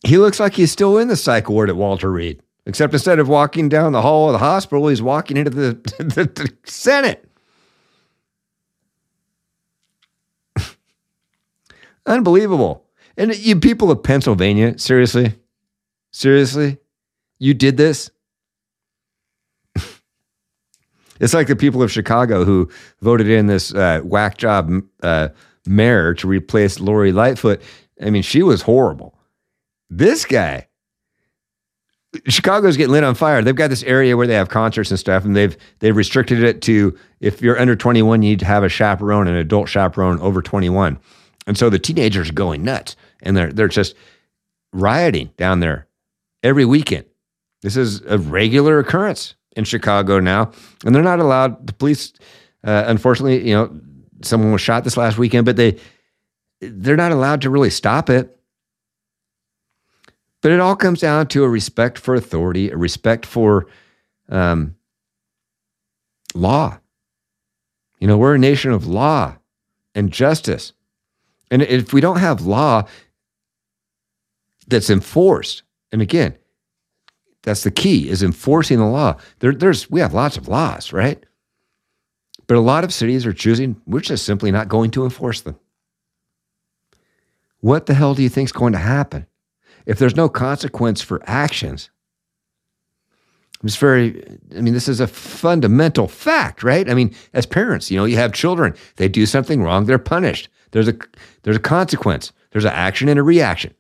He 0.08 0.18
looks 0.18 0.40
like 0.40 0.54
he's 0.54 0.72
still 0.72 0.98
in 0.98 1.10
the 1.10 1.18
psych 1.18 1.50
ward 1.50 1.70
at 1.70 1.76
Walter 1.76 2.10
Reed, 2.10 2.42
except 2.66 2.94
instead 2.94 3.20
of 3.20 3.28
walking 3.28 3.68
down 3.68 3.92
the 3.92 4.02
hall 4.02 4.28
of 4.28 4.32
the 4.32 4.40
hospital, 4.40 4.88
he's 4.88 5.02
walking 5.02 5.36
into 5.36 5.50
the, 5.50 5.74
the, 5.98 6.24
the 6.34 6.54
Senate. 6.64 7.30
Unbelievable. 12.06 12.86
And 13.18 13.36
you 13.36 13.60
people 13.60 13.92
of 13.92 14.02
Pennsylvania, 14.02 14.80
seriously? 14.80 15.34
Seriously? 16.12 16.78
You 17.38 17.54
did 17.54 17.76
this? 17.76 18.10
it's 21.20 21.34
like 21.34 21.48
the 21.48 21.56
people 21.58 21.84
of 21.84 21.92
Chicago 21.92 22.46
who 22.46 22.70
voted 23.02 23.28
in 23.28 23.48
this 23.48 23.74
uh, 23.74 24.00
whack 24.06 24.38
job 24.38 24.72
uh, 25.04 25.28
mayor 25.66 26.14
to 26.14 26.28
replace 26.30 26.80
Lori 26.80 27.12
Lightfoot. 27.12 27.62
I 28.02 28.10
mean, 28.10 28.24
she 28.24 28.42
was 28.42 28.62
horrible. 28.62 29.17
This 29.90 30.26
guy, 30.26 30.68
Chicago's 32.28 32.78
getting 32.78 32.92
lit 32.92 33.04
on 33.04 33.16
fire. 33.16 33.42
They've 33.42 33.56
got 33.56 33.70
this 33.70 33.84
area 33.84 34.18
where 34.18 34.28
they 34.28 34.34
have 34.34 34.50
concerts 34.50 34.92
and 34.92 35.00
stuff, 35.00 35.24
and 35.26 35.36
they've 35.36 35.58
they've 35.80 35.96
restricted 35.96 36.44
it 36.44 36.62
to 36.64 36.98
if 37.20 37.42
you're 37.42 37.60
under 37.60 37.76
21, 37.76 38.22
you 38.22 38.32
need 38.32 38.40
to 38.40 38.46
have 38.46 38.64
a 38.64 38.70
chaperone, 38.70 39.28
an 39.28 39.36
adult 39.36 39.70
chaperone 39.70 40.20
over 40.20 40.42
21. 40.42 41.00
And 41.46 41.58
so 41.58 41.70
the 41.70 41.80
teenagers 41.80 42.30
are 42.30 42.34
going 42.34 42.64
nuts, 42.64 42.96
and 43.22 43.36
they're 43.36 43.52
they're 43.52 43.68
just 43.68 43.96
rioting 44.74 45.32
down 45.38 45.60
there 45.60 45.88
every 46.44 46.66
weekend. 46.66 47.06
This 47.62 47.78
is 47.78 48.02
a 48.02 48.18
regular 48.18 48.80
occurrence 48.80 49.36
in 49.56 49.64
Chicago 49.64 50.20
now, 50.20 50.52
and 50.86 50.94
they're 50.94 51.04
not 51.04 51.20
allowed. 51.20 51.68
The 51.68 51.74
police, 51.74 52.14
uh, 52.64 52.84
unfortunately, 52.88 53.48
you 53.48 53.56
know, 53.56 53.80
someone 54.22 54.52
was 54.52 54.62
shot 54.62 54.84
this 54.84 54.98
last 54.98 55.18
weekend, 55.18 55.46
but 55.46 55.56
they 55.56 55.78
they're 56.62 56.96
not 56.98 57.12
allowed 57.12 57.42
to 57.42 57.50
really 57.50 57.70
stop 57.70 58.10
it. 58.10 58.37
But 60.48 60.54
it 60.54 60.62
all 60.62 60.78
comes 60.78 61.02
down 61.02 61.28
to 61.28 61.44
a 61.44 61.50
respect 61.50 61.98
for 61.98 62.16
authority, 62.16 62.70
a 62.70 62.78
respect 62.78 63.26
for 63.26 63.68
um, 64.30 64.78
law. 66.34 66.80
You 68.00 68.08
know, 68.08 68.18
we're 68.18 68.36
a 68.36 68.40
nation 68.40 68.72
of 68.72 68.88
law 68.88 69.36
and 69.94 70.10
justice. 70.10 70.72
And 71.52 71.64
if 71.64 71.92
we 71.92 72.00
don't 72.00 72.20
have 72.20 72.46
law 72.46 72.88
that's 74.70 74.90
enforced, 74.90 75.64
and 75.92 76.02
again, 76.02 76.38
that's 77.44 77.64
the 77.64 77.70
key 77.70 78.08
is 78.08 78.24
enforcing 78.24 78.78
the 78.78 78.86
law. 78.86 79.18
There, 79.40 79.54
there's 79.54 79.92
we 79.92 80.00
have 80.00 80.14
lots 80.14 80.38
of 80.38 80.48
laws, 80.48 80.94
right? 80.94 81.22
But 82.48 82.56
a 82.56 82.62
lot 82.62 82.86
of 82.86 82.94
cities 82.94 83.26
are 83.26 83.34
choosing, 83.34 83.82
we're 83.86 84.00
just 84.00 84.24
simply 84.24 84.52
not 84.52 84.70
going 84.70 84.92
to 84.92 85.04
enforce 85.04 85.42
them. 85.42 85.60
What 87.60 87.86
the 87.86 87.94
hell 87.94 88.14
do 88.14 88.24
you 88.24 88.30
think 88.30 88.48
is 88.48 88.54
going 88.54 88.72
to 88.72 88.80
happen 88.80 89.28
if 89.88 89.98
there's 89.98 90.16
no 90.16 90.30
consequence 90.30 91.02
for 91.02 91.22
actions? 91.26 91.90
It's 93.64 93.76
very, 93.76 94.24
I 94.56 94.62
mean, 94.62 94.76
this 94.76 94.88
is 94.88 95.00
a 95.00 95.08
fundamental 95.08 96.08
fact, 96.08 96.62
right? 96.62 96.88
I 96.88 96.94
mean, 96.94 97.16
as 97.34 97.48
parents, 97.48 97.90
you 97.90 97.98
know, 97.98 98.06
you 98.06 98.18
have 98.18 98.32
children, 98.32 98.76
they 98.98 99.08
do 99.08 99.26
something 99.26 99.64
wrong, 99.64 99.86
they're 99.86 99.98
punished. 99.98 100.50
There's 100.72 100.88
a 100.88 100.94
there's 101.44 101.58
a 101.58 101.62
consequence. 101.62 102.32
There's 102.52 102.66
an 102.66 102.74
action 102.74 103.10
and 103.10 103.18
a 103.18 103.24
reaction. 103.24 103.74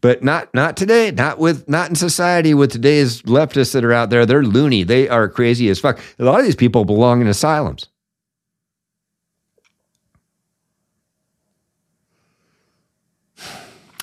But 0.00 0.22
not 0.22 0.54
not 0.54 0.76
today, 0.76 1.10
not 1.10 1.38
with 1.38 1.68
not 1.68 1.90
in 1.90 1.96
society 1.96 2.54
with 2.54 2.70
today's 2.70 3.22
leftists 3.22 3.72
that 3.72 3.84
are 3.84 3.92
out 3.92 4.10
there. 4.10 4.24
They're 4.24 4.44
loony. 4.44 4.82
They 4.82 5.08
are 5.08 5.28
crazy 5.28 5.68
as 5.68 5.78
fuck. 5.78 5.98
A 6.18 6.24
lot 6.24 6.38
of 6.38 6.46
these 6.46 6.56
people 6.56 6.84
belong 6.84 7.20
in 7.20 7.26
asylums. 7.26 7.88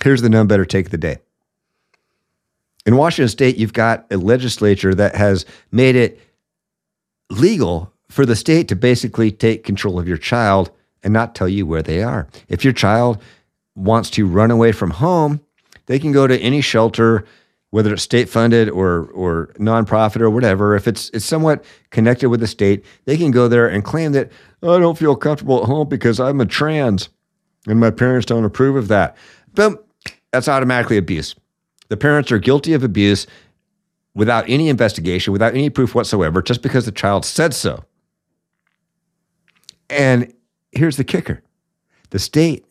Here's 0.04 0.22
the 0.22 0.28
none 0.30 0.48
better 0.48 0.66
take 0.66 0.88
of 0.88 0.92
the 0.92 0.98
day. 0.98 1.18
In 2.86 2.98
Washington 2.98 3.30
state, 3.30 3.56
you've 3.56 3.72
got 3.72 4.06
a 4.12 4.18
legislature 4.18 4.94
that 4.94 5.16
has 5.16 5.46
made 5.72 5.96
it 5.96 6.20
legal 7.30 7.94
for 8.10 8.26
the 8.26 8.36
state 8.36 8.68
to 8.68 8.76
basically 8.76 9.32
take 9.32 9.64
control 9.64 9.98
of 9.98 10.06
your 10.06 10.18
child 10.18 10.72
and 11.04 11.14
not 11.14 11.36
tell 11.36 11.48
you 11.48 11.66
where 11.66 11.82
they 11.82 12.04
are. 12.04 12.28
If 12.50 12.66
your 12.66 12.74
child 12.74 13.22
wants 13.76 14.10
to 14.12 14.28
run 14.28 14.52
away 14.52 14.74
from 14.74 14.92
home, 14.92 15.40
they 15.86 16.00
can 16.00 16.12
go 16.12 16.28
to 16.28 16.38
any 16.38 16.60
shelter, 16.60 17.24
whether 17.70 17.94
it's 17.94 18.04
state 18.04 18.28
funded 18.28 18.70
or 18.70 19.06
or 19.14 19.54
nonprofit 19.58 20.20
or 20.20 20.30
whatever. 20.30 20.76
If 20.76 20.86
it's 20.86 21.10
it's 21.12 21.26
somewhat 21.26 21.64
connected 21.92 22.28
with 22.28 22.42
the 22.42 22.48
state, 22.48 22.84
they 23.06 23.16
can 23.16 23.32
go 23.32 23.48
there 23.48 23.70
and 23.70 23.86
claim 23.86 24.12
that 24.12 24.32
oh, 24.62 24.76
I 24.76 24.80
don't 24.80 24.98
feel 24.98 25.16
comfortable 25.16 25.62
at 25.62 25.70
home 25.70 25.88
because 25.88 26.20
I'm 26.20 26.42
a 26.42 26.46
trans 26.46 27.08
and 27.68 27.80
my 27.80 27.90
parents 27.90 28.26
don't 28.26 28.44
approve 28.44 28.76
of 28.76 28.90
that. 28.90 29.16
Boom, 29.54 29.78
that's 30.34 30.48
automatically 30.48 30.98
abuse. 30.98 31.36
The 31.90 31.96
parents 31.96 32.32
are 32.32 32.40
guilty 32.40 32.74
of 32.74 32.84
abuse 32.84 33.28
without 34.16 34.46
any 34.50 34.68
investigation, 34.68 35.32
without 35.32 35.54
any 35.54 35.70
proof 35.70 35.94
whatsoever, 35.94 36.42
just 36.42 36.64
because 36.64 36.86
the 36.86 36.92
child 36.92 37.24
said 37.24 37.54
so. 37.54 37.86
And 39.92 40.34
here's 40.72 40.98
the 40.98 41.04
kicker 41.04 41.44
the 42.10 42.18
state 42.18 42.66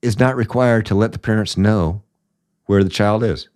is 0.00 0.18
not 0.20 0.36
required 0.36 0.86
to 0.86 0.94
let 0.94 1.12
the 1.12 1.18
parents 1.18 1.56
know 1.56 2.02
where 2.66 2.84
the 2.84 2.90
child 2.90 3.24
is 3.24 3.48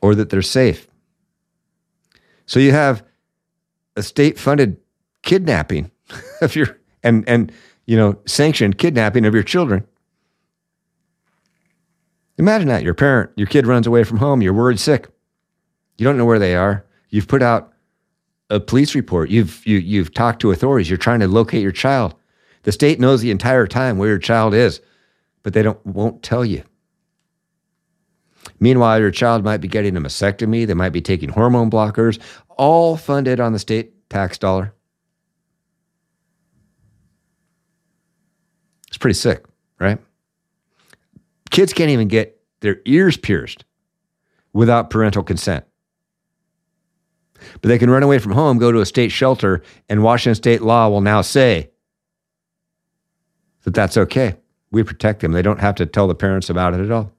or 0.00 0.14
that 0.14 0.30
they're 0.30 0.40
safe. 0.40 0.88
So 2.46 2.58
you 2.58 2.72
have 2.72 3.04
a 3.96 4.02
state 4.02 4.38
funded 4.38 4.78
kidnapping 5.22 5.90
of 6.40 6.56
your 6.56 6.78
and 7.02 7.28
and 7.28 7.52
you 7.84 7.98
know 7.98 8.18
sanctioned 8.24 8.78
kidnapping 8.78 9.26
of 9.26 9.34
your 9.34 9.42
children. 9.42 9.86
Imagine 12.38 12.68
that 12.68 12.82
your 12.82 12.94
parent, 12.94 13.30
your 13.36 13.46
kid 13.46 13.66
runs 13.66 13.86
away 13.86 14.04
from 14.04 14.18
home, 14.18 14.42
you're 14.42 14.52
worried 14.52 14.80
sick. 14.80 15.08
You 15.98 16.04
don't 16.04 16.18
know 16.18 16.24
where 16.24 16.38
they 16.38 16.56
are. 16.56 16.84
You've 17.10 17.28
put 17.28 17.42
out 17.42 17.72
a 18.50 18.58
police 18.60 18.94
report. 18.94 19.30
You've 19.30 19.64
you, 19.66 19.78
you've 19.78 20.12
talked 20.12 20.40
to 20.40 20.50
authorities. 20.50 20.90
You're 20.90 20.96
trying 20.96 21.20
to 21.20 21.28
locate 21.28 21.62
your 21.62 21.72
child. 21.72 22.14
The 22.64 22.72
state 22.72 22.98
knows 22.98 23.20
the 23.20 23.30
entire 23.30 23.66
time 23.66 23.98
where 23.98 24.08
your 24.08 24.18
child 24.18 24.54
is, 24.54 24.80
but 25.42 25.52
they 25.52 25.62
don't 25.62 25.84
won't 25.86 26.22
tell 26.22 26.44
you. 26.44 26.64
Meanwhile, 28.60 29.00
your 29.00 29.10
child 29.10 29.44
might 29.44 29.58
be 29.58 29.68
getting 29.68 29.96
a 29.96 30.00
mastectomy. 30.00 30.66
They 30.66 30.74
might 30.74 30.92
be 30.92 31.00
taking 31.00 31.28
hormone 31.28 31.70
blockers, 31.70 32.20
all 32.56 32.96
funded 32.96 33.40
on 33.40 33.52
the 33.52 33.58
state 33.58 34.08
tax 34.10 34.38
dollar. 34.38 34.74
It's 38.88 38.98
pretty 38.98 39.14
sick, 39.14 39.44
right? 39.78 39.98
Kids 41.54 41.72
can't 41.72 41.90
even 41.90 42.08
get 42.08 42.40
their 42.62 42.80
ears 42.84 43.16
pierced 43.16 43.64
without 44.52 44.90
parental 44.90 45.22
consent. 45.22 45.64
But 47.60 47.68
they 47.68 47.78
can 47.78 47.90
run 47.90 48.02
away 48.02 48.18
from 48.18 48.32
home, 48.32 48.58
go 48.58 48.72
to 48.72 48.80
a 48.80 48.86
state 48.86 49.12
shelter, 49.12 49.62
and 49.88 50.02
Washington 50.02 50.34
state 50.34 50.62
law 50.62 50.88
will 50.88 51.00
now 51.00 51.20
say 51.20 51.70
that 53.62 53.72
that's 53.72 53.96
okay. 53.96 54.34
We 54.72 54.82
protect 54.82 55.20
them. 55.20 55.30
They 55.30 55.42
don't 55.42 55.60
have 55.60 55.76
to 55.76 55.86
tell 55.86 56.08
the 56.08 56.16
parents 56.16 56.50
about 56.50 56.74
it 56.74 56.80
at 56.80 56.90
all. 56.90 57.12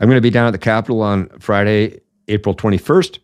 I'm 0.00 0.08
going 0.08 0.16
to 0.16 0.20
be 0.20 0.30
down 0.30 0.48
at 0.48 0.50
the 0.50 0.58
Capitol 0.58 1.02
on 1.02 1.28
Friday, 1.38 2.00
April 2.26 2.52
21st 2.52 3.20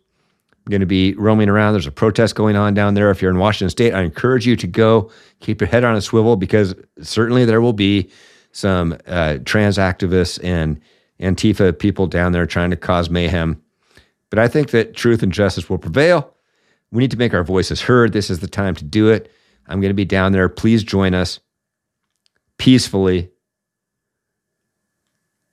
I'm 0.69 0.71
going 0.71 0.81
to 0.81 0.85
be 0.85 1.15
roaming 1.15 1.49
around. 1.49 1.73
There's 1.73 1.87
a 1.87 1.91
protest 1.91 2.35
going 2.35 2.55
on 2.55 2.75
down 2.75 2.93
there. 2.93 3.09
If 3.09 3.23
you're 3.23 3.31
in 3.31 3.39
Washington 3.39 3.71
State, 3.71 3.93
I 3.93 4.03
encourage 4.03 4.45
you 4.45 4.55
to 4.57 4.67
go. 4.67 5.09
Keep 5.39 5.61
your 5.61 5.67
head 5.67 5.83
on 5.83 5.95
a 5.95 6.01
swivel 6.01 6.35
because 6.35 6.75
certainly 7.01 7.43
there 7.43 7.59
will 7.59 7.73
be 7.73 8.11
some 8.59 8.97
uh, 9.07 9.39
trans 9.45 9.77
activists 9.77 10.39
and 10.43 10.79
Antifa 11.19 11.77
people 11.77 12.07
down 12.07 12.31
there 12.31 12.45
trying 12.45 12.69
to 12.69 12.77
cause 12.77 13.09
mayhem. 13.09 13.61
But 14.29 14.39
I 14.39 14.47
think 14.47 14.71
that 14.71 14.95
truth 14.95 15.23
and 15.23 15.31
justice 15.31 15.69
will 15.69 15.77
prevail. 15.77 16.33
We 16.91 17.01
need 17.01 17.11
to 17.11 17.17
make 17.17 17.33
our 17.33 17.43
voices 17.43 17.81
heard. 17.81 18.13
This 18.13 18.29
is 18.29 18.39
the 18.39 18.47
time 18.47 18.75
to 18.75 18.83
do 18.83 19.09
it. 19.09 19.31
I'm 19.67 19.81
going 19.81 19.89
to 19.89 19.95
be 19.95 20.05
down 20.05 20.31
there. 20.31 20.49
Please 20.49 20.83
join 20.83 21.13
us 21.13 21.39
peacefully 22.57 23.29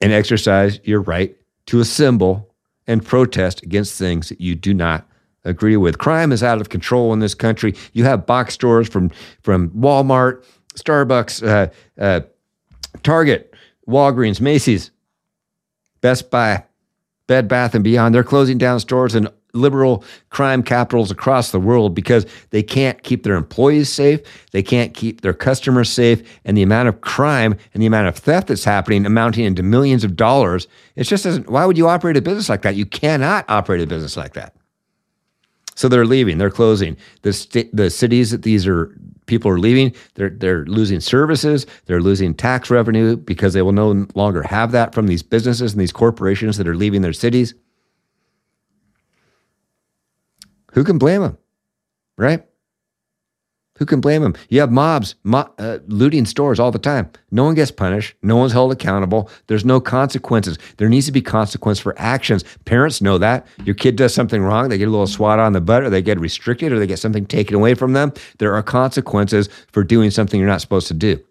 and 0.00 0.12
exercise 0.12 0.80
your 0.84 1.00
right 1.00 1.36
to 1.66 1.80
assemble 1.80 2.54
and 2.86 3.04
protest 3.04 3.62
against 3.62 3.98
things 3.98 4.28
that 4.28 4.40
you 4.40 4.54
do 4.54 4.72
not 4.72 5.06
agree 5.44 5.76
with. 5.76 5.98
Crime 5.98 6.32
is 6.32 6.42
out 6.42 6.60
of 6.60 6.68
control 6.68 7.12
in 7.12 7.20
this 7.20 7.34
country. 7.34 7.74
You 7.92 8.04
have 8.04 8.26
box 8.26 8.54
stores 8.54 8.88
from 8.88 9.10
from 9.42 9.70
Walmart, 9.70 10.44
Starbucks, 10.74 11.46
uh, 11.46 11.70
uh, 12.00 12.20
Target, 13.02 13.54
Walgreens, 13.88 14.40
Macy's, 14.40 14.90
Best 16.00 16.30
Buy, 16.30 16.64
Bed 17.26 17.48
Bath 17.48 17.74
and 17.74 17.84
Beyond. 17.84 18.14
They're 18.14 18.24
closing 18.24 18.58
down 18.58 18.80
stores 18.80 19.14
in 19.14 19.28
liberal 19.56 20.04
crime 20.28 20.62
capitals 20.62 21.10
across 21.10 21.50
the 21.50 21.58
world 21.58 21.94
because 21.94 22.26
they 22.50 22.62
can't 22.62 23.02
keep 23.02 23.22
their 23.22 23.34
employees 23.34 23.92
safe, 23.92 24.20
they 24.52 24.62
can't 24.62 24.94
keep 24.94 25.22
their 25.22 25.32
customers 25.32 25.88
safe, 25.88 26.38
and 26.44 26.56
the 26.56 26.62
amount 26.62 26.88
of 26.88 27.00
crime 27.00 27.56
and 27.72 27.82
the 27.82 27.86
amount 27.86 28.08
of 28.08 28.16
theft 28.16 28.48
that's 28.48 28.64
happening 28.64 29.06
amounting 29.06 29.44
into 29.44 29.62
millions 29.62 30.04
of 30.04 30.14
dollars. 30.16 30.68
It 30.94 31.04
just 31.04 31.24
doesn't. 31.24 31.48
Why 31.50 31.64
would 31.64 31.78
you 31.78 31.88
operate 31.88 32.16
a 32.16 32.22
business 32.22 32.48
like 32.48 32.62
that? 32.62 32.76
You 32.76 32.86
cannot 32.86 33.44
operate 33.48 33.80
a 33.80 33.86
business 33.86 34.16
like 34.16 34.34
that. 34.34 34.54
So 35.74 35.88
they're 35.88 36.06
leaving, 36.06 36.38
they're 36.38 36.50
closing. 36.50 36.96
The 37.22 37.32
st- 37.32 37.74
the 37.74 37.90
cities 37.90 38.30
that 38.30 38.42
these 38.42 38.66
are 38.66 38.96
people 39.26 39.50
are 39.50 39.58
leaving, 39.58 39.94
they're 40.14 40.30
they're 40.30 40.64
losing 40.66 41.00
services, 41.00 41.66
they're 41.86 42.00
losing 42.00 42.34
tax 42.34 42.70
revenue 42.70 43.16
because 43.16 43.52
they 43.52 43.62
will 43.62 43.72
no 43.72 44.06
longer 44.14 44.42
have 44.42 44.72
that 44.72 44.94
from 44.94 45.06
these 45.06 45.22
businesses 45.22 45.72
and 45.72 45.80
these 45.80 45.92
corporations 45.92 46.56
that 46.56 46.68
are 46.68 46.76
leaving 46.76 47.02
their 47.02 47.12
cities. 47.12 47.54
Who 50.72 50.84
can 50.84 50.98
blame 50.98 51.22
them? 51.22 51.38
Right? 52.16 52.44
Who 53.76 53.86
can 53.86 54.00
blame 54.00 54.22
them? 54.22 54.34
You 54.48 54.60
have 54.60 54.72
mobs 54.72 55.14
mo- 55.22 55.50
uh, 55.58 55.78
looting 55.86 56.24
stores 56.24 56.58
all 56.58 56.70
the 56.70 56.78
time. 56.78 57.10
No 57.30 57.44
one 57.44 57.54
gets 57.54 57.70
punished. 57.70 58.14
No 58.22 58.36
one's 58.36 58.52
held 58.52 58.72
accountable. 58.72 59.30
There's 59.46 59.64
no 59.64 59.80
consequences. 59.80 60.58
There 60.78 60.88
needs 60.88 61.06
to 61.06 61.12
be 61.12 61.20
consequence 61.20 61.78
for 61.78 61.94
actions. 61.98 62.44
Parents 62.64 63.02
know 63.02 63.18
that. 63.18 63.46
Your 63.64 63.74
kid 63.74 63.96
does 63.96 64.14
something 64.14 64.42
wrong, 64.42 64.68
they 64.68 64.78
get 64.78 64.88
a 64.88 64.90
little 64.90 65.06
swat 65.06 65.38
on 65.38 65.52
the 65.52 65.60
butt, 65.60 65.82
or 65.82 65.90
they 65.90 66.02
get 66.02 66.18
restricted, 66.18 66.72
or 66.72 66.78
they 66.78 66.86
get 66.86 66.98
something 66.98 67.26
taken 67.26 67.54
away 67.54 67.74
from 67.74 67.92
them. 67.92 68.12
There 68.38 68.54
are 68.54 68.62
consequences 68.62 69.48
for 69.72 69.84
doing 69.84 70.10
something 70.10 70.40
you're 70.40 70.48
not 70.48 70.60
supposed 70.60 70.88
to 70.88 70.94
do. 70.94 71.22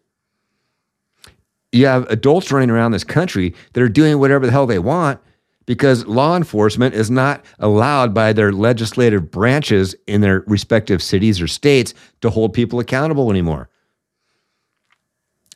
You 1.72 1.88
have 1.88 2.10
adults 2.10 2.52
running 2.52 2.70
around 2.70 2.92
this 2.92 3.04
country 3.04 3.54
that 3.74 3.82
are 3.82 3.90
doing 3.90 4.20
whatever 4.20 4.46
the 4.46 4.52
hell 4.52 4.66
they 4.66 4.80
want 4.80 5.20
because 5.66 6.06
law 6.06 6.36
enforcement 6.36 6.94
is 6.94 7.10
not 7.10 7.44
allowed 7.60 8.14
by 8.14 8.34
their 8.34 8.52
legislative 8.52 9.32
branches 9.32 9.96
in 10.08 10.22
their 10.22 10.44
respective 10.48 11.02
cities 11.02 11.42
or 11.42 11.48
states 11.48 11.94
to 12.22 12.30
hold 12.30 12.54
people 12.54 12.80
accountable 12.80 13.32
anymore. 13.32 13.70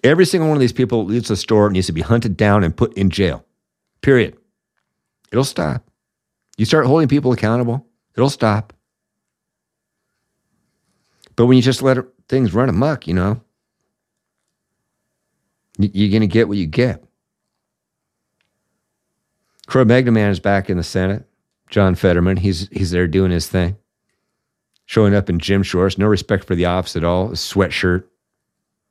Every 0.04 0.26
single 0.26 0.48
one 0.48 0.58
of 0.58 0.62
these 0.62 0.74
people 0.74 1.04
that 1.04 1.12
leaves 1.12 1.28
the 1.28 1.36
store 1.36 1.70
needs 1.70 1.88
to 1.88 1.94
be 1.94 2.02
hunted 2.02 2.38
down 2.38 2.64
and 2.64 2.76
put 2.76 2.94
in 2.94 3.10
jail. 3.10 3.46
Period. 4.02 4.38
It'll 5.32 5.44
stop. 5.44 5.90
You 6.58 6.66
start 6.66 6.86
holding 6.86 7.08
people 7.08 7.32
accountable, 7.32 7.86
it'll 8.16 8.30
stop. 8.30 8.74
But 11.36 11.46
when 11.46 11.56
you 11.56 11.64
just 11.64 11.82
let 11.82 11.98
things 12.28 12.54
run 12.54 12.68
amok, 12.68 13.08
you 13.08 13.14
know, 13.14 13.42
you're 15.78 16.10
going 16.10 16.22
to 16.22 16.28
get 16.28 16.50
what 16.50 16.58
you 16.58 16.68
get. 16.68 17.02
Cro 19.70 19.86
Magnon 19.86 20.18
is 20.18 20.40
back 20.40 20.68
in 20.68 20.78
the 20.78 20.84
Senate. 20.84 21.28
John 21.70 21.94
Fetterman, 21.94 22.38
he's 22.38 22.68
he's 22.72 22.90
there 22.90 23.06
doing 23.06 23.30
his 23.30 23.48
thing, 23.48 23.78
showing 24.88 25.14
up 25.14 25.30
in 25.30 25.38
gym 25.38 25.62
shorts, 25.62 25.96
no 25.96 26.08
respect 26.08 26.46
for 26.46 26.56
the 26.56 26.66
office 26.66 26.96
at 26.96 27.04
all, 27.04 27.28
a 27.28 27.34
sweatshirt. 27.34 28.04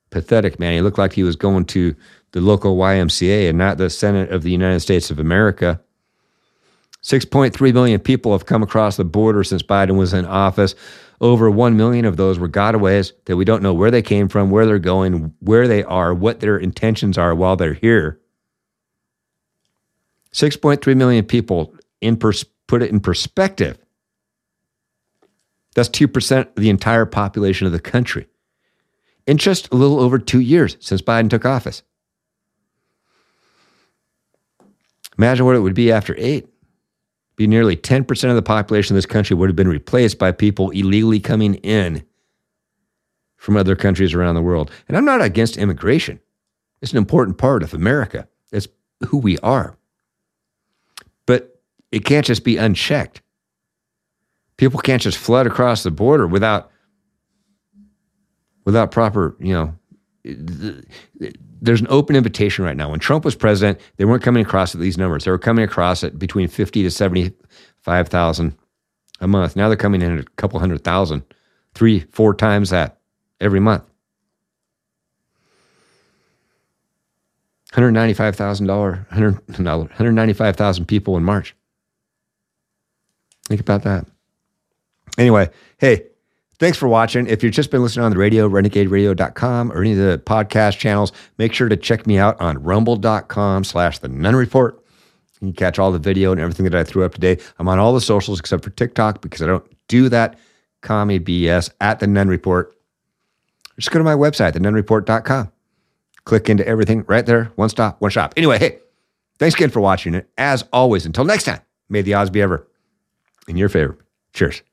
Pathetic, 0.09 0.57
man. 0.57 0.73
He 0.73 0.81
looked 0.81 0.97
like 0.97 1.11
he 1.11 1.23
was 1.23 1.35
going 1.35 1.65
to 1.65 1.95
the 2.31 2.39
local 2.39 2.77
YMCA 2.77 3.49
and 3.49 3.57
not 3.57 3.77
the 3.77 3.89
Senate 3.89 4.31
of 4.31 4.41
the 4.41 4.51
United 4.51 4.79
States 4.79 5.11
of 5.11 5.19
America. 5.19 5.81
6.3 7.03 7.73
million 7.73 7.99
people 7.99 8.31
have 8.31 8.45
come 8.45 8.63
across 8.63 8.95
the 8.95 9.03
border 9.03 9.43
since 9.43 9.61
Biden 9.61 9.97
was 9.97 10.13
in 10.13 10.25
office. 10.25 10.75
Over 11.19 11.51
1 11.51 11.75
million 11.75 12.05
of 12.05 12.15
those 12.15 12.39
were 12.39 12.47
gotaways 12.47 13.11
that 13.25 13.35
we 13.35 13.43
don't 13.43 13.61
know 13.61 13.73
where 13.73 13.91
they 13.91 14.01
came 14.01 14.29
from, 14.29 14.49
where 14.49 14.65
they're 14.65 14.79
going, 14.79 15.33
where 15.41 15.67
they 15.67 15.83
are, 15.83 16.13
what 16.13 16.39
their 16.39 16.57
intentions 16.57 17.17
are 17.17 17.35
while 17.35 17.57
they're 17.57 17.73
here. 17.73 18.19
6.3 20.33 20.95
million 20.95 21.25
people 21.25 21.73
in 22.01 22.17
pers- 22.17 22.45
put 22.67 22.81
it 22.81 22.91
in 22.91 22.99
perspective. 22.99 23.77
That's 25.75 25.89
2% 25.89 26.39
of 26.39 26.55
the 26.55 26.69
entire 26.69 27.05
population 27.05 27.65
of 27.67 27.73
the 27.73 27.79
country 27.79 28.27
in 29.27 29.37
just 29.37 29.71
a 29.71 29.75
little 29.75 29.99
over 29.99 30.17
two 30.17 30.39
years 30.39 30.77
since 30.79 31.01
Biden 31.01 31.29
took 31.29 31.45
office. 31.45 31.83
Imagine 35.17 35.45
what 35.45 35.55
it 35.55 35.59
would 35.59 35.75
be 35.75 35.91
after 35.91 36.15
eight. 36.17 36.47
Be 37.35 37.45
nearly 37.45 37.75
10% 37.77 38.29
of 38.29 38.35
the 38.35 38.41
population 38.41 38.93
of 38.93 38.97
this 38.97 39.05
country 39.05 39.35
would 39.35 39.49
have 39.49 39.55
been 39.55 39.67
replaced 39.67 40.17
by 40.17 40.31
people 40.31 40.71
illegally 40.71 41.19
coming 41.19 41.55
in 41.55 42.03
from 43.37 43.55
other 43.55 43.75
countries 43.75 44.13
around 44.13 44.35
the 44.35 44.41
world. 44.41 44.71
And 44.87 44.97
I'm 44.97 45.05
not 45.05 45.21
against 45.21 45.57
immigration. 45.57 46.19
It's 46.81 46.91
an 46.91 46.97
important 46.97 47.37
part 47.37 47.63
of 47.63 47.73
America. 47.73 48.27
It's 48.51 48.67
who 49.07 49.17
we 49.17 49.37
are. 49.39 49.77
It 51.91 52.05
can't 52.05 52.25
just 52.25 52.43
be 52.43 52.57
unchecked. 52.57 53.21
People 54.57 54.79
can't 54.79 55.01
just 55.01 55.17
flood 55.17 55.47
across 55.47 55.83
the 55.83 55.91
border 55.91 56.27
without 56.27 56.71
without 58.65 58.91
proper, 58.91 59.35
you 59.39 59.53
know, 59.53 59.73
there's 61.59 61.81
an 61.81 61.87
open 61.89 62.15
invitation 62.15 62.63
right 62.63 62.77
now. 62.77 62.91
When 62.91 62.99
Trump 62.99 63.25
was 63.25 63.33
president, 63.35 63.79
they 63.97 64.05
weren't 64.05 64.21
coming 64.21 64.45
across 64.45 64.75
at 64.75 64.81
these 64.81 64.97
numbers. 64.97 65.23
They 65.25 65.31
were 65.31 65.39
coming 65.39 65.65
across 65.65 66.03
at 66.03 66.19
between 66.19 66.47
50 66.47 66.83
to 66.83 66.91
75,000 66.91 68.57
a 69.21 69.27
month. 69.27 69.55
Now 69.55 69.67
they're 69.69 69.77
coming 69.77 70.01
in 70.01 70.19
at 70.19 70.23
a 70.23 70.29
couple 70.35 70.59
hundred 70.59 70.83
thousand, 70.83 71.23
three, 71.73 72.01
four 72.11 72.33
times 72.33 72.69
that 72.69 72.99
every 73.41 73.59
month. 73.59 73.83
$195,000, 77.73 78.67
195,000 79.09 80.85
people 80.85 81.17
in 81.17 81.23
March. 81.23 81.55
Think 83.49 83.61
about 83.61 83.81
that. 83.83 84.05
Anyway, 85.17 85.49
hey, 85.79 86.05
thanks 86.59 86.77
for 86.77 86.87
watching. 86.87 87.25
If 87.25 87.43
you've 87.43 87.51
just 87.51 87.71
been 87.71 87.81
listening 87.81 88.05
on 88.05 88.11
the 88.11 88.17
radio, 88.17 88.47
renegaderadio.com 88.47 89.71
or 89.71 89.81
any 89.81 89.93
of 89.93 89.97
the 89.97 90.21
podcast 90.23 90.77
channels, 90.77 91.11
make 91.39 91.51
sure 91.51 91.67
to 91.67 91.75
check 91.75 92.05
me 92.05 92.19
out 92.19 92.39
on 92.39 92.61
rumble.com 92.61 93.63
slash 93.63 93.97
the 93.99 94.07
Nunn 94.07 94.35
Report. 94.35 94.75
You 95.41 95.47
can 95.47 95.53
catch 95.53 95.79
all 95.79 95.91
the 95.91 95.99
video 95.99 96.31
and 96.31 96.39
everything 96.39 96.65
that 96.65 96.75
I 96.75 96.83
threw 96.83 97.03
up 97.03 97.15
today. 97.15 97.39
I'm 97.57 97.67
on 97.67 97.79
all 97.79 97.93
the 97.93 98.01
socials 98.01 98.39
except 98.39 98.63
for 98.63 98.69
TikTok 98.69 99.21
because 99.21 99.41
I 99.41 99.47
don't 99.47 99.65
do 99.87 100.09
that 100.09 100.37
commie 100.81 101.19
BS 101.19 101.71
at 101.81 101.99
the 101.99 102.05
Nunn 102.05 102.27
Report. 102.27 102.75
Just 103.79 103.89
go 103.89 103.97
to 103.97 104.05
my 104.05 104.13
website, 104.13 104.53
thenunnreport.com. 104.53 105.51
Click 106.25 106.49
into 106.49 106.67
everything 106.67 107.03
right 107.07 107.25
there. 107.25 107.45
One 107.55 107.69
stop, 107.69 107.99
one 107.99 108.11
shop. 108.11 108.35
Anyway, 108.37 108.59
hey, 108.59 108.77
thanks 109.39 109.55
again 109.55 109.71
for 109.71 109.79
watching 109.79 110.13
it. 110.13 110.29
As 110.37 110.63
always, 110.71 111.07
until 111.07 111.23
next 111.23 111.45
time, 111.45 111.61
may 111.87 112.03
the 112.03 112.13
odds 112.13 112.29
be 112.29 112.43
ever 112.43 112.67
in 113.49 113.57
your 113.57 113.69
favor. 113.69 113.97
Cheers. 114.33 114.63